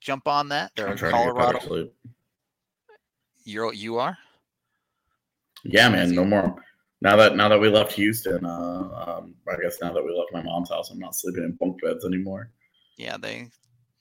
jump 0.00 0.26
on 0.26 0.48
that. 0.48 0.72
They're 0.74 0.90
in 0.90 0.96
trying 0.96 1.12
to 1.12 1.18
get 1.18 1.36
Colorado. 1.36 1.90
You're 3.44 3.74
you 3.74 3.98
are? 3.98 4.16
Yeah, 5.62 5.90
man. 5.90 6.14
No 6.14 6.24
more. 6.24 6.56
Now 7.02 7.16
that 7.16 7.36
now 7.36 7.50
that 7.50 7.60
we 7.60 7.68
left 7.68 7.92
Houston, 7.92 8.46
uh, 8.46 9.18
um, 9.18 9.34
I 9.46 9.60
guess 9.60 9.76
now 9.82 9.92
that 9.92 10.02
we 10.02 10.16
left 10.16 10.32
my 10.32 10.42
mom's 10.42 10.70
house, 10.70 10.90
I'm 10.90 10.98
not 10.98 11.14
sleeping 11.14 11.44
in 11.44 11.52
bunk 11.60 11.82
beds 11.82 12.06
anymore. 12.06 12.50
Yeah, 12.96 13.18
they 13.18 13.50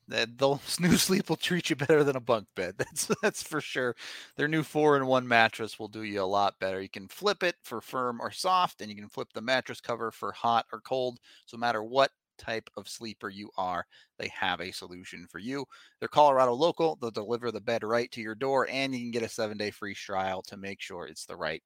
that 0.07 0.37
they'll 0.37 0.59
snooze 0.65 1.03
sleep 1.03 1.29
will 1.29 1.35
treat 1.35 1.69
you 1.69 1.75
better 1.75 2.03
than 2.03 2.15
a 2.15 2.19
bunk 2.21 2.47
bed. 2.55 2.75
That's 2.77 3.09
that's 3.21 3.43
for 3.43 3.61
sure. 3.61 3.95
Their 4.35 4.47
new 4.47 4.63
four 4.63 4.97
in 4.97 5.05
one 5.07 5.27
mattress 5.27 5.79
will 5.79 5.87
do 5.87 6.03
you 6.03 6.21
a 6.21 6.23
lot 6.25 6.59
better. 6.59 6.81
You 6.81 6.89
can 6.89 7.07
flip 7.07 7.43
it 7.43 7.55
for 7.63 7.81
firm 7.81 8.19
or 8.21 8.31
soft, 8.31 8.81
and 8.81 8.89
you 8.89 8.95
can 8.97 9.09
flip 9.09 9.29
the 9.33 9.41
mattress 9.41 9.81
cover 9.81 10.11
for 10.11 10.31
hot 10.31 10.65
or 10.71 10.81
cold. 10.81 11.19
So 11.45 11.57
no 11.57 11.61
matter 11.61 11.83
what 11.83 12.11
type 12.37 12.69
of 12.77 12.89
sleeper 12.89 13.29
you 13.29 13.49
are, 13.57 13.85
they 14.17 14.27
have 14.29 14.59
a 14.61 14.71
solution 14.71 15.27
for 15.29 15.39
you. 15.39 15.65
They're 15.99 16.07
Colorado 16.09 16.53
local. 16.53 16.95
They'll 16.95 17.11
deliver 17.11 17.51
the 17.51 17.61
bed 17.61 17.83
right 17.83 18.11
to 18.11 18.21
your 18.21 18.35
door, 18.35 18.67
and 18.69 18.93
you 18.93 18.99
can 19.01 19.11
get 19.11 19.23
a 19.23 19.29
seven 19.29 19.57
day 19.57 19.71
free 19.71 19.95
trial 19.95 20.41
to 20.43 20.57
make 20.57 20.81
sure 20.81 21.07
it's 21.07 21.25
the 21.25 21.35
right. 21.35 21.63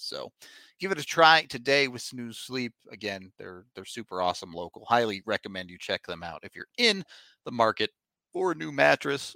So 0.00 0.32
give 0.78 0.92
it 0.92 0.98
a 0.98 1.04
try 1.04 1.44
today 1.48 1.88
with 1.88 2.02
Snooze 2.02 2.38
Sleep. 2.38 2.72
Again, 2.90 3.32
they're 3.38 3.64
they're 3.74 3.84
super 3.84 4.20
awesome 4.20 4.52
local. 4.52 4.84
Highly 4.84 5.22
recommend 5.26 5.70
you 5.70 5.78
check 5.78 6.06
them 6.06 6.22
out 6.22 6.40
if 6.42 6.54
you're 6.54 6.66
in 6.78 7.04
the 7.44 7.52
market 7.52 7.90
for 8.32 8.52
a 8.52 8.56
new 8.56 8.72
mattress. 8.72 9.34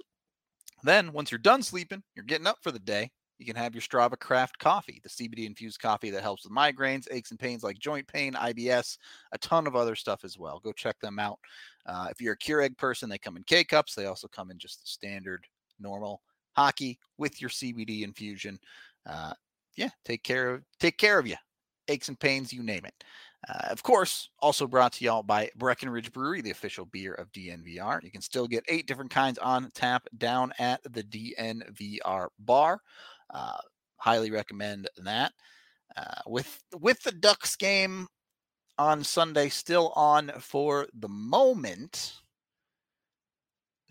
Then 0.83 1.13
once 1.13 1.31
you're 1.31 1.39
done 1.39 1.63
sleeping, 1.63 2.03
you're 2.15 2.25
getting 2.25 2.47
up 2.47 2.57
for 2.61 2.71
the 2.71 2.79
day. 2.79 3.11
You 3.37 3.45
can 3.45 3.55
have 3.55 3.75
your 3.75 3.81
Strava 3.81 4.17
Craft 4.17 4.57
coffee, 4.59 5.01
the 5.03 5.09
CBD 5.09 5.45
infused 5.45 5.81
coffee 5.81 6.09
that 6.11 6.23
helps 6.23 6.45
with 6.45 6.53
migraines, 6.53 7.07
aches 7.11 7.31
and 7.31 7.39
pains 7.39 7.63
like 7.63 7.77
joint 7.79 8.07
pain, 8.07 8.33
IBS, 8.33 8.97
a 9.33 9.37
ton 9.39 9.67
of 9.67 9.75
other 9.75 9.95
stuff 9.95 10.23
as 10.23 10.37
well. 10.37 10.61
Go 10.63 10.71
check 10.71 10.97
them 11.01 11.19
out. 11.19 11.37
Uh, 11.85 12.07
if 12.09 12.21
you're 12.21 12.33
a 12.33 12.37
Keurig 12.37 12.77
person, 12.77 13.09
they 13.09 13.17
come 13.17 13.35
in 13.35 13.43
K 13.43 13.65
cups. 13.65 13.93
They 13.93 14.05
also 14.05 14.29
come 14.29 14.51
in 14.51 14.57
just 14.57 14.79
the 14.79 14.87
standard 14.87 15.45
normal 15.79 16.21
hockey 16.55 16.97
with 17.17 17.41
your 17.41 17.49
CBD 17.49 18.03
infusion. 18.03 18.57
Uh, 19.05 19.33
yeah, 19.75 19.89
take 20.03 20.23
care 20.23 20.55
of 20.55 20.63
take 20.79 20.97
care 20.97 21.19
of 21.19 21.27
you. 21.27 21.35
Aches 21.87 22.07
and 22.07 22.19
pains, 22.19 22.51
you 22.51 22.63
name 22.63 22.83
it. 22.85 23.03
Uh, 23.47 23.67
of 23.69 23.83
course, 23.83 24.29
also 24.39 24.65
brought 24.65 24.93
to 24.93 25.05
y'all 25.05 25.21
by 25.21 25.49
Breckenridge 25.55 26.11
Brewery, 26.11 26.41
the 26.41 26.49
official 26.49 26.85
beer 26.85 27.13
of 27.13 27.31
DNVR. 27.31 28.03
You 28.03 28.09
can 28.09 28.21
still 28.21 28.47
get 28.47 28.65
eight 28.67 28.87
different 28.87 29.11
kinds 29.11 29.37
on 29.37 29.69
tap 29.75 30.07
down 30.17 30.51
at 30.57 30.81
the 30.91 31.03
DNVR 31.03 32.29
bar. 32.39 32.81
Uh, 33.31 33.57
highly 33.97 34.31
recommend 34.31 34.89
that. 34.97 35.33
Uh, 35.95 36.21
with 36.25 36.63
with 36.79 37.01
the 37.03 37.11
Ducks 37.11 37.55
game 37.55 38.07
on 38.77 39.03
Sunday 39.03 39.49
still 39.49 39.93
on 39.95 40.31
for 40.39 40.87
the 40.93 41.09
moment. 41.09 42.13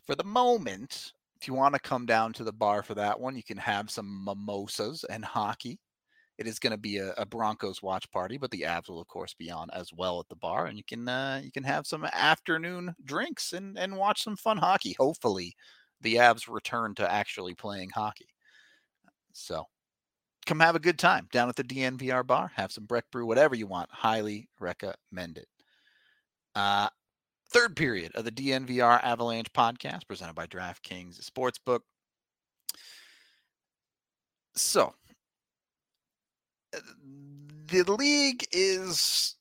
For 0.05 0.15
the 0.15 0.25
moment, 0.25 1.13
if 1.45 1.49
you 1.49 1.53
want 1.53 1.75
to 1.75 1.81
come 1.81 2.07
down 2.07 2.33
to 2.33 2.43
the 2.43 2.55
bar 2.55 2.83
for 2.83 2.95
that 2.95 3.21
one, 3.21 3.37
you 3.37 3.43
can 3.43 3.59
have 3.59 3.91
some 3.91 4.25
mimosas 4.25 5.05
and 5.11 5.23
hockey. 5.23 5.79
It 6.39 6.47
is 6.47 6.59
going 6.59 6.71
to 6.71 6.79
be 6.79 6.97
a, 6.97 7.13
a 7.19 7.27
Broncos 7.27 7.83
watch 7.83 8.11
party, 8.11 8.39
but 8.39 8.51
the 8.51 8.63
Avs 8.63 8.89
will 8.89 8.99
of 8.99 9.09
course 9.09 9.35
be 9.35 9.51
on 9.51 9.69
as 9.75 9.93
well 9.93 10.19
at 10.21 10.29
the 10.31 10.37
bar, 10.37 10.65
and 10.65 10.79
you 10.79 10.85
can 10.89 11.07
uh, 11.07 11.43
you 11.45 11.53
can 11.53 11.63
have 11.63 11.87
some 11.87 12.07
afternoon 12.15 12.95
drinks 13.05 13.53
and 13.53 13.79
and 13.79 13.95
watch 13.95 14.23
some 14.23 14.37
fun 14.37 14.57
hockey. 14.57 14.97
Hopefully, 14.99 15.55
the 16.01 16.15
Avs 16.15 16.49
return 16.49 16.95
to 16.95 17.13
actually 17.13 17.55
playing 17.55 17.91
hockey. 17.91 18.29
So, 19.35 19.67
come 20.47 20.61
have 20.61 20.77
a 20.77 20.81
good 20.81 20.99
time 20.99 21.29
down 21.31 21.51
at 21.51 21.57
the 21.57 21.63
DNVR 21.63 22.27
bar. 22.27 22.53
Have 22.57 22.73
some 22.73 22.87
Breck 22.87 23.05
Brew, 23.13 23.27
whatever 23.27 23.55
you 23.55 23.67
want. 23.67 23.91
Highly 23.93 24.49
recommend 24.59 25.37
it. 25.37 25.49
Uh, 26.55 26.89
third 27.55 27.77
period 27.77 28.11
of 28.17 28.25
the 28.25 28.33
DNVR 28.33 29.01
Avalanche 29.05 29.53
podcast 29.53 30.09
presented 30.09 30.35
by 30.35 30.45
DraftKings 30.45 31.21
Sportsbook. 31.23 31.81
So, 34.57 34.93
the 37.69 37.85
league 37.93 38.45
is 38.51 39.37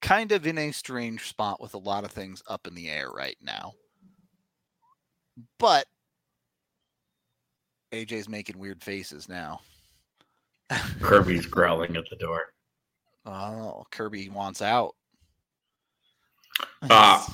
kind 0.00 0.32
of 0.32 0.46
in 0.46 0.56
a 0.56 0.72
strange 0.72 1.28
spot 1.28 1.60
with 1.60 1.74
a 1.74 1.78
lot 1.78 2.04
of 2.04 2.10
things 2.10 2.42
up 2.48 2.66
in 2.66 2.74
the 2.74 2.88
air 2.88 3.10
right 3.10 3.36
now. 3.42 3.74
But 5.58 5.86
AJ's 7.92 8.30
making 8.30 8.58
weird 8.58 8.82
faces 8.82 9.28
now. 9.28 9.60
Kirby's 11.02 11.44
growling 11.44 11.96
at 11.96 12.04
the 12.08 12.16
door. 12.16 12.46
Oh, 13.26 13.84
Kirby 13.90 14.30
wants 14.30 14.62
out. 14.62 14.94
Ah, 16.90 17.26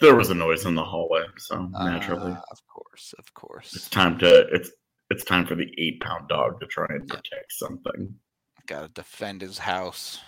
there 0.00 0.14
was 0.14 0.30
a 0.30 0.34
noise 0.34 0.64
in 0.66 0.74
the 0.74 0.84
hallway, 0.84 1.24
so 1.38 1.66
naturally, 1.72 2.32
Ah, 2.32 2.42
of 2.50 2.60
course, 2.66 3.14
of 3.18 3.32
course, 3.34 3.74
it's 3.74 3.88
time 3.88 4.18
to 4.18 4.46
it's 4.52 4.70
it's 5.10 5.24
time 5.24 5.46
for 5.46 5.54
the 5.54 5.72
eight 5.78 6.00
pound 6.00 6.28
dog 6.28 6.60
to 6.60 6.66
try 6.66 6.86
and 6.90 7.08
Yeah. 7.08 7.16
protect 7.16 7.52
something. 7.52 8.14
Got 8.66 8.82
to 8.82 8.88
defend 8.88 9.40
his 9.42 9.58
house. 9.58 10.20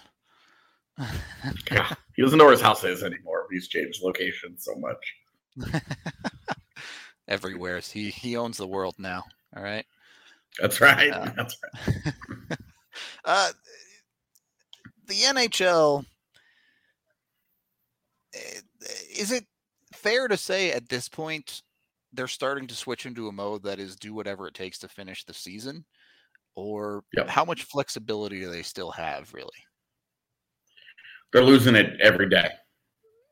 Yeah, 1.70 1.88
he 2.16 2.22
doesn't 2.22 2.38
know 2.38 2.44
where 2.44 2.52
his 2.52 2.60
house 2.60 2.84
is 2.84 3.02
anymore. 3.02 3.46
He's 3.50 3.68
changed 3.68 4.02
location 4.02 4.56
so 4.58 4.74
much. 4.76 5.14
Everywhere. 7.28 7.80
He 7.80 8.10
he 8.10 8.36
owns 8.36 8.56
the 8.56 8.66
world 8.66 8.96
now. 8.98 9.24
All 9.56 9.62
right. 9.62 9.86
That's 10.60 10.80
right. 10.80 11.08
Yeah. 11.08 11.32
That's 11.36 11.56
right. 11.62 12.14
Uh, 13.24 13.50
the 15.06 15.14
NHL. 15.14 16.04
Is 18.34 19.32
it 19.32 19.44
fair 19.92 20.28
to 20.28 20.36
say 20.36 20.72
at 20.72 20.88
this 20.88 21.08
point 21.08 21.62
they're 22.12 22.28
starting 22.28 22.66
to 22.66 22.74
switch 22.74 23.06
into 23.06 23.28
a 23.28 23.32
mode 23.32 23.62
that 23.62 23.78
is 23.78 23.96
do 23.96 24.14
whatever 24.14 24.46
it 24.48 24.54
takes 24.54 24.78
to 24.78 24.88
finish 24.88 25.24
the 25.24 25.34
season, 25.34 25.84
or 26.54 27.04
Yep. 27.14 27.28
how 27.28 27.44
much 27.44 27.64
flexibility 27.64 28.40
do 28.40 28.50
they 28.50 28.62
still 28.62 28.90
have? 28.90 29.32
Really? 29.32 29.48
They're 31.32 31.44
losing 31.44 31.74
it 31.74 31.98
every 32.00 32.28
day. 32.28 32.50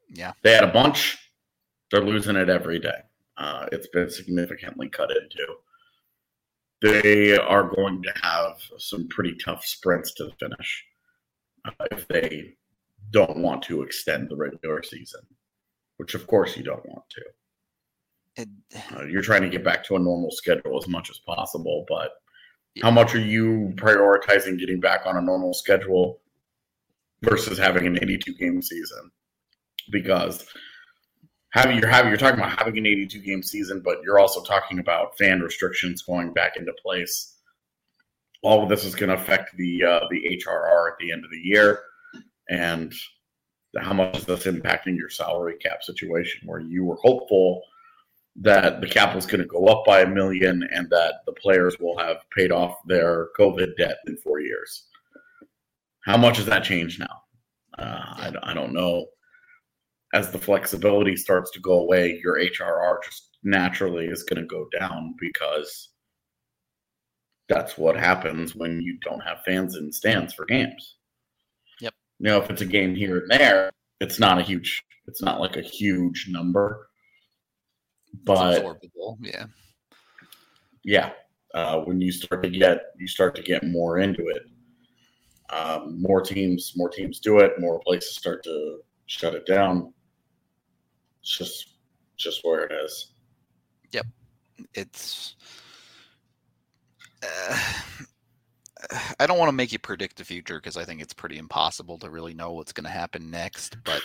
Yeah. 0.09 0.32
They 0.42 0.53
had 0.53 0.64
a 0.64 0.72
bunch. 0.72 1.18
They're 1.90 2.01
losing 2.05 2.36
it 2.36 2.48
every 2.48 2.78
day. 2.78 3.03
Uh, 3.36 3.66
it's 3.72 3.88
been 3.88 4.11
significantly 4.11 4.88
cut 4.88 5.11
into. 5.11 5.46
They 6.80 7.36
are 7.36 7.64
going 7.74 8.03
to 8.03 8.12
have 8.22 8.57
some 8.78 9.07
pretty 9.09 9.34
tough 9.36 9.64
sprints 9.66 10.14
to 10.14 10.30
finish 10.40 10.84
uh, 11.66 11.70
if 11.92 12.09
they 12.09 12.57
don't 13.11 13.38
want 13.38 13.62
to 13.64 13.82
extend 13.82 14.28
the 14.28 14.36
regular 14.36 14.82
season, 14.82 15.20
which 15.96 16.14
of 16.14 16.26
course 16.26 16.56
you 16.56 16.62
don't 16.62 16.84
want 16.86 17.04
to. 17.11 17.22
It, 18.42 18.48
Uh, 18.96 19.04
you're 19.04 19.22
trying 19.22 19.42
to 19.42 19.48
get 19.48 19.64
back 19.64 19.82
to 19.84 19.96
a 19.96 19.98
normal 19.98 20.30
schedule 20.30 20.78
as 20.78 20.86
much 20.88 21.11
as 21.11 21.18
possible, 21.18 21.84
but 21.88 22.12
Yeah. 22.74 22.84
how 22.84 22.90
much 22.90 23.14
are 23.14 23.20
you 23.20 23.72
prioritizing 23.74 24.58
getting 24.58 24.80
back 24.80 25.06
on 25.06 25.16
a 25.16 25.20
normal 25.20 25.52
schedule 25.52 26.20
versus 27.22 27.58
having 27.58 27.86
an 27.86 27.98
82 28.02 28.34
game 28.34 28.62
season? 28.62 29.11
Because 29.90 30.46
having 31.52 31.78
you're 31.78 31.88
having 31.88 32.11
you're 32.11 32.18
talking 32.18 32.38
about 32.38 32.56
having 32.56 32.78
an 32.78 32.86
82 32.86 33.18
game 33.20 33.42
season, 33.42 33.80
but 33.80 34.02
you're 34.04 34.20
also 34.20 34.42
talking 34.44 34.78
about 34.78 35.18
fan 35.18 35.40
restrictions 35.40 36.02
going 36.02 36.32
back 36.32 36.56
into 36.56 36.72
place. 36.74 37.36
All 38.42 38.62
of 38.62 38.68
this 38.68 38.84
is 38.84 38.94
going 38.94 39.08
to 39.11 39.16
affect 39.20 39.56
the 39.56 39.84
uh, 39.84 40.00
the 40.11 40.38
HRR 40.40 40.92
at 40.92 40.98
the 40.98 41.11
end 41.12 41.24
of 41.24 41.30
the 41.30 41.38
year, 41.38 41.80
and 42.51 42.92
how 43.78 43.92
much 43.92 44.18
is 44.18 44.24
this 44.26 44.44
impacting 44.44 44.96
your 44.96 45.09
salary 45.09 45.57
cap 45.57 45.82
situation 45.82 46.46
where 46.46 46.61
you 46.61 46.84
were 46.84 46.98
hopeful 47.01 47.62
that 48.36 48.80
the 48.80 48.88
cap 48.88 49.14
was 49.14 49.26
going 49.26 49.40
to 49.40 49.46
go 49.46 49.66
up 49.66 49.84
by 49.86 50.01
a 50.01 50.09
million 50.09 50.68
and 50.72 50.90
that 50.90 51.20
the 51.26 51.32
players 51.32 51.78
will 51.78 51.96
have 51.98 52.18
paid 52.36 52.53
off 52.53 52.76
their 52.86 53.28
COVID 53.38 53.76
debt 53.76 53.98
in 54.07 54.16
four 54.16 54.40
years. 54.40 54.86
How 56.05 56.16
much 56.16 56.38
has 56.38 56.46
that 56.46 56.64
changed 56.64 57.01
now? 57.01 57.22
Uh, 57.78 58.03
I, 58.16 58.32
I 58.42 58.55
don't 58.55 58.72
know. 58.72 59.07
As 60.12 60.32
the 60.32 60.38
flexibility 60.38 61.16
starts 61.16 61.51
to 61.53 61.61
go 61.61 61.80
away, 61.80 62.20
your 62.22 62.38
HRR 62.38 62.96
just 63.05 63.36
naturally 63.44 64.07
is 64.07 64.24
going 64.24 64.40
to 64.40 64.46
go 64.46 64.66
down 64.76 65.14
because 65.20 65.90
that's 67.48 67.78
what 67.78 67.96
happens 67.96 68.57
when 68.57 68.80
you 68.80 68.98
don't 69.03 69.20
have 69.20 69.44
fans 69.44 69.76
in 69.76 69.92
stands 69.92 70.32
for 70.34 70.46
games. 70.46 70.96
You 72.21 72.25
know, 72.25 72.39
if 72.39 72.51
it's 72.51 72.61
a 72.61 72.66
game 72.66 72.95
here 72.95 73.21
and 73.21 73.31
there, 73.31 73.71
it's 73.99 74.21
not 74.21 74.39
a 74.39 74.43
huge. 74.43 74.85
It's 75.07 75.23
not 75.23 75.41
like 75.41 75.57
a 75.57 75.62
huge 75.62 76.29
number. 76.29 76.91
But. 78.25 78.62
Yeah. 79.23 79.47
yeah, 80.85 81.12
uh, 81.55 81.81
when 81.81 81.99
you 81.99 82.12
start 82.12 82.43
to 82.43 82.51
get 82.51 82.93
you 82.99 83.09
start 83.09 83.35
to 83.37 83.43
get 83.43 83.64
more 83.64 84.01
into 84.01 84.29
it, 84.29 84.43
um, 85.49 86.01
more 86.01 86.21
teams 86.21 86.75
more 86.77 86.91
teams 86.91 87.21
do 87.21 87.39
it. 87.39 87.59
More 87.59 87.81
places 87.81 88.16
start 88.16 88.45
to 88.45 88.81
shut 89.07 89.35
it 89.35 89.47
down. 89.47 89.95
It's 91.23 91.39
just 91.39 91.77
just 92.18 92.45
where 92.45 92.64
it 92.64 92.73
is. 92.85 93.12
Yep, 93.93 94.07
it's. 94.75 95.37
Uh, 97.23 97.59
I 99.18 99.26
don't 99.26 99.39
want 99.39 99.49
to 99.49 99.55
make 99.55 99.72
you 99.72 99.78
predict 99.78 100.16
the 100.16 100.24
future 100.24 100.57
because 100.57 100.76
I 100.76 100.85
think 100.85 101.01
it's 101.01 101.12
pretty 101.12 101.39
impossible 101.39 101.99
to 101.99 102.11
really 102.11 102.35
know 102.35 102.53
what's 102.53 102.72
going 102.72 102.85
to 102.85 102.91
happen 102.91 103.31
next. 103.31 103.76
But 103.85 104.03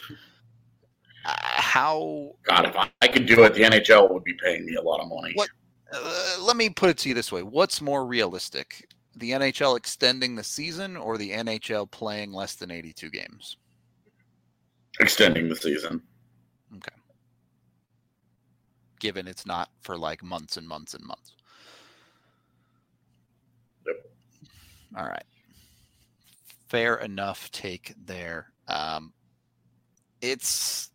how 1.26 2.36
God, 2.44 2.66
if 2.66 2.76
I, 2.76 2.90
I 3.02 3.08
could 3.08 3.26
do 3.26 3.44
it, 3.44 3.54
the 3.54 3.62
NHL 3.62 4.12
would 4.12 4.24
be 4.24 4.34
paying 4.44 4.66
me 4.66 4.76
a 4.76 4.82
lot 4.82 5.00
of 5.02 5.10
money. 5.10 5.34
What? 5.36 5.50
Uh, 5.92 6.38
let 6.42 6.58
me 6.58 6.70
put 6.70 6.90
it 6.90 6.98
to 7.00 7.10
you 7.10 7.16
this 7.16 7.32
way: 7.32 7.42
What's 7.42 7.82
more 7.82 8.06
realistic, 8.06 8.88
the 9.16 9.32
NHL 9.32 9.78
extending 9.78 10.36
the 10.36 10.44
season 10.44 10.98
or 10.98 11.18
the 11.18 11.32
NHL 11.32 11.90
playing 11.90 12.32
less 12.32 12.56
than 12.56 12.72
eighty-two 12.72 13.10
games? 13.10 13.58
Extending 15.00 15.50
the 15.50 15.56
season. 15.56 16.02
Okay. 16.76 16.96
Given 19.00 19.28
it's 19.28 19.46
not 19.46 19.70
for 19.82 19.98
like 19.98 20.24
months 20.24 20.58
and 20.58 20.68
months 20.68 20.94
and 20.94 21.06
months. 21.06 21.34
Yep. 23.86 23.96
All 24.96 25.04
right. 25.06 25.26
Fair 26.68 26.96
enough 26.96 27.52
take 27.52 27.94
there. 28.06 28.52
Um, 28.68 29.14
it's 30.22 30.90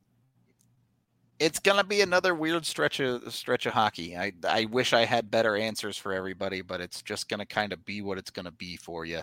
it's 1.38 1.58
gonna 1.58 1.84
be 1.84 2.00
another 2.00 2.34
weird 2.34 2.66
stretch 2.66 3.00
of 3.00 3.32
stretch 3.32 3.66
of 3.66 3.72
hockey. 3.72 4.16
I 4.16 4.32
I 4.46 4.66
wish 4.66 4.92
I 4.92 5.04
had 5.04 5.30
better 5.30 5.56
answers 5.56 5.96
for 5.96 6.12
everybody, 6.12 6.62
but 6.62 6.80
it's 6.80 7.02
just 7.02 7.28
gonna 7.28 7.46
kind 7.46 7.72
of 7.72 7.84
be 7.84 8.02
what 8.02 8.18
it's 8.18 8.30
gonna 8.30 8.50
be 8.52 8.76
for 8.76 9.04
you. 9.04 9.22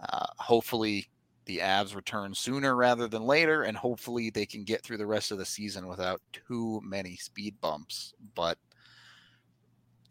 Uh, 0.00 0.26
hopefully, 0.38 1.08
the 1.46 1.58
Avs 1.58 1.94
return 1.94 2.34
sooner 2.34 2.74
rather 2.74 3.06
than 3.08 3.22
later, 3.22 3.62
and 3.62 3.76
hopefully 3.76 4.30
they 4.30 4.46
can 4.46 4.64
get 4.64 4.82
through 4.82 4.98
the 4.98 5.06
rest 5.06 5.30
of 5.30 5.38
the 5.38 5.44
season 5.44 5.86
without 5.88 6.20
too 6.32 6.80
many 6.84 7.16
speed 7.16 7.60
bumps. 7.60 8.14
But 8.34 8.58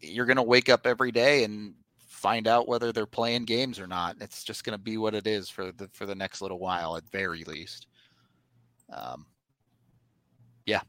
you're 0.00 0.26
gonna 0.26 0.42
wake 0.42 0.68
up 0.68 0.86
every 0.86 1.12
day 1.12 1.44
and 1.44 1.74
find 2.24 2.48
out 2.48 2.66
whether 2.66 2.90
they're 2.90 3.04
playing 3.04 3.44
games 3.44 3.78
or 3.78 3.86
not. 3.86 4.16
It's 4.18 4.44
just 4.44 4.64
gonna 4.64 4.78
be 4.78 4.96
what 4.96 5.14
it 5.14 5.26
is 5.26 5.50
for 5.50 5.72
the 5.72 5.90
for 5.92 6.06
the 6.06 6.14
next 6.14 6.40
little 6.40 6.58
while, 6.58 6.96
at 6.96 7.06
very 7.10 7.44
least. 7.44 7.86
Um, 8.90 9.26
yeah, 10.64 10.80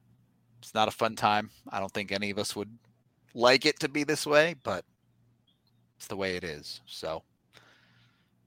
it's 0.60 0.74
not 0.74 0.88
a 0.88 0.92
fun 0.92 1.18
time. 1.18 1.50
I 1.70 1.82
don't 1.82 1.92
think 1.92 2.14
any 2.14 2.30
of 2.30 2.40
us 2.40 2.56
would 2.56 2.70
like 3.34 3.66
it 3.66 3.82
to 3.82 3.90
be 3.90 4.06
this 4.06 4.26
way, 4.26 4.56
but 4.64 4.86
it's 5.98 6.08
the 6.08 6.16
way 6.16 6.38
it 6.38 6.46
is. 6.46 6.80
So 6.86 7.22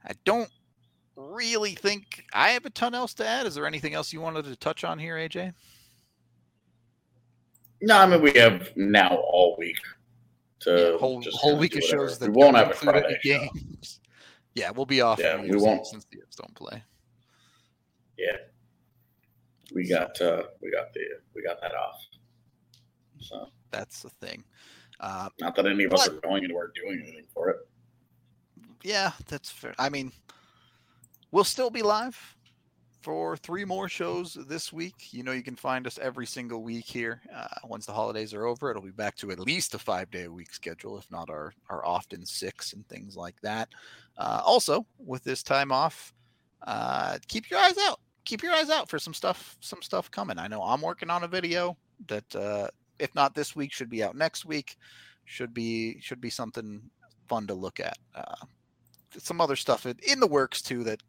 I 0.06 0.12
don't 0.24 0.50
really 1.14 1.74
think 1.74 2.24
I 2.32 2.52
have 2.52 2.64
a 2.64 2.70
ton 2.70 2.94
else 2.94 3.12
to 3.14 3.28
add. 3.28 3.44
Is 3.44 3.54
there 3.54 3.66
anything 3.66 3.92
else 3.92 4.14
you 4.14 4.22
wanted 4.22 4.46
to 4.46 4.56
touch 4.56 4.82
on 4.82 4.98
here, 4.98 5.16
AJ? 5.16 5.52
No, 7.82 7.98
I 7.98 8.06
mean 8.06 8.22
we 8.22 8.32
have 8.38 8.74
now 8.76 9.14
all 9.14 9.56
week 9.58 9.76
Yeah, 10.76 10.98
whole 10.98 11.22
whole 11.32 11.58
week 11.58 11.76
of 11.76 11.82
shows 11.82 12.18
that 12.18 12.30
we 12.30 12.36
won't 12.42 12.56
have 12.56 12.70
a 12.70 12.74
Friday 12.74 13.18
games. 13.22 14.00
Yeah, 14.54 14.70
we'll 14.70 14.86
be 14.86 15.02
off. 15.02 15.20
Yeah, 15.20 15.40
we 15.40 15.54
won't. 15.56 15.86
since 15.86 16.04
the 16.10 16.16
Avs 16.16 16.34
don't 16.34 16.52
play. 16.52 16.82
Yeah, 18.16 18.38
we 19.72 19.88
got 19.88 20.20
uh, 20.20 20.44
we 20.60 20.72
got 20.72 20.92
the 20.94 21.00
we 21.32 21.42
got 21.42 21.60
that 21.60 21.76
off. 21.76 22.00
So 23.20 23.50
That's 23.70 24.02
the 24.02 24.10
thing. 24.10 24.42
Uh, 24.98 25.28
not 25.40 25.54
that 25.54 25.66
any 25.66 25.84
of 25.84 25.92
us 25.92 26.08
are 26.08 26.14
going 26.14 26.42
anywhere 26.42 26.72
doing 26.74 27.00
anything 27.04 27.26
for 27.32 27.50
it. 27.50 27.56
yeah, 28.82 29.12
that's 29.28 29.48
fair. 29.48 29.74
I 29.78 29.90
mean, 29.90 30.10
we'll 31.30 31.44
still 31.44 31.70
be 31.70 31.82
live 31.82 32.36
for 33.08 33.38
three 33.38 33.64
more 33.64 33.88
shows 33.88 34.34
this 34.34 34.70
week. 34.70 35.14
You 35.14 35.22
know, 35.22 35.32
you 35.32 35.42
can 35.42 35.56
find 35.56 35.86
us 35.86 35.98
every 35.98 36.26
single 36.26 36.62
week 36.62 36.84
here. 36.84 37.22
Uh, 37.34 37.46
once 37.64 37.86
the 37.86 37.92
holidays 37.94 38.34
are 38.34 38.44
over, 38.44 38.70
it'll 38.70 38.82
be 38.82 38.90
back 38.90 39.16
to 39.16 39.30
at 39.30 39.40
least 39.40 39.72
a 39.72 39.78
five 39.78 40.10
day 40.10 40.24
a 40.24 40.30
week 40.30 40.52
schedule, 40.52 40.98
if 40.98 41.10
not 41.10 41.30
our, 41.30 41.54
our 41.70 41.86
often 41.86 42.26
six 42.26 42.74
and 42.74 42.86
things 42.86 43.16
like 43.16 43.40
that. 43.40 43.70
Uh, 44.18 44.42
also, 44.44 44.84
with 44.98 45.24
this 45.24 45.42
time 45.42 45.72
off, 45.72 46.12
uh, 46.66 47.16
keep 47.28 47.48
your 47.48 47.58
eyes 47.60 47.78
out. 47.86 47.98
Keep 48.26 48.42
your 48.42 48.52
eyes 48.52 48.68
out 48.68 48.90
for 48.90 48.98
some 48.98 49.14
stuff, 49.14 49.56
some 49.60 49.80
stuff 49.80 50.10
coming. 50.10 50.38
I 50.38 50.46
know 50.46 50.60
I'm 50.60 50.82
working 50.82 51.08
on 51.08 51.24
a 51.24 51.28
video 51.28 51.78
that, 52.08 52.36
uh, 52.36 52.68
if 52.98 53.14
not 53.14 53.34
this 53.34 53.56
week, 53.56 53.72
should 53.72 53.88
be 53.88 54.04
out 54.04 54.16
next 54.16 54.44
week. 54.44 54.76
Should 55.24 55.54
be 55.54 55.98
should 56.02 56.20
be 56.20 56.28
something 56.28 56.82
fun 57.26 57.46
to 57.46 57.54
look 57.54 57.80
at. 57.80 57.96
Uh, 58.14 58.44
some 59.16 59.40
other 59.40 59.56
stuff 59.56 59.86
in 59.86 60.20
the 60.20 60.26
works 60.26 60.60
too 60.60 60.84
that 60.84 61.02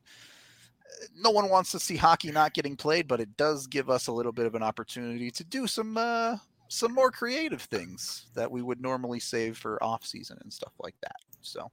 no 1.15 1.31
one 1.31 1.49
wants 1.49 1.71
to 1.71 1.79
see 1.79 1.95
hockey 1.95 2.31
not 2.31 2.53
getting 2.53 2.75
played, 2.75 3.07
but 3.07 3.19
it 3.19 3.37
does 3.37 3.67
give 3.67 3.89
us 3.89 4.07
a 4.07 4.11
little 4.11 4.31
bit 4.31 4.45
of 4.45 4.55
an 4.55 4.63
opportunity 4.63 5.31
to 5.31 5.43
do 5.43 5.67
some 5.67 5.97
uh, 5.97 6.37
some 6.67 6.93
more 6.93 7.11
creative 7.11 7.61
things 7.63 8.27
that 8.35 8.49
we 8.51 8.61
would 8.61 8.81
normally 8.81 9.19
save 9.19 9.57
for 9.57 9.81
off 9.83 10.05
season 10.05 10.37
and 10.43 10.53
stuff 10.53 10.73
like 10.79 10.95
that. 11.01 11.15
So, 11.41 11.71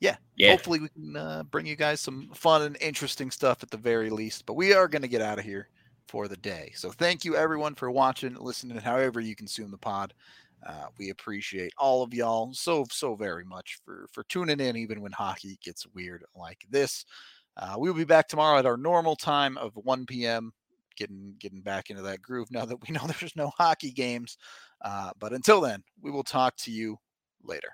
yeah, 0.00 0.16
Yeah, 0.36 0.50
hopefully 0.52 0.80
we 0.80 0.88
can 0.88 1.16
uh, 1.16 1.42
bring 1.44 1.66
you 1.66 1.76
guys 1.76 2.00
some 2.00 2.30
fun 2.34 2.62
and 2.62 2.76
interesting 2.80 3.30
stuff 3.30 3.62
at 3.62 3.70
the 3.70 3.76
very 3.76 4.10
least. 4.10 4.46
But 4.46 4.54
we 4.54 4.72
are 4.72 4.88
going 4.88 5.02
to 5.02 5.08
get 5.08 5.22
out 5.22 5.38
of 5.38 5.44
here 5.44 5.68
for 6.08 6.28
the 6.28 6.36
day. 6.36 6.72
So 6.74 6.90
thank 6.90 7.24
you 7.24 7.36
everyone 7.36 7.74
for 7.74 7.90
watching, 7.90 8.34
listening, 8.34 8.78
however 8.78 9.20
you 9.20 9.36
consume 9.36 9.70
the 9.70 9.78
pod. 9.78 10.14
Uh, 10.66 10.86
we 10.98 11.10
appreciate 11.10 11.72
all 11.78 12.02
of 12.02 12.12
y'all 12.12 12.52
so 12.52 12.84
so 12.90 13.14
very 13.14 13.44
much 13.44 13.78
for 13.84 14.06
for 14.12 14.24
tuning 14.24 14.60
in, 14.60 14.76
even 14.76 15.00
when 15.00 15.12
hockey 15.12 15.58
gets 15.62 15.86
weird 15.94 16.24
like 16.34 16.66
this. 16.68 17.06
Uh, 17.60 17.76
we 17.78 17.88
will 17.88 17.96
be 17.96 18.04
back 18.04 18.26
tomorrow 18.26 18.58
at 18.58 18.64
our 18.64 18.78
normal 18.78 19.14
time 19.14 19.58
of 19.58 19.74
1 19.74 20.06
p.m. 20.06 20.52
Getting 20.96 21.34
getting 21.38 21.60
back 21.60 21.90
into 21.90 22.02
that 22.02 22.22
groove 22.22 22.50
now 22.50 22.64
that 22.64 22.76
we 22.88 22.94
know 22.94 23.06
there's 23.06 23.36
no 23.36 23.52
hockey 23.58 23.90
games. 23.90 24.38
Uh, 24.82 25.10
but 25.18 25.32
until 25.32 25.60
then, 25.60 25.82
we 26.00 26.10
will 26.10 26.24
talk 26.24 26.56
to 26.56 26.70
you 26.70 26.96
later. 27.44 27.68